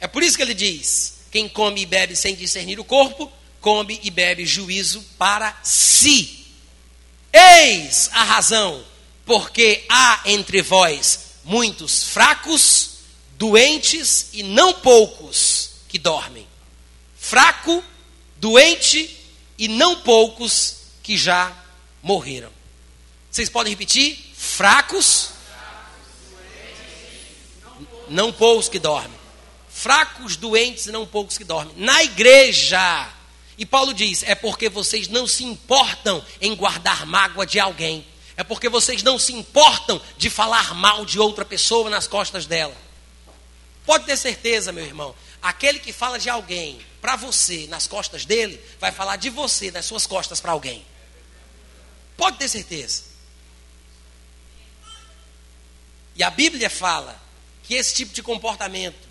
É 0.00 0.08
por 0.08 0.24
isso 0.24 0.36
que 0.36 0.42
ele 0.42 0.54
diz: 0.54 1.20
quem 1.30 1.48
come 1.48 1.82
e 1.82 1.86
bebe 1.86 2.16
sem 2.16 2.34
discernir 2.34 2.80
o 2.80 2.84
corpo, 2.84 3.32
come 3.60 4.00
e 4.02 4.10
bebe 4.10 4.44
juízo 4.44 5.02
para 5.16 5.56
si. 5.62 6.46
Eis 7.32 8.10
a 8.12 8.24
razão 8.24 8.84
porque 9.24 9.84
há 9.88 10.22
entre 10.26 10.60
vós 10.60 11.36
muitos 11.44 12.02
fracos, 12.02 12.98
doentes 13.38 14.30
e 14.32 14.42
não 14.42 14.74
poucos 14.74 15.70
que 15.88 15.98
dormem. 15.98 16.46
Fraco, 17.16 17.84
doente 18.36 19.16
e 19.56 19.68
não 19.68 20.00
poucos 20.00 20.78
que 21.04 21.16
já 21.16 21.56
morreram. 22.02 22.59
Vocês 23.30 23.48
podem 23.48 23.72
repetir? 23.72 24.18
Fracos, 24.34 25.30
não 28.08 28.32
poucos 28.32 28.68
que 28.68 28.78
dormem. 28.78 29.18
Fracos, 29.68 30.36
doentes 30.36 30.86
e 30.86 30.92
não 30.92 31.06
poucos 31.06 31.38
que 31.38 31.44
dormem. 31.44 31.74
Na 31.76 32.02
igreja. 32.02 33.08
E 33.56 33.64
Paulo 33.64 33.94
diz: 33.94 34.22
é 34.24 34.34
porque 34.34 34.68
vocês 34.68 35.08
não 35.08 35.26
se 35.26 35.44
importam 35.44 36.24
em 36.40 36.54
guardar 36.56 37.06
mágoa 37.06 37.46
de 37.46 37.60
alguém 37.60 38.04
é 38.40 38.42
porque 38.42 38.70
vocês 38.70 39.02
não 39.02 39.18
se 39.18 39.34
importam 39.34 40.00
de 40.16 40.30
falar 40.30 40.74
mal 40.74 41.04
de 41.04 41.20
outra 41.20 41.44
pessoa 41.44 41.90
nas 41.90 42.06
costas 42.06 42.46
dela. 42.46 42.74
Pode 43.84 44.06
ter 44.06 44.16
certeza, 44.16 44.72
meu 44.72 44.82
irmão, 44.82 45.14
aquele 45.42 45.78
que 45.78 45.92
fala 45.92 46.18
de 46.18 46.30
alguém 46.30 46.80
para 47.02 47.16
você 47.16 47.66
nas 47.66 47.86
costas 47.86 48.24
dele, 48.24 48.58
vai 48.80 48.92
falar 48.92 49.16
de 49.16 49.28
você 49.28 49.70
nas 49.70 49.84
suas 49.84 50.06
costas 50.06 50.40
para 50.40 50.52
alguém. 50.52 50.86
Pode 52.16 52.38
ter 52.38 52.48
certeza. 52.48 53.09
E 56.14 56.22
a 56.22 56.30
Bíblia 56.30 56.68
fala 56.68 57.20
que 57.62 57.74
esse 57.74 57.94
tipo 57.94 58.12
de 58.12 58.22
comportamento 58.22 59.08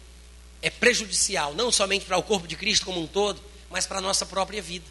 é 0.62 0.70
prejudicial, 0.70 1.54
não 1.54 1.72
somente 1.72 2.06
para 2.06 2.18
o 2.18 2.24
corpo 2.24 2.48
de 2.48 2.56
Cristo 2.56 2.86
como 2.86 3.02
um 3.02 3.08
todo, 3.08 3.42
mas 3.70 3.86
para 3.86 4.00
a 4.00 4.02
nossa 4.02 4.26
própria 4.26 4.62
vida. 4.62 4.86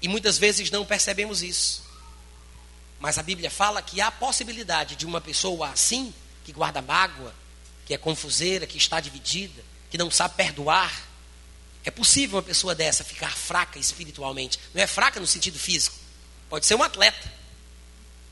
E 0.00 0.08
muitas 0.08 0.38
vezes 0.38 0.70
não 0.70 0.84
percebemos 0.84 1.42
isso. 1.42 1.82
Mas 3.00 3.18
a 3.18 3.22
Bíblia 3.22 3.50
fala 3.50 3.82
que 3.82 4.00
há 4.00 4.10
possibilidade 4.10 4.96
de 4.96 5.04
uma 5.04 5.20
pessoa 5.20 5.68
assim, 5.68 6.12
que 6.44 6.52
guarda 6.52 6.80
mágoa, 6.80 7.34
que 7.84 7.92
é 7.92 7.98
confuseira, 7.98 8.66
que 8.66 8.78
está 8.78 9.00
dividida, 9.00 9.62
que 9.90 9.98
não 9.98 10.10
sabe 10.10 10.34
perdoar. 10.36 10.92
É 11.84 11.90
possível 11.90 12.36
uma 12.36 12.42
pessoa 12.42 12.74
dessa 12.74 13.04
ficar 13.04 13.36
fraca 13.36 13.78
espiritualmente. 13.78 14.58
Não 14.72 14.82
é 14.82 14.86
fraca 14.86 15.20
no 15.20 15.26
sentido 15.26 15.58
físico. 15.58 15.96
Pode 16.48 16.64
ser 16.64 16.74
um 16.76 16.82
atleta. 16.82 17.30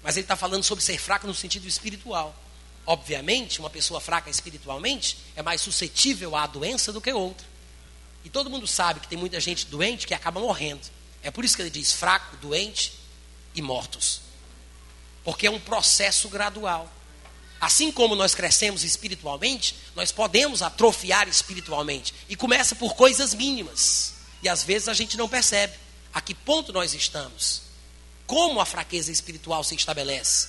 Mas 0.03 0.17
ele 0.17 0.25
está 0.25 0.37
falando 0.37 0.65
sobre 0.65 0.83
ser 0.83 0.99
fraco 0.99 1.27
no 1.27 1.35
sentido 1.35 1.67
espiritual. 1.67 2.35
Obviamente, 2.85 3.61
uma 3.61 3.71
pessoa 3.71 4.01
fraca 4.01 4.29
espiritualmente 4.29 5.17
é 5.37 5.43
mais 5.43 5.61
suscetível 5.61 6.35
à 6.35 6.47
doença 6.47 6.93
do 6.93 7.01
que 7.01 7.13
outra. 7.13 7.47
E 8.25 8.31
todo 8.31 8.51
mundo 8.51 8.67
sabe 8.67 9.01
que 9.01 9.09
tem 9.09 9.19
muita 9.19 9.41
gente 9.41 9.67
doente 9.67 10.07
que 10.07 10.15
acaba 10.15 10.41
morrendo. 10.41 10.83
É 11.23 11.31
por 11.31 11.45
isso 11.45 11.55
que 11.55 11.63
ele 11.63 11.71
diz 11.71 11.93
fraco, 11.93 12.37
doente 12.39 12.93
e 13.55 13.63
mortos. 13.63 14.21
Porque 15.23 15.47
é 15.47 15.51
um 15.51 15.61
processo 15.61 16.29
gradual. 16.29 16.93
Assim 17.61 17.93
como 17.93 18.17
nós 18.17 18.35
crescemos 18.35 18.83
espiritualmente, 18.83 19.77
nós 19.95 20.11
podemos 20.11 20.63
atrofiar 20.63 21.29
espiritualmente. 21.29 22.13
E 22.29 22.35
começa 22.35 22.75
por 22.75 22.95
coisas 22.95 23.35
mínimas. 23.35 24.15
E 24.43 24.49
às 24.49 24.65
vezes 24.65 24.89
a 24.89 24.95
gente 24.95 25.17
não 25.17 25.29
percebe 25.29 25.75
a 26.13 26.21
que 26.21 26.35
ponto 26.35 26.73
nós 26.73 26.93
estamos. 26.93 27.62
Como 28.33 28.63
a 28.63 28.65
fraqueza 28.65 29.13
espiritual 29.13 29.63
se 29.63 29.75
estabelece. 29.75 30.49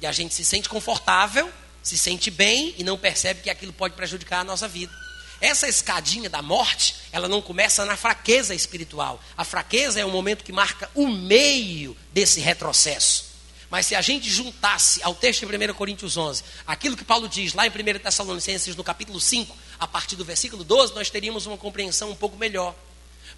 E 0.00 0.06
a 0.06 0.10
gente 0.10 0.34
se 0.34 0.42
sente 0.42 0.70
confortável, 0.70 1.52
se 1.82 1.98
sente 1.98 2.30
bem 2.30 2.74
e 2.78 2.82
não 2.82 2.96
percebe 2.96 3.42
que 3.42 3.50
aquilo 3.50 3.74
pode 3.74 3.94
prejudicar 3.94 4.40
a 4.40 4.44
nossa 4.44 4.66
vida. 4.66 4.90
Essa 5.38 5.68
escadinha 5.68 6.30
da 6.30 6.40
morte, 6.40 6.96
ela 7.12 7.28
não 7.28 7.42
começa 7.42 7.84
na 7.84 7.94
fraqueza 7.94 8.54
espiritual. 8.54 9.22
A 9.36 9.44
fraqueza 9.44 10.00
é 10.00 10.04
o 10.04 10.08
momento 10.08 10.42
que 10.42 10.50
marca 10.50 10.90
o 10.94 11.08
meio 11.08 11.94
desse 12.10 12.40
retrocesso. 12.40 13.26
Mas 13.68 13.84
se 13.84 13.94
a 13.94 14.00
gente 14.00 14.26
juntasse 14.26 15.02
ao 15.02 15.14
texto 15.14 15.44
de 15.44 15.70
1 15.70 15.74
Coríntios 15.74 16.16
11, 16.16 16.42
aquilo 16.66 16.96
que 16.96 17.04
Paulo 17.04 17.28
diz 17.28 17.52
lá 17.52 17.66
em 17.66 17.70
1 17.70 17.98
Tessalonicenses, 17.98 18.74
no 18.74 18.82
capítulo 18.82 19.20
5, 19.20 19.54
a 19.78 19.86
partir 19.86 20.16
do 20.16 20.24
versículo 20.24 20.64
12, 20.64 20.94
nós 20.94 21.10
teríamos 21.10 21.44
uma 21.44 21.58
compreensão 21.58 22.10
um 22.10 22.16
pouco 22.16 22.38
melhor. 22.38 22.74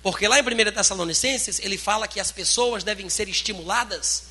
Porque 0.02 0.26
lá 0.26 0.38
em 0.38 0.42
1 0.42 0.72
Tessalonicenses, 0.72 1.60
ele 1.60 1.78
fala 1.78 2.08
que 2.08 2.18
as 2.18 2.32
pessoas 2.32 2.82
devem 2.82 3.08
ser 3.08 3.28
estimuladas 3.28 4.24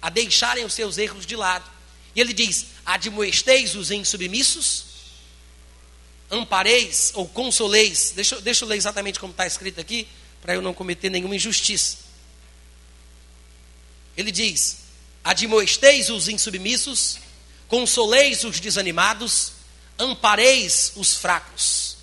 a 0.00 0.10
deixarem 0.10 0.64
os 0.64 0.74
seus 0.74 0.98
erros 0.98 1.24
de 1.24 1.34
lado. 1.34 1.68
E 2.14 2.20
ele 2.20 2.34
diz: 2.34 2.66
admoesteis 2.84 3.74
os 3.74 3.90
insubmissos, 3.90 4.84
ampareis 6.30 7.12
ou 7.14 7.26
consoleis. 7.26 8.12
Deixa, 8.14 8.40
deixa 8.42 8.64
eu 8.64 8.68
ler 8.68 8.76
exatamente 8.76 9.18
como 9.18 9.30
está 9.30 9.46
escrito 9.46 9.80
aqui, 9.80 10.06
para 10.42 10.54
eu 10.54 10.60
não 10.60 10.74
cometer 10.74 11.08
nenhuma 11.08 11.34
injustiça. 11.34 11.96
Ele 14.16 14.30
diz: 14.30 14.78
admoesteis 15.24 16.10
os 16.10 16.28
insubmissos, 16.28 17.18
consoleis 17.68 18.44
os 18.44 18.60
desanimados, 18.60 19.52
ampareis 19.98 20.92
os 20.94 21.14
fracos. 21.14 21.96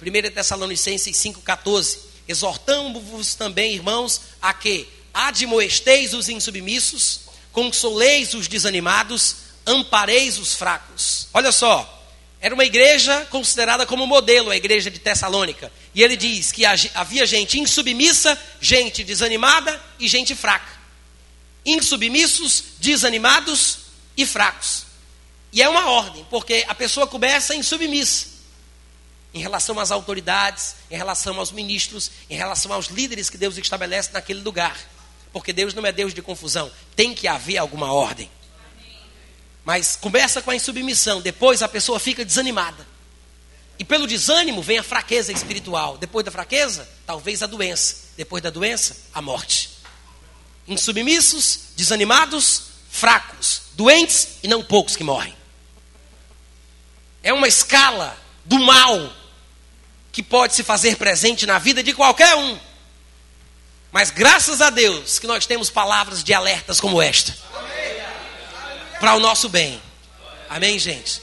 1 0.00 0.32
Tessalonicenses 0.32 1.14
5,14. 1.14 2.07
Exortamos-vos 2.28 3.34
também, 3.34 3.74
irmãos, 3.74 4.20
a 4.40 4.52
que 4.52 4.86
admoesteis 5.14 6.12
os 6.12 6.28
insubmissos, 6.28 7.20
consoleis 7.50 8.34
os 8.34 8.46
desanimados, 8.46 9.36
ampareis 9.66 10.38
os 10.38 10.54
fracos. 10.54 11.26
Olha 11.32 11.50
só, 11.50 12.06
era 12.40 12.54
uma 12.54 12.66
igreja 12.66 13.26
considerada 13.30 13.86
como 13.86 14.06
modelo, 14.06 14.50
a 14.50 14.56
igreja 14.56 14.90
de 14.90 14.98
Tessalônica. 14.98 15.72
E 15.94 16.02
ele 16.02 16.16
diz 16.16 16.52
que 16.52 16.64
havia 16.66 17.26
gente 17.26 17.58
insubmissa, 17.58 18.38
gente 18.60 19.02
desanimada 19.02 19.82
e 19.98 20.06
gente 20.06 20.34
fraca. 20.34 20.78
Insubmissos, 21.64 22.62
desanimados 22.78 23.78
e 24.16 24.26
fracos. 24.26 24.84
E 25.50 25.62
é 25.62 25.68
uma 25.68 25.88
ordem, 25.88 26.26
porque 26.30 26.64
a 26.68 26.74
pessoa 26.74 27.06
começa 27.06 27.54
insubmissa 27.54 28.37
em 29.32 29.40
relação 29.40 29.78
às 29.78 29.90
autoridades, 29.90 30.76
em 30.90 30.96
relação 30.96 31.38
aos 31.38 31.52
ministros, 31.52 32.10
em 32.30 32.36
relação 32.36 32.72
aos 32.72 32.86
líderes 32.86 33.28
que 33.28 33.36
Deus 33.36 33.56
estabelece 33.58 34.10
naquele 34.12 34.40
lugar. 34.40 34.78
Porque 35.32 35.52
Deus 35.52 35.74
não 35.74 35.84
é 35.84 35.92
Deus 35.92 36.14
de 36.14 36.22
confusão, 36.22 36.70
tem 36.96 37.14
que 37.14 37.28
haver 37.28 37.58
alguma 37.58 37.92
ordem. 37.92 38.30
Mas 39.64 39.96
começa 39.96 40.40
com 40.40 40.50
a 40.50 40.56
insubmissão, 40.56 41.20
depois 41.20 41.62
a 41.62 41.68
pessoa 41.68 42.00
fica 42.00 42.24
desanimada. 42.24 42.86
E 43.78 43.84
pelo 43.84 44.06
desânimo 44.06 44.60
vem 44.60 44.78
a 44.78 44.82
fraqueza 44.82 45.30
espiritual. 45.30 45.96
Depois 45.98 46.24
da 46.24 46.32
fraqueza, 46.32 46.88
talvez 47.06 47.42
a 47.42 47.46
doença. 47.46 48.08
Depois 48.16 48.42
da 48.42 48.50
doença, 48.50 48.96
a 49.14 49.22
morte. 49.22 49.70
Insubmissos, 50.66 51.60
desanimados, 51.76 52.62
fracos, 52.90 53.62
doentes 53.74 54.38
e 54.42 54.48
não 54.48 54.64
poucos 54.64 54.96
que 54.96 55.04
morrem. 55.04 55.36
É 57.22 57.32
uma 57.32 57.46
escala 57.46 58.18
do 58.48 58.58
mal 58.58 59.12
que 60.10 60.22
pode 60.22 60.54
se 60.54 60.64
fazer 60.64 60.96
presente 60.96 61.46
na 61.46 61.58
vida 61.58 61.82
de 61.82 61.92
qualquer 61.92 62.34
um. 62.34 62.58
Mas 63.92 64.10
graças 64.10 64.60
a 64.60 64.70
Deus 64.70 65.18
que 65.18 65.26
nós 65.26 65.46
temos 65.46 65.70
palavras 65.70 66.24
de 66.24 66.32
alertas 66.32 66.80
como 66.80 67.00
esta 67.00 67.36
para 68.98 69.14
o 69.14 69.20
nosso 69.20 69.48
bem. 69.48 69.80
Amém, 70.48 70.78
gente? 70.78 71.20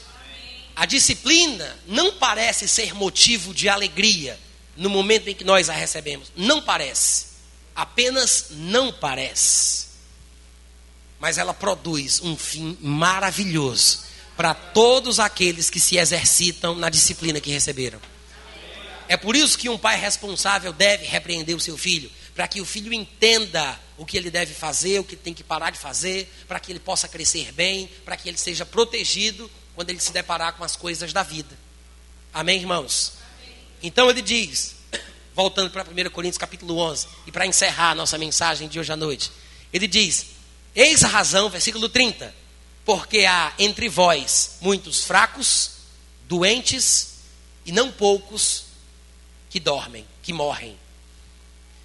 A 0.74 0.86
disciplina 0.86 1.76
não 1.86 2.12
parece 2.12 2.68
ser 2.68 2.94
motivo 2.94 3.52
de 3.52 3.68
alegria 3.68 4.38
no 4.76 4.88
momento 4.88 5.28
em 5.28 5.34
que 5.34 5.44
nós 5.44 5.68
a 5.68 5.72
recebemos. 5.72 6.30
Não 6.36 6.62
parece. 6.62 7.26
Apenas 7.74 8.46
não 8.50 8.92
parece. 8.92 9.86
Mas 11.18 11.38
ela 11.38 11.52
produz 11.52 12.20
um 12.22 12.36
fim 12.36 12.78
maravilhoso 12.80 14.04
para 14.36 14.52
todos 14.52 15.18
aqueles 15.18 15.70
que 15.70 15.80
se 15.80 15.96
exercitam 15.96 16.74
na 16.74 16.90
disciplina 16.90 17.40
que 17.40 17.50
receberam. 17.50 18.00
É 19.08 19.16
por 19.16 19.36
isso 19.36 19.56
que 19.56 19.68
um 19.68 19.78
pai 19.78 19.98
responsável 19.98 20.72
deve 20.72 21.06
repreender 21.06 21.56
o 21.56 21.60
seu 21.60 21.78
filho, 21.78 22.10
para 22.34 22.46
que 22.46 22.60
o 22.60 22.66
filho 22.66 22.92
entenda 22.92 23.80
o 23.96 24.04
que 24.04 24.16
ele 24.16 24.30
deve 24.30 24.52
fazer, 24.52 24.98
o 24.98 25.04
que 25.04 25.16
tem 25.16 25.32
que 25.32 25.42
parar 25.42 25.70
de 25.70 25.78
fazer, 25.78 26.30
para 26.46 26.60
que 26.60 26.70
ele 26.70 26.80
possa 26.80 27.08
crescer 27.08 27.52
bem, 27.52 27.88
para 28.04 28.16
que 28.16 28.28
ele 28.28 28.36
seja 28.36 28.66
protegido 28.66 29.50
quando 29.74 29.90
ele 29.90 30.00
se 30.00 30.12
deparar 30.12 30.54
com 30.54 30.64
as 30.64 30.76
coisas 30.76 31.12
da 31.12 31.22
vida. 31.22 31.56
Amém, 32.34 32.60
irmãos? 32.60 33.14
Então 33.82 34.10
ele 34.10 34.20
diz, 34.20 34.74
voltando 35.34 35.70
para 35.70 35.84
1 35.84 36.10
Coríntios 36.10 36.38
capítulo 36.38 36.76
11, 36.78 37.06
e 37.26 37.32
para 37.32 37.46
encerrar 37.46 37.92
a 37.92 37.94
nossa 37.94 38.18
mensagem 38.18 38.68
de 38.68 38.78
hoje 38.78 38.92
à 38.92 38.96
noite, 38.96 39.30
ele 39.72 39.86
diz: 39.86 40.26
Eis 40.74 41.04
a 41.04 41.08
razão, 41.08 41.48
versículo 41.48 41.88
30, 41.88 42.34
porque 42.86 43.24
há 43.24 43.52
entre 43.58 43.88
vós 43.88 44.58
muitos 44.60 45.02
fracos, 45.02 45.72
doentes 46.28 47.08
e 47.66 47.72
não 47.72 47.90
poucos 47.90 48.66
que 49.50 49.58
dormem, 49.58 50.06
que 50.22 50.32
morrem. 50.32 50.78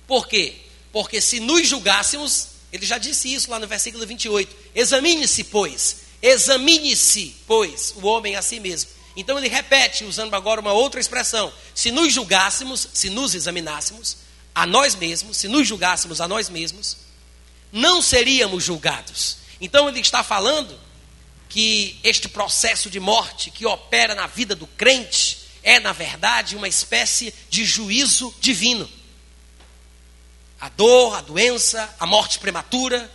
Por 0.07 0.27
quê? 0.27 0.55
Porque 0.91 1.19
se 1.19 1.39
nos 1.39 1.67
julgássemos, 1.67 2.49
ele 2.71 2.85
já 2.85 2.99
disse 2.99 3.33
isso 3.33 3.49
lá 3.49 3.57
no 3.57 3.67
versículo 3.67 4.05
28. 4.05 4.55
Examine-se, 4.75 5.45
pois, 5.45 6.01
examine-se, 6.21 7.35
pois, 7.47 7.95
o 7.97 8.05
homem 8.05 8.35
a 8.35 8.41
si 8.43 8.59
mesmo. 8.59 8.91
Então 9.17 9.39
ele 9.39 9.49
repete, 9.49 10.03
usando 10.05 10.35
agora 10.35 10.61
uma 10.61 10.71
outra 10.71 10.99
expressão: 10.99 11.51
se 11.73 11.89
nos 11.89 12.13
julgássemos, 12.13 12.87
se 12.93 13.09
nos 13.09 13.33
examinássemos 13.33 14.17
a 14.53 14.67
nós 14.67 14.93
mesmos, 14.93 15.37
se 15.37 15.47
nos 15.47 15.67
julgássemos 15.67 16.21
a 16.21 16.27
nós 16.27 16.47
mesmos, 16.47 16.97
não 17.71 18.03
seríamos 18.03 18.63
julgados. 18.63 19.37
Então 19.59 19.89
ele 19.89 19.99
está 19.99 20.23
falando 20.23 20.90
que 21.51 21.99
este 22.03 22.29
processo 22.29 22.89
de 22.89 22.99
morte 22.99 23.51
que 23.51 23.65
opera 23.65 24.15
na 24.15 24.25
vida 24.25 24.55
do 24.55 24.65
crente 24.65 25.39
é, 25.61 25.79
na 25.79 25.91
verdade, 25.91 26.55
uma 26.55 26.67
espécie 26.67 27.33
de 27.49 27.65
juízo 27.65 28.33
divino 28.39 28.89
a 30.61 30.69
dor, 30.69 31.15
a 31.15 31.21
doença, 31.21 31.93
a 31.99 32.05
morte 32.05 32.37
prematura, 32.37 33.11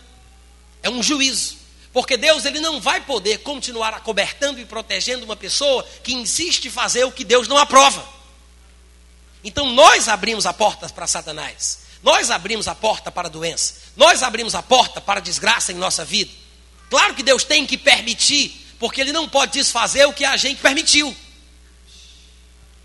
é 0.83 0.89
um 0.89 1.01
juízo. 1.01 1.55
Porque 1.93 2.17
Deus 2.17 2.43
ele 2.43 2.59
não 2.59 2.81
vai 2.81 2.99
poder 2.99 3.37
continuar 3.37 3.93
acobertando 3.93 4.59
e 4.59 4.65
protegendo 4.65 5.23
uma 5.23 5.35
pessoa 5.35 5.87
que 6.03 6.13
insiste 6.13 6.65
em 6.65 6.69
fazer 6.69 7.05
o 7.05 7.11
que 7.11 7.23
Deus 7.23 7.47
não 7.47 7.57
aprova. 7.57 8.05
Então 9.45 9.71
nós 9.71 10.09
abrimos 10.09 10.45
a 10.45 10.51
porta 10.51 10.89
para 10.89 11.07
Satanás. 11.07 11.79
Nós 12.03 12.29
abrimos 12.29 12.67
a 12.67 12.75
porta 12.75 13.09
para 13.09 13.29
a 13.29 13.31
doença. 13.31 13.75
Nós 13.95 14.21
abrimos 14.21 14.53
a 14.53 14.61
porta 14.61 14.99
para 14.99 15.19
a 15.21 15.23
desgraça 15.23 15.71
em 15.71 15.75
nossa 15.75 16.03
vida. 16.03 16.31
Claro 16.89 17.13
que 17.13 17.23
Deus 17.23 17.43
tem 17.43 17.65
que 17.65 17.77
permitir, 17.77 18.75
porque 18.79 19.01
Ele 19.01 19.11
não 19.11 19.27
pode 19.27 19.53
desfazer 19.53 20.05
o 20.05 20.13
que 20.13 20.25
a 20.25 20.37
gente 20.37 20.61
permitiu. 20.61 21.15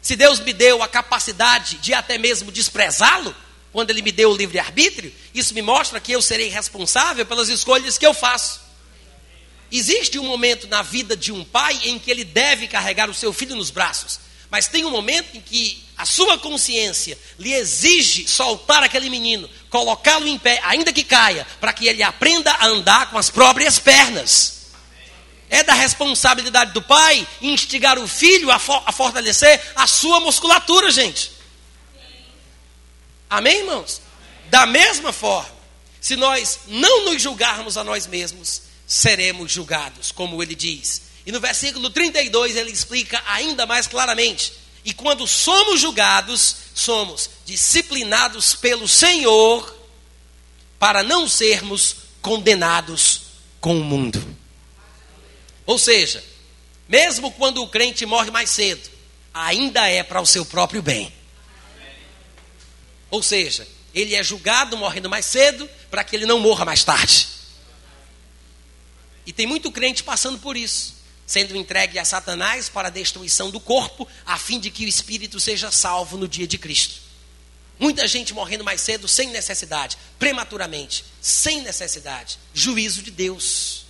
Se 0.03 0.17
Deus 0.17 0.41
me 0.41 0.53
deu 0.53 0.83
a 0.83 0.89
capacidade 0.89 1.77
de 1.79 1.95
até 1.95 2.19
mesmo 2.19 2.51
desprezá-lo, 2.51 3.35
quando 3.73 3.91
ele 3.91 4.03
me 4.03 4.13
deu 4.13 4.31
o 4.31 4.37
livre-arbítrio, 4.37 5.15
isso 5.33 5.55
me 5.55 5.63
mostra 5.63 6.01
que 6.01 6.13
eu 6.13 6.21
serei 6.21 6.49
responsável 6.49 7.25
pelas 7.25 7.49
escolhas 7.49 7.97
que 7.97 8.05
eu 8.05 8.13
faço. 8.13 8.61
Existe 9.71 10.19
um 10.19 10.25
momento 10.25 10.67
na 10.69 10.83
vida 10.83 11.17
de 11.17 11.33
um 11.33 11.43
pai 11.43 11.81
em 11.85 11.99
que 11.99 12.11
ele 12.11 12.25
deve 12.25 12.69
carregar 12.69 13.09
o 13.09 13.15
seu 13.15 13.33
filho 13.33 13.57
nos 13.57 13.71
braços, 13.71 14.21
mas 14.53 14.69
tem 14.69 14.85
um 14.85 14.91
momento 14.91 15.35
em 15.35 15.41
que 15.41 15.83
a 15.97 16.05
sua 16.05 16.37
consciência 16.37 17.19
lhe 17.39 17.55
exige 17.55 18.29
soltar 18.29 18.83
aquele 18.83 19.09
menino, 19.09 19.49
colocá-lo 19.71 20.29
em 20.29 20.39
pé, 20.39 20.61
ainda 20.63 20.93
que 20.93 21.03
caia, 21.03 21.47
para 21.59 21.73
que 21.73 21.89
ele 21.89 22.03
aprenda 22.03 22.53
a 22.53 22.67
andar 22.67 23.09
com 23.09 23.17
as 23.17 23.31
próprias 23.31 23.79
pernas. 23.79 24.67
É 25.49 25.63
da 25.63 25.73
responsabilidade 25.73 26.73
do 26.73 26.83
pai 26.83 27.27
instigar 27.41 27.99
o 27.99 28.07
filho 28.07 28.51
a, 28.51 28.57
a 28.57 28.93
fortalecer 28.93 29.59
a 29.75 29.87
sua 29.87 30.21
musculatura, 30.21 30.91
gente. 30.91 31.33
Amém, 33.31 33.61
irmãos? 33.61 34.03
Da 34.51 34.67
mesma 34.67 35.15
forma, 35.15 35.49
se 35.99 36.15
nós 36.15 36.61
não 36.67 37.07
nos 37.07 37.23
julgarmos 37.23 37.79
a 37.79 37.85
nós 37.85 38.07
mesmos, 38.07 38.65
seremos 38.87 39.51
julgados, 39.51 40.13
como 40.13 40.43
ele 40.43 40.55
diz. 40.55 41.12
E 41.25 41.33
no 41.33 41.41
versículo 41.41 41.91
32 41.91 42.57
ele 42.57 42.71
explica 42.71 43.23
ainda 43.27 43.67
mais 43.67 43.87
claramente. 43.87 44.53
E 44.85 44.93
quando 44.93 45.27
somos 45.27 45.81
julgados, 45.81 46.57
somos 46.75 47.31
disciplinados 47.45 48.55
pelo 48.55 48.89
Senhor 48.89 49.77
para 50.79 51.03
não 51.03 51.29
sermos 51.29 51.97
condenados 52.21 53.23
com 53.61 53.79
o 53.79 53.85
mundo. 53.85 54.25
Ou 55.65 55.79
seja, 55.79 56.25
mesmo 56.89 57.31
quando 57.31 57.63
o 57.63 57.69
crente 57.69 58.05
morre 58.05 58.31
mais 58.31 58.51
cedo, 58.51 58.91
ainda 59.33 59.89
é 59.89 60.03
para 60.03 60.21
o 60.21 60.27
seu 60.27 60.45
próprio 60.45 60.83
bem. 60.83 61.13
Ou 63.11 63.23
seja, 63.23 63.69
ele 63.95 64.15
é 64.15 64.23
julgado 64.23 64.77
morrendo 64.77 65.09
mais 65.09 65.27
cedo 65.27 65.69
para 65.91 66.03
que 66.03 66.17
ele 66.17 66.27
não 66.27 66.41
morra 66.41 66.65
mais 66.65 66.83
tarde. 66.83 67.29
E 69.25 69.33
tem 69.33 69.47
muito 69.47 69.71
crente 69.71 70.03
passando 70.03 70.39
por 70.39 70.57
isso, 70.57 70.97
sendo 71.33 71.57
entregue 71.57 71.99
a 71.99 72.05
Satanás 72.05 72.69
para 72.69 72.89
a 72.89 72.91
destruição 72.91 73.51
do 73.51 73.59
corpo, 73.59 74.07
a 74.27 74.37
fim 74.37 74.61
de 74.61 74.71
que 74.71 74.85
o 74.85 74.89
espírito 74.89 75.41
seja 75.41 75.71
salvo 75.71 76.19
no 76.19 76.29
dia 76.29 76.47
de 76.47 76.59
Cristo. 76.59 77.01
Muita 77.79 78.07
gente 78.07 78.35
morrendo 78.35 78.63
mais 78.63 78.83
cedo 78.83 79.09
sem 79.09 79.31
necessidade, 79.31 79.97
prematuramente, 80.19 81.07
sem 81.23 81.63
necessidade. 81.63 82.39
Juízo 82.53 83.01
de 83.01 83.11
Deus. 83.11 83.87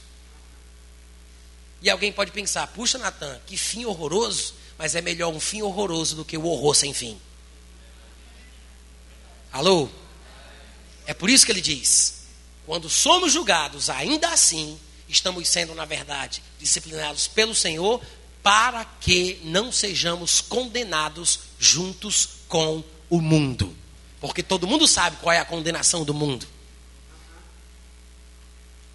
E 1.83 1.91
alguém 1.91 2.13
pode 2.13 2.31
pensar: 2.31 2.65
puxa, 2.69 2.97
Natan, 2.97 3.41
que 3.45 3.57
fim 3.57 3.87
horroroso, 3.87 4.55
mas 4.79 4.95
é 4.95 5.01
melhor 5.01 5.35
um 5.35 5.41
fim 5.41 5.63
horroroso 5.63 6.15
do 6.15 6.25
que 6.25 6.39
o 6.39 6.45
horror 6.47 6.77
sem 6.77 6.95
fim. 6.95 7.21
Alô? 9.53 9.89
É 11.07 11.13
por 11.13 11.29
isso 11.29 11.45
que 11.45 11.51
ele 11.51 11.61
diz: 11.61 12.23
quando 12.65 12.89
somos 12.89 13.33
julgados, 13.33 13.91
ainda 13.91 14.29
assim, 14.29 14.79
estamos 15.13 15.49
sendo, 15.49 15.75
na 15.75 15.85
verdade, 15.85 16.43
disciplinados 16.59 17.29
pelo 17.29 17.55
Senhor, 17.55 18.01
para 18.43 18.85
que 18.85 19.41
não 19.45 19.71
sejamos 19.71 20.41
condenados 20.41 21.41
juntos 21.59 22.29
com 22.49 22.83
o 23.09 23.21
mundo. 23.21 23.77
Porque 24.21 24.43
todo 24.43 24.67
mundo 24.67 24.87
sabe 24.89 25.17
qual 25.19 25.33
é 25.33 25.39
a 25.39 25.45
condenação 25.45 26.05
do 26.05 26.15
mundo. 26.15 26.47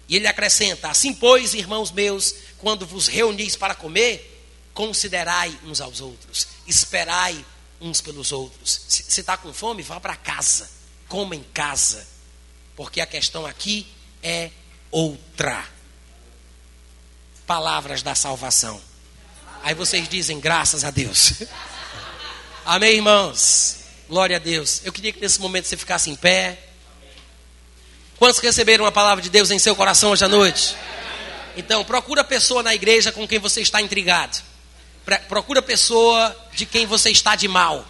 E 0.08 0.16
ele 0.16 0.26
acrescenta: 0.26 0.88
Assim, 0.88 1.14
pois, 1.14 1.54
irmãos 1.54 1.90
meus, 1.90 2.34
quando 2.58 2.86
vos 2.86 3.06
reunis 3.06 3.56
para 3.56 3.74
comer, 3.74 4.38
considerai 4.74 5.56
uns 5.64 5.80
aos 5.80 6.00
outros, 6.00 6.48
esperai 6.66 7.44
uns 7.80 8.00
pelos 8.00 8.32
outros. 8.32 8.80
Se 8.88 9.20
está 9.20 9.36
com 9.36 9.52
fome, 9.52 9.82
vá 9.82 10.00
para 10.00 10.16
casa, 10.16 10.70
coma 11.08 11.36
em 11.36 11.42
casa, 11.42 12.06
porque 12.74 13.00
a 13.00 13.06
questão 13.06 13.46
aqui 13.46 13.86
é 14.22 14.50
outra. 14.90 15.77
Palavras 17.48 18.02
da 18.02 18.14
salvação. 18.14 18.78
Aí 19.62 19.72
vocês 19.72 20.06
dizem 20.06 20.38
graças 20.38 20.84
a 20.84 20.90
Deus. 20.90 21.32
Amém, 22.62 22.96
irmãos? 22.96 23.78
Glória 24.06 24.36
a 24.36 24.38
Deus. 24.38 24.82
Eu 24.84 24.92
queria 24.92 25.14
que 25.14 25.18
nesse 25.18 25.40
momento 25.40 25.66
você 25.66 25.74
ficasse 25.74 26.10
em 26.10 26.14
pé. 26.14 26.58
Quantos 28.18 28.38
receberam 28.40 28.84
a 28.84 28.92
palavra 28.92 29.22
de 29.22 29.30
Deus 29.30 29.50
em 29.50 29.58
seu 29.58 29.74
coração 29.74 30.10
hoje 30.10 30.26
à 30.26 30.28
noite? 30.28 30.76
Então, 31.56 31.82
procura 31.86 32.22
pessoa 32.22 32.62
na 32.62 32.74
igreja 32.74 33.10
com 33.12 33.26
quem 33.26 33.38
você 33.38 33.62
está 33.62 33.80
intrigado. 33.80 34.42
Procura 35.26 35.62
pessoa 35.62 36.36
de 36.52 36.66
quem 36.66 36.84
você 36.84 37.10
está 37.10 37.34
de 37.34 37.48
mal. 37.48 37.82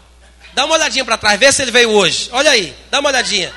Dá 0.55 0.67
uma 0.67 0.77
olhadinha 0.77 1.05
para 1.05 1.19
trás, 1.19 1.37
vê 1.37 1.51
se 1.51 1.63
ele 1.63 1.73
veio 1.73 1.91
hoje. 1.91 2.29
Olha 2.31 2.53
aí, 2.53 2.77
dá 2.93 3.01
uma 3.01 3.09
olhadinha. 3.09 3.53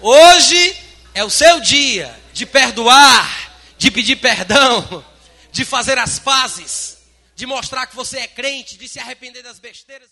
Hoje 0.00 0.76
é 1.14 1.24
o 1.24 1.30
seu 1.30 1.60
dia 1.60 2.14
de 2.34 2.44
perdoar, 2.44 3.52
de 3.78 3.90
pedir 3.90 4.16
perdão, 4.16 5.02
de 5.56 5.64
fazer 5.64 5.98
as 5.98 6.18
pazes, 6.18 6.98
de 7.34 7.46
mostrar 7.46 7.86
que 7.86 7.96
você 7.96 8.18
é 8.18 8.28
crente, 8.28 8.76
de 8.76 8.86
se 8.86 8.98
arrepender 9.00 9.42
das 9.42 9.58
besteiras. 9.58 10.10